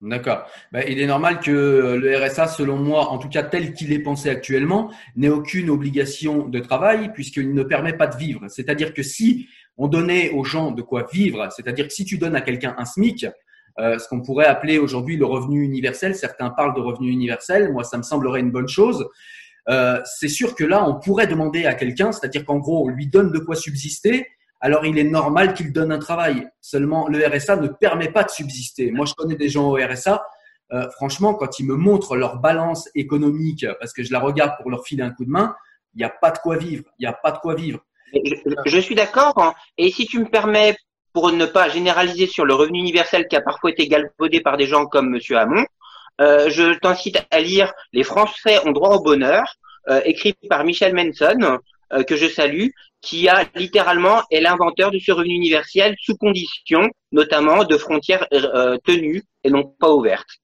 D'accord. 0.00 0.48
Ben, 0.70 0.84
il 0.86 1.00
est 1.00 1.08
normal 1.08 1.40
que 1.40 1.50
le 1.50 2.16
RSA, 2.16 2.46
selon 2.46 2.76
moi, 2.76 3.08
en 3.08 3.18
tout 3.18 3.28
cas 3.28 3.42
tel 3.42 3.74
qu'il 3.74 3.92
est 3.92 3.98
pensé 3.98 4.30
actuellement, 4.30 4.92
n'ait 5.16 5.28
aucune 5.28 5.70
obligation 5.70 6.46
de 6.46 6.60
travail 6.60 7.12
puisqu'il 7.12 7.52
ne 7.52 7.64
permet 7.64 7.94
pas 7.94 8.06
de 8.06 8.16
vivre. 8.16 8.46
C'est-à-dire 8.48 8.94
que 8.94 9.02
si 9.02 9.48
on 9.78 9.88
donnait 9.88 10.30
aux 10.30 10.44
gens 10.44 10.72
de 10.72 10.82
quoi 10.82 11.06
vivre, 11.10 11.48
c'est-à-dire 11.54 11.86
que 11.86 11.92
si 11.92 12.04
tu 12.04 12.18
donnes 12.18 12.36
à 12.36 12.40
quelqu'un 12.40 12.74
un 12.78 12.84
SMIC, 12.84 13.26
euh, 13.78 13.98
ce 13.98 14.08
qu'on 14.08 14.20
pourrait 14.20 14.46
appeler 14.46 14.78
aujourd'hui 14.78 15.16
le 15.16 15.24
revenu 15.24 15.62
universel. 15.62 16.14
Certains 16.16 16.50
parlent 16.50 16.74
de 16.74 16.80
revenu 16.80 17.10
universel. 17.10 17.72
Moi, 17.72 17.84
ça 17.84 17.96
me 17.96 18.02
semblerait 18.02 18.40
une 18.40 18.50
bonne 18.50 18.68
chose. 18.68 19.08
Euh, 19.68 20.00
c'est 20.04 20.28
sûr 20.28 20.54
que 20.54 20.64
là, 20.64 20.84
on 20.88 20.98
pourrait 20.98 21.26
demander 21.26 21.64
à 21.66 21.74
quelqu'un, 21.74 22.10
c'est-à-dire 22.10 22.44
qu'en 22.44 22.58
gros, 22.58 22.86
on 22.86 22.88
lui 22.88 23.06
donne 23.06 23.30
de 23.30 23.38
quoi 23.38 23.54
subsister. 23.54 24.26
Alors, 24.60 24.84
il 24.84 24.98
est 24.98 25.04
normal 25.04 25.54
qu'il 25.54 25.72
donne 25.72 25.92
un 25.92 25.98
travail. 26.00 26.48
Seulement, 26.60 27.06
le 27.06 27.24
RSA 27.24 27.56
ne 27.56 27.68
permet 27.68 28.10
pas 28.10 28.24
de 28.24 28.30
subsister. 28.30 28.90
Moi, 28.90 29.06
je 29.06 29.14
connais 29.14 29.36
des 29.36 29.48
gens 29.48 29.70
au 29.70 29.74
RSA. 29.74 30.24
Euh, 30.72 30.90
franchement, 30.90 31.34
quand 31.34 31.60
ils 31.60 31.66
me 31.66 31.76
montrent 31.76 32.16
leur 32.16 32.40
balance 32.40 32.88
économique, 32.96 33.64
parce 33.78 33.92
que 33.92 34.02
je 34.02 34.12
la 34.12 34.18
regarde 34.18 34.54
pour 34.60 34.70
leur 34.70 34.84
filer 34.84 35.04
un 35.04 35.10
coup 35.10 35.24
de 35.24 35.30
main, 35.30 35.54
il 35.94 35.98
n'y 35.98 36.04
a 36.04 36.10
pas 36.10 36.32
de 36.32 36.38
quoi 36.38 36.56
vivre. 36.56 36.84
Il 36.98 37.02
n'y 37.02 37.06
a 37.06 37.12
pas 37.12 37.30
de 37.30 37.38
quoi 37.38 37.54
vivre. 37.54 37.84
Je, 38.66 38.80
suis 38.80 38.94
d'accord. 38.94 39.34
Hein. 39.36 39.54
Et 39.76 39.90
si 39.90 40.06
tu 40.06 40.18
me 40.18 40.26
permets, 40.26 40.76
pour 41.12 41.32
ne 41.32 41.46
pas 41.46 41.68
généraliser 41.68 42.26
sur 42.26 42.44
le 42.44 42.54
revenu 42.54 42.78
universel 42.78 43.26
qui 43.28 43.36
a 43.36 43.40
parfois 43.40 43.70
été 43.70 43.88
galvaudé 43.88 44.40
par 44.40 44.56
des 44.56 44.66
gens 44.66 44.86
comme 44.86 45.10
Monsieur 45.10 45.38
Hamon, 45.38 45.64
euh, 46.20 46.50
je 46.50 46.78
t'incite 46.78 47.22
à 47.30 47.40
lire 47.40 47.72
Les 47.92 48.02
Français 48.02 48.58
ont 48.66 48.72
droit 48.72 48.96
au 48.96 49.02
bonheur, 49.02 49.44
euh, 49.88 50.00
écrit 50.04 50.34
par 50.48 50.64
Michel 50.64 50.94
Manson, 50.94 51.58
euh, 51.92 52.02
que 52.02 52.16
je 52.16 52.26
salue, 52.26 52.68
qui 53.00 53.28
a 53.28 53.44
littéralement 53.54 54.22
est 54.30 54.40
l'inventeur 54.40 54.90
de 54.90 54.98
ce 54.98 55.12
revenu 55.12 55.34
universel 55.34 55.94
sous 56.00 56.16
condition, 56.16 56.90
notamment 57.12 57.64
de 57.64 57.76
frontières 57.76 58.26
tenues 58.84 59.22
et 59.44 59.50
non 59.50 59.64
pas 59.64 59.90
ouvertes. 59.90 60.40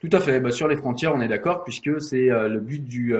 Tout 0.00 0.08
à 0.12 0.20
fait. 0.20 0.40
Bah, 0.40 0.50
sur 0.50 0.66
les 0.66 0.76
frontières, 0.76 1.14
on 1.14 1.20
est 1.20 1.28
d'accord 1.28 1.62
puisque 1.62 2.00
c'est 2.00 2.28
le 2.28 2.58
but 2.58 2.82
du, 2.82 3.14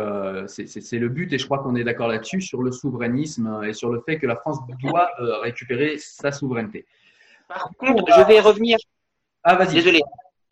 c'est 0.46 0.98
le 0.98 1.08
but 1.08 1.32
et 1.32 1.38
je 1.38 1.44
crois 1.44 1.58
qu'on 1.58 1.76
est 1.76 1.84
d'accord 1.84 2.08
là-dessus 2.08 2.40
sur 2.40 2.62
le 2.62 2.72
souverainisme 2.72 3.62
et 3.64 3.74
sur 3.74 3.90
le 3.90 4.00
fait 4.00 4.18
que 4.18 4.26
la 4.26 4.36
France 4.36 4.58
doit 4.82 5.10
récupérer 5.42 5.98
sa 5.98 6.32
souveraineté. 6.32 6.86
Par 7.48 7.70
contre, 7.76 8.04
je 8.16 8.22
vais 8.26 8.40
revenir. 8.40 8.78
Ah, 9.42 9.56
vas-y. 9.56 9.74
Désolé 9.74 10.00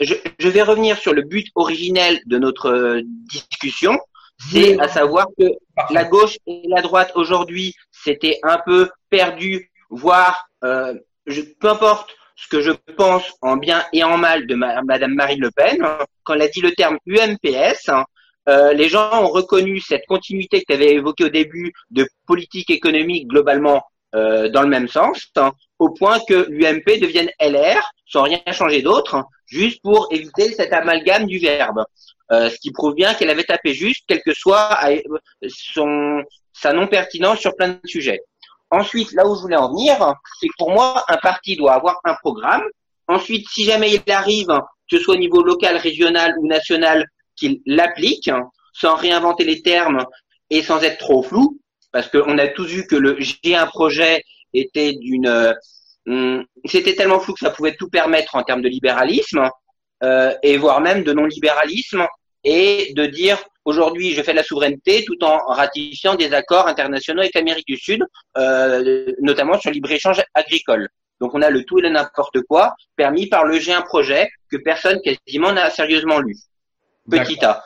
je, 0.01 0.49
vais 0.49 0.63
revenir 0.63 0.97
sur 0.99 1.13
le 1.13 1.23
but 1.23 1.49
originel 1.55 2.21
de 2.27 2.39
notre 2.39 2.71
euh, 2.71 3.01
discussion, 3.05 3.99
c'est 4.51 4.79
à 4.79 4.89
savoir 4.89 5.27
que 5.39 5.47
la 5.91 6.05
gauche 6.05 6.39
et 6.47 6.63
la 6.69 6.81
droite 6.83 7.13
aujourd'hui, 7.17 7.75
c'était 7.91 8.39
un 8.45 8.59
peu 8.65 8.89
perdu, 9.11 9.71
voire 9.91 10.49
euh, 10.63 10.95
je, 11.27 11.43
peu 11.43 11.69
importe 11.69 12.15
ce 12.39 12.49
que 12.49 12.63
je 12.63 12.71
pense 12.97 13.35
en 13.43 13.57
bien 13.57 13.85
et 13.93 14.05
en 14.05 14.17
mal 14.17 14.47
de 14.47 14.55
Madame 14.55 15.15
Marine 15.15 15.41
Le 15.41 15.51
Pen, 15.51 15.85
quand 16.23 16.35
elle 16.35 16.43
a 16.43 16.49
dit 16.49 16.61
le 16.61 16.73
terme 16.73 16.99
UMPS, 17.07 17.91
euh, 18.49 18.73
les 18.73 18.89
gens 18.89 19.25
ont 19.25 19.29
reconnu 19.29 19.81
cette 19.81 20.07
continuité 20.07 20.61
que 20.61 20.67
tu 20.69 20.73
avais 20.73 20.95
évoquée 20.95 21.25
au 21.25 21.29
début 21.29 21.73
de 21.91 22.09
politique 22.27 22.71
économique 22.71 23.27
globalement 23.27 23.83
euh, 24.15 24.49
dans 24.49 24.63
le 24.63 24.69
même 24.69 24.89
sens, 24.89 25.31
au 25.79 25.91
point 25.91 26.19
que 26.27 26.47
l'UMP 26.49 27.01
devienne 27.01 27.29
LR 27.41 27.83
sans 28.07 28.23
rien 28.23 28.41
changer 28.53 28.83
d'autre, 28.83 29.25
juste 29.47 29.83
pour 29.83 30.09
éviter 30.11 30.53
cet 30.53 30.73
amalgame 30.73 31.27
du 31.27 31.39
verbe. 31.39 31.85
Euh, 32.31 32.51
ce 32.51 32.57
qui 32.59 32.73
prouve 32.73 32.95
bien 32.95 33.15
qu'elle 33.15 33.31
avait 33.31 33.45
tapé 33.45 33.75
juste, 33.75 34.05
quel 34.07 34.23
que 34.23 34.35
soit 34.35 34.79
euh, 34.87 35.01
son, 35.49 36.23
sa 36.53 36.73
non-pertinence 36.73 37.41
sur 37.41 37.55
plein 37.57 37.69
de 37.69 37.81
sujets. 37.87 38.21
Ensuite, 38.71 39.13
là 39.13 39.27
où 39.27 39.35
je 39.35 39.41
voulais 39.41 39.57
en 39.57 39.71
venir, 39.71 39.97
c'est 40.41 40.49
que 40.49 40.55
pour 40.59 40.71
moi, 40.71 41.05
un 41.09 41.17
parti 41.17 41.57
doit 41.57 41.75
avoir 41.75 42.01
un 42.05 42.15
programme. 42.15 42.63
Ensuite, 43.07 43.49
si 43.49 43.65
jamais 43.65 43.93
il 43.95 44.13
arrive, 44.13 44.49
que 44.91 44.99
ce 44.99 44.99
soit 44.99 45.15
au 45.15 45.19
niveau 45.19 45.43
local, 45.43 45.77
régional 45.77 46.35
ou 46.39 46.47
national, 46.47 47.07
qu'il 47.37 47.61
l'applique, 47.67 48.31
sans 48.73 48.95
réinventer 48.95 49.45
les 49.45 49.63
termes 49.63 50.05
et 50.51 50.63
sans 50.63 50.83
être 50.83 50.99
trop 50.99 51.23
flou, 51.23 51.59
parce 51.93 52.09
qu'on 52.09 52.37
a 52.39 52.49
tous 52.49 52.67
vu 52.67 52.87
que 52.87 52.97
le 52.97 53.17
j'ai 53.19 53.57
un 53.57 53.67
projet 53.67 54.23
était 54.53 54.93
d'une 54.93 55.27
euh, 55.27 56.43
c'était 56.65 56.95
tellement 56.95 57.21
flou 57.21 57.35
que 57.35 57.41
ça 57.41 57.51
pouvait 57.51 57.77
tout 57.77 57.89
permettre 57.89 58.35
en 58.35 58.43
termes 58.43 58.63
de 58.63 58.69
libéralisme 58.69 59.49
euh, 60.03 60.35
et 60.43 60.57
voire 60.57 60.81
même 60.81 61.05
de 61.05 61.13
non-libéralisme 61.13 62.07
et 62.45 62.93
de 62.95 63.07
dire 63.07 63.39
aujourd'hui 63.69 64.15
je 64.15 64.23
fais 64.23 64.33
de 64.33 64.37
la 64.37 64.43
souveraineté 64.43 65.05
tout 65.05 65.23
en 65.23 65.37
ratifiant 65.47 66.15
des 66.15 66.33
accords 66.33 66.67
internationaux 66.67 67.21
avec 67.21 67.35
l'Amérique 67.35 67.67
du 67.67 67.77
Sud, 67.77 68.03
euh, 68.37 69.13
notamment 69.21 69.59
sur 69.59 69.71
libre-échange 69.71 70.23
agricole. 70.35 70.89
Donc 71.21 71.35
on 71.35 71.43
a 71.43 71.51
le 71.51 71.65
tout 71.65 71.79
et 71.79 71.83
le 71.83 71.91
n'importe 71.91 72.41
quoi 72.43 72.75
permis 72.97 73.27
par 73.27 73.45
le 73.45 73.57
G1 73.57 73.85
projet 73.85 74.29
que 74.51 74.57
personne 74.57 75.01
quasiment 75.03 75.53
n'a 75.53 75.71
sérieusement 75.71 76.19
lu. 76.21 76.37
Petit 77.11 77.45
A. 77.45 77.65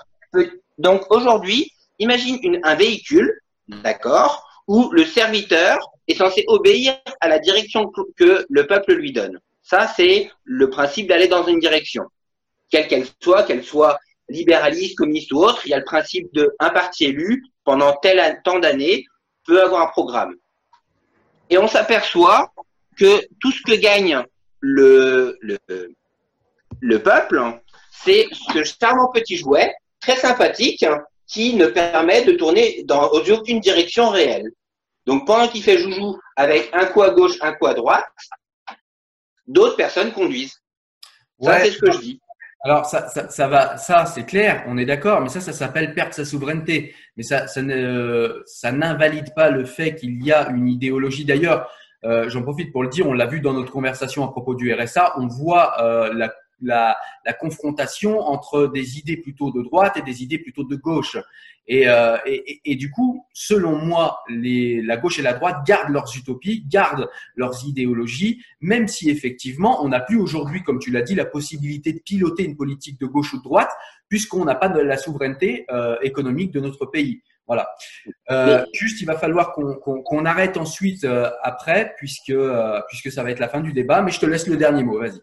Donc 0.79 1.11
aujourd'hui, 1.11 1.71
imagine 1.99 2.39
une, 2.43 2.61
un 2.63 2.75
véhicule 2.75 3.33
d'accord, 3.69 4.49
où 4.67 4.91
le 4.93 5.05
serviteur 5.05 5.79
est 6.09 6.15
censé 6.15 6.45
obéir 6.49 6.99
à 7.21 7.29
la 7.29 7.39
direction 7.39 7.91
que 8.17 8.47
le 8.49 8.67
peuple 8.67 8.95
lui 8.95 9.13
donne. 9.13 9.39
Ça, 9.63 9.87
c'est 9.87 10.31
le 10.45 10.71
principe 10.71 11.09
d'aller 11.09 11.29
dans 11.29 11.47
une 11.47 11.59
direction. 11.59 12.05
Quelle 12.71 12.89
qu'elle 12.89 13.07
soit, 13.21 13.45
qu'elle 13.45 13.65
soit 13.65 13.99
libéraliste, 14.33 14.97
communiste 14.97 15.33
ou 15.33 15.39
autre, 15.39 15.63
il 15.65 15.71
y 15.71 15.75
a 15.75 15.79
le 15.79 15.85
principe 15.85 16.33
de 16.33 16.55
un 16.59 16.71
parti 16.71 17.05
élu 17.05 17.45
pendant 17.65 17.95
tel 17.97 18.41
temps 18.45 18.59
d'années 18.59 19.07
peut 19.47 19.63
avoir 19.63 19.83
un 19.83 19.87
programme. 19.87 20.35
Et 21.51 21.59
on 21.59 21.69
s'aperçoit 21.69 22.53
que 22.97 23.27
tout 23.41 23.53
ce 23.53 23.63
que 23.63 23.75
gagne 23.75 24.23
le, 24.61 25.37
le, 25.41 25.59
le 26.81 27.03
peuple, 27.03 27.61
c'est 27.91 28.27
ce 28.53 28.65
charmant 28.65 29.11
petit 29.13 29.37
jouet, 29.37 29.75
très 30.01 30.17
sympathique, 30.17 30.85
qui 31.27 31.55
ne 31.55 31.67
permet 31.67 32.25
de 32.25 32.33
tourner 32.33 32.83
dans 32.85 33.09
aucune 33.11 33.61
direction 33.61 34.11
réelle. 34.11 34.51
Donc 35.07 35.27
pendant 35.27 35.49
qu'il 35.49 35.63
fait 35.63 35.79
joujou 35.79 36.19
avec 36.37 36.71
un 36.73 36.87
coup 36.87 37.03
à 37.03 37.11
gauche, 37.11 37.37
un 37.41 37.53
coup 37.55 37.67
à 37.67 37.75
droite, 37.75 38.07
d'autres 39.47 39.77
personnes 39.77 40.13
conduisent. 40.13 40.61
Ça, 41.41 41.61
c'est 41.61 41.73
ce 41.73 41.79
que 41.79 41.91
je 41.91 41.99
dis. 41.99 42.21
Alors 42.65 42.87
ça, 42.87 43.09
ça, 43.09 43.49
va, 43.49 43.77
ça 43.77 44.07
c'est 44.07 44.25
clair, 44.25 44.63
on 44.69 44.79
est 44.79 44.85
d'accord, 44.85 45.21
mais 45.21 45.29
ça, 45.29 45.41
ça 45.41 45.53
s'appelle 45.53 45.95
perdre 45.95 46.15
sa 46.15 46.25
souveraineté. 46.25 46.95
Mais 47.17 47.25
ça, 47.25 47.47
ça 47.49 48.73
n'invalide 48.73 49.35
pas 49.35 49.51
le 49.51 49.65
fait 49.65 49.97
qu'il 49.97 50.25
y 50.25 50.33
a 50.33 50.49
une 50.51 50.69
idéologie. 50.69 51.25
D'ailleurs, 51.25 51.69
euh, 52.05 52.29
j'en 52.29 52.43
profite 52.43 52.73
pour 52.73 52.83
le 52.83 52.89
dire, 52.89 53.07
on 53.07 53.15
l'a 53.15 53.27
vu 53.27 53.41
dans 53.41 53.53
notre 53.53 53.73
conversation 53.73 54.25
à 54.25 54.31
propos 54.31 54.55
du 54.55 54.73
RSA, 54.73 55.15
on 55.19 55.27
voit 55.27 55.81
euh, 55.83 56.13
la 56.15 56.33
la, 56.63 56.97
la, 57.25 57.33
confrontation 57.33 58.21
entre 58.21 58.67
des 58.67 58.99
idées 58.99 59.17
plutôt 59.17 59.51
de 59.51 59.63
droite 59.63 59.97
et 59.97 60.03
des 60.03 60.23
idées 60.23 60.39
plutôt 60.39 60.65
de 60.65 60.77
gauche. 60.77 61.17
Et, 61.69 61.89
euh, 61.89 62.17
et, 62.27 62.61
et, 62.65 62.77
du 62.77 62.91
coup, 62.91 63.27
selon 63.33 63.77
moi, 63.77 64.21
les, 64.29 64.83
la 64.83 64.97
gauche 64.97 65.19
et 65.19 65.23
la 65.23 65.33
droite 65.33 65.65
gardent 65.65 65.93
leurs 65.93 66.17
utopies, 66.17 66.65
gardent 66.69 67.09
leurs 67.37 67.65
idéologies, 67.65 68.43
même 68.61 68.89
si 68.89 69.11
effectivement, 69.11 69.85
on 69.85 69.89
n'a 69.89 70.01
plus 70.01 70.19
aujourd'hui, 70.19 70.63
comme 70.63 70.81
tu 70.81 70.91
l'as 70.91 71.03
dit, 71.03 71.15
la 71.15 71.25
possibilité 71.25 71.93
de 71.93 72.01
piloter 72.01 72.45
une 72.45 72.57
politique 72.57 72.99
de 73.01 73.07
gauche 73.07 73.33
ou 73.35 73.39
de 73.39 73.45
droite, 73.45 73.71
puisqu'on 74.09 74.45
n'a 74.45 74.55
pas 74.55 74.69
de 74.69 74.81
la 74.81 74.97
souveraineté 74.97 75.65
euh, 75.71 75.97
économique 76.03 76.51
de 76.51 76.61
notre 76.61 76.87
pays. 76.87 77.23
Voilà. 77.47 77.69
Euh, 78.31 78.65
juste, 78.73 79.01
il 79.01 79.05
va 79.05 79.19
falloir 79.19 79.53
qu'on 79.53 80.25
arrête 80.25 80.57
ensuite 80.57 81.05
euh, 81.05 81.31
après, 81.43 81.95
puisque, 81.99 82.31
euh, 82.31 82.81
puisque 82.89 83.11
ça 83.11 83.23
va 83.23 83.31
être 83.31 83.41
la 83.41 83.49
fin 83.49 83.61
du 83.61 83.73
débat. 83.73 84.03
Mais 84.03 84.11
je 84.11 84.21
te 84.21 84.27
laisse 84.27 84.47
le 84.47 84.57
dernier 84.57 84.85
mot. 84.85 84.99
Vas-y. 84.99 85.21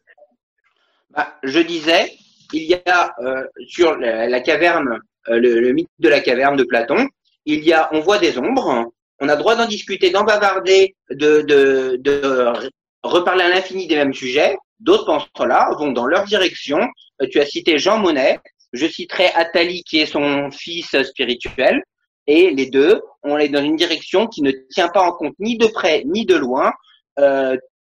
Bah, 1.11 1.33
je 1.43 1.59
disais, 1.59 2.11
il 2.53 2.63
y 2.63 2.75
a 2.85 3.15
euh, 3.19 3.43
sur 3.67 3.95
la, 3.97 4.39
caverne, 4.41 4.99
euh, 5.29 5.39
le, 5.39 5.71
mythe 5.73 5.89
de 5.97 6.09
la 6.09 6.19
caverne 6.19 6.55
de 6.55 6.63
Platon, 6.63 7.07
il 7.45 7.63
y 7.63 7.73
a, 7.73 7.89
on 7.93 7.99
voit 7.99 8.19
des 8.19 8.37
ombres, 8.37 8.91
on 9.19 9.27
a 9.29 9.35
droit 9.35 9.55
d'en 9.55 9.65
discuter, 9.65 10.11
d'en 10.11 10.23
bavarder, 10.23 10.95
de, 11.09 11.41
de, 11.41 11.97
de 11.99 12.53
reparler 13.01 13.43
à 13.43 13.49
l'infini 13.49 13.87
des 13.87 13.95
mêmes 13.95 14.13
sujets. 14.13 14.55
D'autres 14.79 15.05
pensent 15.05 15.47
là, 15.47 15.69
vont 15.77 15.91
dans 15.91 16.05
leur 16.05 16.25
direction. 16.25 16.79
Euh, 17.21 17.27
tu 17.29 17.39
as 17.39 17.45
cité 17.45 17.79
Jean 17.79 17.97
Monnet, 17.97 18.39
je 18.71 18.85
citerai 18.85 19.27
Attali 19.33 19.83
qui 19.83 19.99
est 19.99 20.05
son 20.05 20.51
fils 20.51 20.95
spirituel, 21.01 21.81
et 22.27 22.51
les 22.51 22.67
deux, 22.67 23.01
on 23.23 23.39
est 23.39 23.49
dans 23.49 23.63
une 23.63 23.75
direction 23.75 24.27
qui 24.27 24.43
ne 24.43 24.51
tient 24.69 24.89
pas 24.89 25.01
en 25.01 25.11
compte 25.11 25.33
ni 25.39 25.57
de 25.57 25.65
près 25.65 26.03
ni 26.05 26.27
de 26.27 26.35
loin 26.35 26.71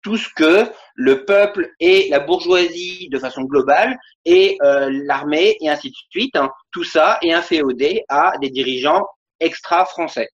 tout 0.06 0.18
ce 0.18 0.30
que 0.36 0.70
le 0.94 1.26
peuple 1.26 1.72
et 1.80 2.10
la 2.12 2.20
bourgeoisie 2.20 3.10
de 3.12 3.18
façon 3.18 3.42
globale 3.42 3.98
et 4.24 4.56
euh, 4.62 4.88
l'armée 5.08 5.58
et 5.62 5.68
ainsi 5.68 5.90
de 5.90 5.96
suite, 6.12 6.36
hein, 6.36 6.52
tout 6.72 6.84
ça 6.84 7.18
est 7.24 7.34
inféodé 7.34 8.04
à 8.08 8.34
des 8.40 8.52
dirigeants 8.52 9.04
extra-français. 9.40 10.30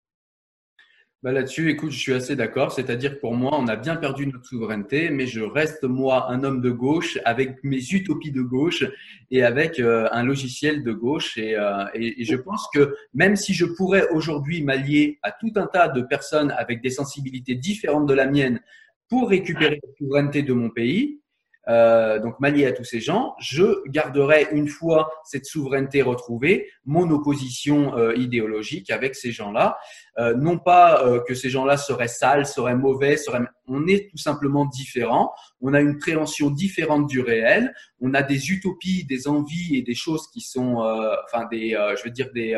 Bah 1.23 1.31
Là-dessus, 1.31 1.69
écoute, 1.69 1.91
je 1.91 1.99
suis 1.99 2.13
assez 2.13 2.35
d'accord. 2.35 2.73
C'est-à-dire 2.73 3.17
pour 3.19 3.33
moi, 3.33 3.51
on 3.53 3.67
a 3.67 3.77
bien 3.77 3.95
perdu 3.95 4.27
notre 4.27 4.45
souveraineté, 4.45 5.09
mais 5.09 5.25
je 5.25 5.39
reste 5.39 5.83
moi 5.83 6.29
un 6.29 6.43
homme 6.43 6.59
de 6.59 6.71
gauche 6.71 7.17
avec 7.23 7.63
mes 7.63 7.77
utopies 7.77 8.31
de 8.31 8.41
gauche 8.41 8.83
et 9.29 9.43
avec 9.43 9.79
euh, 9.79 10.09
un 10.11 10.23
logiciel 10.23 10.83
de 10.83 10.91
gauche. 10.91 11.37
Euh, 11.37 11.85
et, 11.93 12.25
je 12.25 12.35
pense 12.35 12.67
que 12.73 12.93
même 13.13 13.37
si 13.37 13.53
je 13.53 13.65
pourrais 13.65 14.09
aujourd'hui 14.09 14.63
m'allier 14.63 15.17
à 15.23 15.31
tout 15.31 15.53
un 15.55 15.67
tas 15.67 15.87
de 15.87 16.01
personnes 16.01 16.51
avec 16.57 16.81
des 16.81 16.89
sensibilités 16.89 17.55
différentes 17.55 18.07
de 18.07 18.13
la 18.13 18.25
mienne 18.25 18.59
pour 19.11 19.29
récupérer 19.29 19.77
la 19.83 19.93
souveraineté 19.97 20.41
de 20.41 20.53
mon 20.53 20.69
pays, 20.69 21.19
euh, 21.67 22.17
donc 22.19 22.39
m'allier 22.39 22.65
à 22.65 22.71
tous 22.71 22.85
ces 22.85 23.01
gens, 23.01 23.35
je 23.41 23.87
garderai 23.89 24.47
une 24.53 24.69
fois 24.69 25.11
cette 25.25 25.45
souveraineté 25.45 26.01
retrouvée 26.01 26.69
mon 26.85 27.11
opposition 27.11 27.97
euh, 27.97 28.15
idéologique 28.15 28.89
avec 28.89 29.15
ces 29.15 29.33
gens-là. 29.33 29.77
Euh, 30.17 30.33
non 30.33 30.57
pas 30.57 31.05
euh, 31.05 31.19
que 31.27 31.35
ces 31.35 31.49
gens-là 31.49 31.75
seraient 31.75 32.07
sales, 32.07 32.45
seraient 32.45 32.77
mauvais, 32.77 33.17
seraient... 33.17 33.41
on 33.67 33.85
est 33.85 34.09
tout 34.09 34.17
simplement 34.17 34.65
différents. 34.65 35.33
On 35.59 35.73
a 35.73 35.81
une 35.81 35.97
préhension 35.97 36.49
différente 36.49 37.07
du 37.07 37.19
réel. 37.19 37.73
On 37.99 38.13
a 38.13 38.23
des 38.23 38.49
utopies, 38.49 39.05
des 39.05 39.27
envies 39.27 39.75
et 39.75 39.81
des 39.81 39.95
choses 39.95 40.27
qui 40.33 40.39
sont, 40.39 40.81
euh, 40.81 41.15
enfin 41.25 41.47
des, 41.51 41.71
je 41.97 42.03
veux 42.05 42.11
dire 42.11 42.29
des 42.33 42.57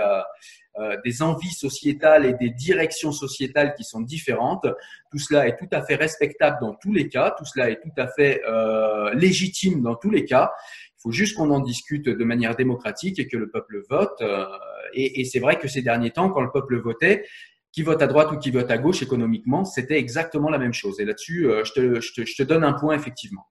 euh, 0.79 0.97
des 1.05 1.21
envies 1.21 1.53
sociétales 1.53 2.25
et 2.25 2.33
des 2.33 2.49
directions 2.49 3.11
sociétales 3.11 3.75
qui 3.75 3.83
sont 3.83 4.01
différentes. 4.01 4.65
Tout 5.11 5.19
cela 5.19 5.47
est 5.47 5.55
tout 5.55 5.67
à 5.71 5.83
fait 5.83 5.93
respectable 5.93 6.57
dans 6.61 6.73
tous 6.73 6.91
les 6.91 7.09
cas, 7.09 7.35
tout 7.37 7.45
cela 7.45 7.69
est 7.69 7.79
tout 7.79 7.91
à 7.95 8.07
fait 8.07 8.41
euh, 8.47 9.13
légitime 9.13 9.83
dans 9.83 9.95
tous 9.95 10.09
les 10.09 10.25
cas. 10.25 10.51
Il 10.97 11.01
faut 11.03 11.11
juste 11.11 11.37
qu'on 11.37 11.51
en 11.51 11.59
discute 11.59 12.05
de 12.05 12.23
manière 12.23 12.55
démocratique 12.55 13.19
et 13.19 13.27
que 13.27 13.37
le 13.37 13.51
peuple 13.51 13.83
vote. 13.87 14.19
Euh, 14.21 14.45
et, 14.93 15.21
et 15.21 15.25
c'est 15.25 15.39
vrai 15.39 15.59
que 15.59 15.67
ces 15.67 15.83
derniers 15.83 16.09
temps, 16.09 16.29
quand 16.29 16.41
le 16.41 16.51
peuple 16.51 16.79
votait, 16.79 17.23
qui 17.71 17.83
vote 17.83 18.01
à 18.01 18.07
droite 18.07 18.31
ou 18.31 18.37
qui 18.37 18.49
vote 18.49 18.71
à 18.71 18.79
gauche 18.79 19.03
économiquement, 19.03 19.65
c'était 19.65 19.99
exactement 19.99 20.49
la 20.49 20.57
même 20.57 20.73
chose. 20.73 20.99
Et 20.99 21.05
là-dessus, 21.05 21.47
je 21.63 21.71
te, 21.71 22.01
je, 22.01 22.13
te, 22.13 22.25
je 22.25 22.35
te 22.35 22.43
donne 22.43 22.63
un 22.63 22.73
point 22.73 22.95
effectivement. 22.95 23.47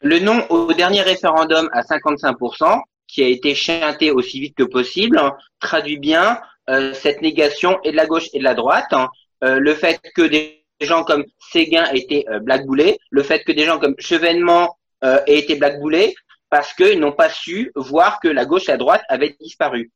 Le 0.00 0.20
non 0.20 0.46
au 0.50 0.72
dernier 0.72 1.02
référendum 1.02 1.68
à 1.72 1.82
55%, 1.82 2.82
qui 3.06 3.22
a 3.22 3.28
été 3.28 3.54
chanté 3.54 4.10
aussi 4.10 4.40
vite 4.40 4.56
que 4.56 4.62
possible, 4.64 5.18
hein, 5.18 5.36
traduit 5.60 5.98
bien 5.98 6.40
euh, 6.68 6.92
cette 6.94 7.22
négation 7.22 7.78
et 7.84 7.92
de 7.92 7.96
la 7.96 8.06
gauche 8.06 8.28
et 8.32 8.38
de 8.38 8.44
la 8.44 8.54
droite. 8.54 8.92
Hein. 8.92 9.08
Euh, 9.44 9.58
le 9.58 9.74
fait 9.74 10.00
que 10.14 10.22
des 10.22 10.64
gens 10.80 11.04
comme 11.04 11.24
Séguin 11.52 11.84
aient 11.92 11.98
été 11.98 12.28
euh, 12.28 12.40
blackboulés, 12.40 12.98
le 13.10 13.22
fait 13.22 13.44
que 13.44 13.52
des 13.52 13.64
gens 13.64 13.78
comme 13.78 13.94
Chevènement 13.98 14.76
euh, 15.04 15.20
aient 15.26 15.38
été 15.38 15.56
blackboulés, 15.56 16.14
parce 16.50 16.72
qu'ils 16.74 17.00
n'ont 17.00 17.12
pas 17.12 17.28
su 17.28 17.72
voir 17.74 18.20
que 18.20 18.28
la 18.28 18.44
gauche 18.44 18.68
et 18.68 18.72
la 18.72 18.78
droite 18.78 19.02
avaient 19.08 19.36
disparu. 19.40 19.90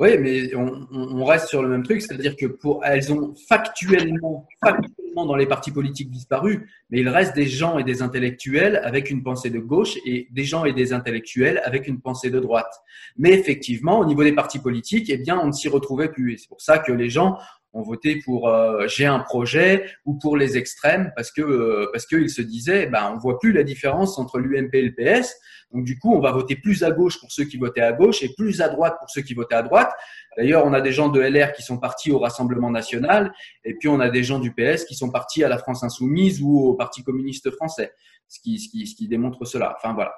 Oui, 0.00 0.18
mais 0.18 0.52
on, 0.56 1.24
reste 1.24 1.46
sur 1.46 1.62
le 1.62 1.68
même 1.68 1.84
truc, 1.84 2.02
c'est-à-dire 2.02 2.34
que 2.34 2.46
pour 2.46 2.84
elles 2.84 3.12
ont 3.12 3.32
factuellement, 3.48 4.44
factuellement 4.60 5.24
dans 5.24 5.36
les 5.36 5.46
partis 5.46 5.70
politiques 5.70 6.10
disparu, 6.10 6.68
mais 6.90 6.98
il 6.98 7.08
reste 7.08 7.36
des 7.36 7.46
gens 7.46 7.78
et 7.78 7.84
des 7.84 8.02
intellectuels 8.02 8.80
avec 8.82 9.08
une 9.08 9.22
pensée 9.22 9.50
de 9.50 9.60
gauche 9.60 9.96
et 10.04 10.26
des 10.32 10.42
gens 10.42 10.64
et 10.64 10.72
des 10.72 10.92
intellectuels 10.92 11.62
avec 11.64 11.86
une 11.86 12.00
pensée 12.00 12.30
de 12.30 12.40
droite. 12.40 12.74
Mais 13.16 13.30
effectivement, 13.30 14.00
au 14.00 14.04
niveau 14.04 14.24
des 14.24 14.32
partis 14.32 14.58
politiques, 14.58 15.10
eh 15.10 15.16
bien, 15.16 15.38
on 15.38 15.46
ne 15.46 15.52
s'y 15.52 15.68
retrouvait 15.68 16.08
plus. 16.08 16.34
Et 16.34 16.38
c'est 16.38 16.48
pour 16.48 16.60
ça 16.60 16.78
que 16.78 16.90
les 16.90 17.08
gens 17.08 17.38
ont 17.74 17.82
voté 17.82 18.20
pour 18.24 18.48
euh, 18.48 18.86
j'ai 18.86 19.04
un 19.04 19.18
projet 19.18 19.84
ou 20.04 20.14
pour 20.14 20.36
les 20.36 20.56
extrêmes 20.56 21.12
parce 21.16 21.30
que 21.30 21.42
euh, 21.42 21.90
parce 21.92 22.06
qu'ils 22.06 22.30
se 22.30 22.40
disaient 22.40 22.86
ben 22.86 23.12
on 23.14 23.18
voit 23.18 23.38
plus 23.38 23.52
la 23.52 23.64
différence 23.64 24.18
entre 24.18 24.38
l'UMP 24.38 24.70
et 24.72 24.82
le 24.82 24.94
PS 24.94 25.34
donc 25.72 25.84
du 25.84 25.98
coup 25.98 26.14
on 26.14 26.20
va 26.20 26.30
voter 26.30 26.54
plus 26.54 26.84
à 26.84 26.92
gauche 26.92 27.18
pour 27.20 27.32
ceux 27.32 27.44
qui 27.44 27.58
votaient 27.58 27.80
à 27.80 27.92
gauche 27.92 28.22
et 28.22 28.32
plus 28.34 28.62
à 28.62 28.68
droite 28.68 28.96
pour 28.98 29.10
ceux 29.10 29.22
qui 29.22 29.34
votaient 29.34 29.56
à 29.56 29.62
droite. 29.62 29.90
D'ailleurs 30.36 30.64
on 30.64 30.72
a 30.72 30.80
des 30.80 30.92
gens 30.92 31.08
de 31.08 31.20
LR 31.20 31.52
qui 31.52 31.62
sont 31.62 31.78
partis 31.78 32.12
au 32.12 32.20
Rassemblement 32.20 32.70
national 32.70 33.32
et 33.64 33.74
puis 33.74 33.88
on 33.88 33.98
a 33.98 34.08
des 34.08 34.22
gens 34.22 34.38
du 34.38 34.52
PS 34.52 34.84
qui 34.84 34.94
sont 34.94 35.10
partis 35.10 35.42
à 35.42 35.48
la 35.48 35.58
France 35.58 35.82
insoumise 35.82 36.40
ou 36.40 36.60
au 36.60 36.74
Parti 36.74 37.02
communiste 37.02 37.50
français. 37.50 37.92
Ce 38.28 38.38
qui 38.40 38.58
ce 38.60 38.68
qui 38.68 38.86
ce 38.86 38.94
qui 38.94 39.08
démontre 39.08 39.44
cela. 39.44 39.76
Enfin 39.76 39.94
voilà 39.94 40.14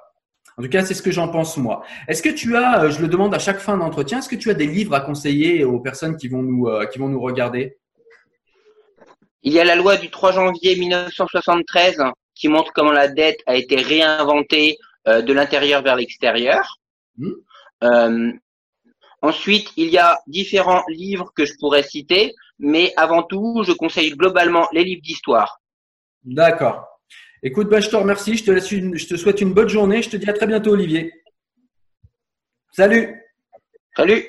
en 0.57 0.63
tout 0.63 0.69
cas, 0.69 0.83
c'est 0.83 0.93
ce 0.93 1.01
que 1.01 1.11
j'en 1.11 1.27
pense 1.27 1.57
moi. 1.57 1.83
Est-ce 2.07 2.23
que 2.23 2.29
tu 2.29 2.55
as, 2.55 2.83
euh, 2.83 2.89
je 2.89 3.01
le 3.01 3.07
demande 3.07 3.33
à 3.33 3.39
chaque 3.39 3.59
fin 3.59 3.77
d'entretien, 3.77 4.19
est-ce 4.19 4.29
que 4.29 4.35
tu 4.35 4.49
as 4.49 4.55
des 4.55 4.67
livres 4.67 4.95
à 4.95 5.01
conseiller 5.01 5.63
aux 5.63 5.79
personnes 5.79 6.17
qui 6.17 6.27
vont 6.27 6.41
nous, 6.41 6.67
euh, 6.67 6.85
qui 6.85 6.97
vont 6.97 7.09
nous 7.09 7.21
regarder? 7.21 7.77
Il 9.43 9.53
y 9.53 9.59
a 9.59 9.63
la 9.63 9.75
loi 9.75 9.97
du 9.97 10.09
3 10.09 10.31
janvier 10.33 10.75
1973 10.75 12.03
qui 12.35 12.47
montre 12.47 12.71
comment 12.73 12.91
la 12.91 13.07
dette 13.07 13.39
a 13.45 13.55
été 13.55 13.75
réinventée 13.77 14.77
euh, 15.07 15.21
de 15.21 15.33
l'intérieur 15.33 15.81
vers 15.81 15.95
l'extérieur. 15.95 16.79
Mmh. 17.17 17.31
Euh, 17.83 18.31
ensuite, 19.21 19.71
il 19.77 19.89
y 19.89 19.97
a 19.97 20.19
différents 20.27 20.83
livres 20.89 21.31
que 21.35 21.45
je 21.45 21.53
pourrais 21.59 21.83
citer, 21.83 22.33
mais 22.59 22.93
avant 22.97 23.23
tout, 23.23 23.63
je 23.65 23.71
conseille 23.71 24.11
globalement 24.11 24.67
les 24.73 24.83
livres 24.83 25.01
d'histoire. 25.01 25.61
D'accord. 26.23 26.96
Écoute, 27.43 27.69
bah, 27.69 27.79
je 27.79 27.89
te 27.89 27.95
remercie. 27.95 28.37
Je 28.37 28.45
te, 28.45 28.51
laisse 28.51 28.69
je 28.69 29.07
te 29.07 29.15
souhaite 29.15 29.41
une 29.41 29.53
bonne 29.53 29.69
journée. 29.69 30.01
Je 30.01 30.09
te 30.09 30.17
dis 30.17 30.29
à 30.29 30.33
très 30.33 30.47
bientôt, 30.47 30.71
Olivier. 30.71 31.13
Salut. 32.71 33.15
Salut. 33.95 34.23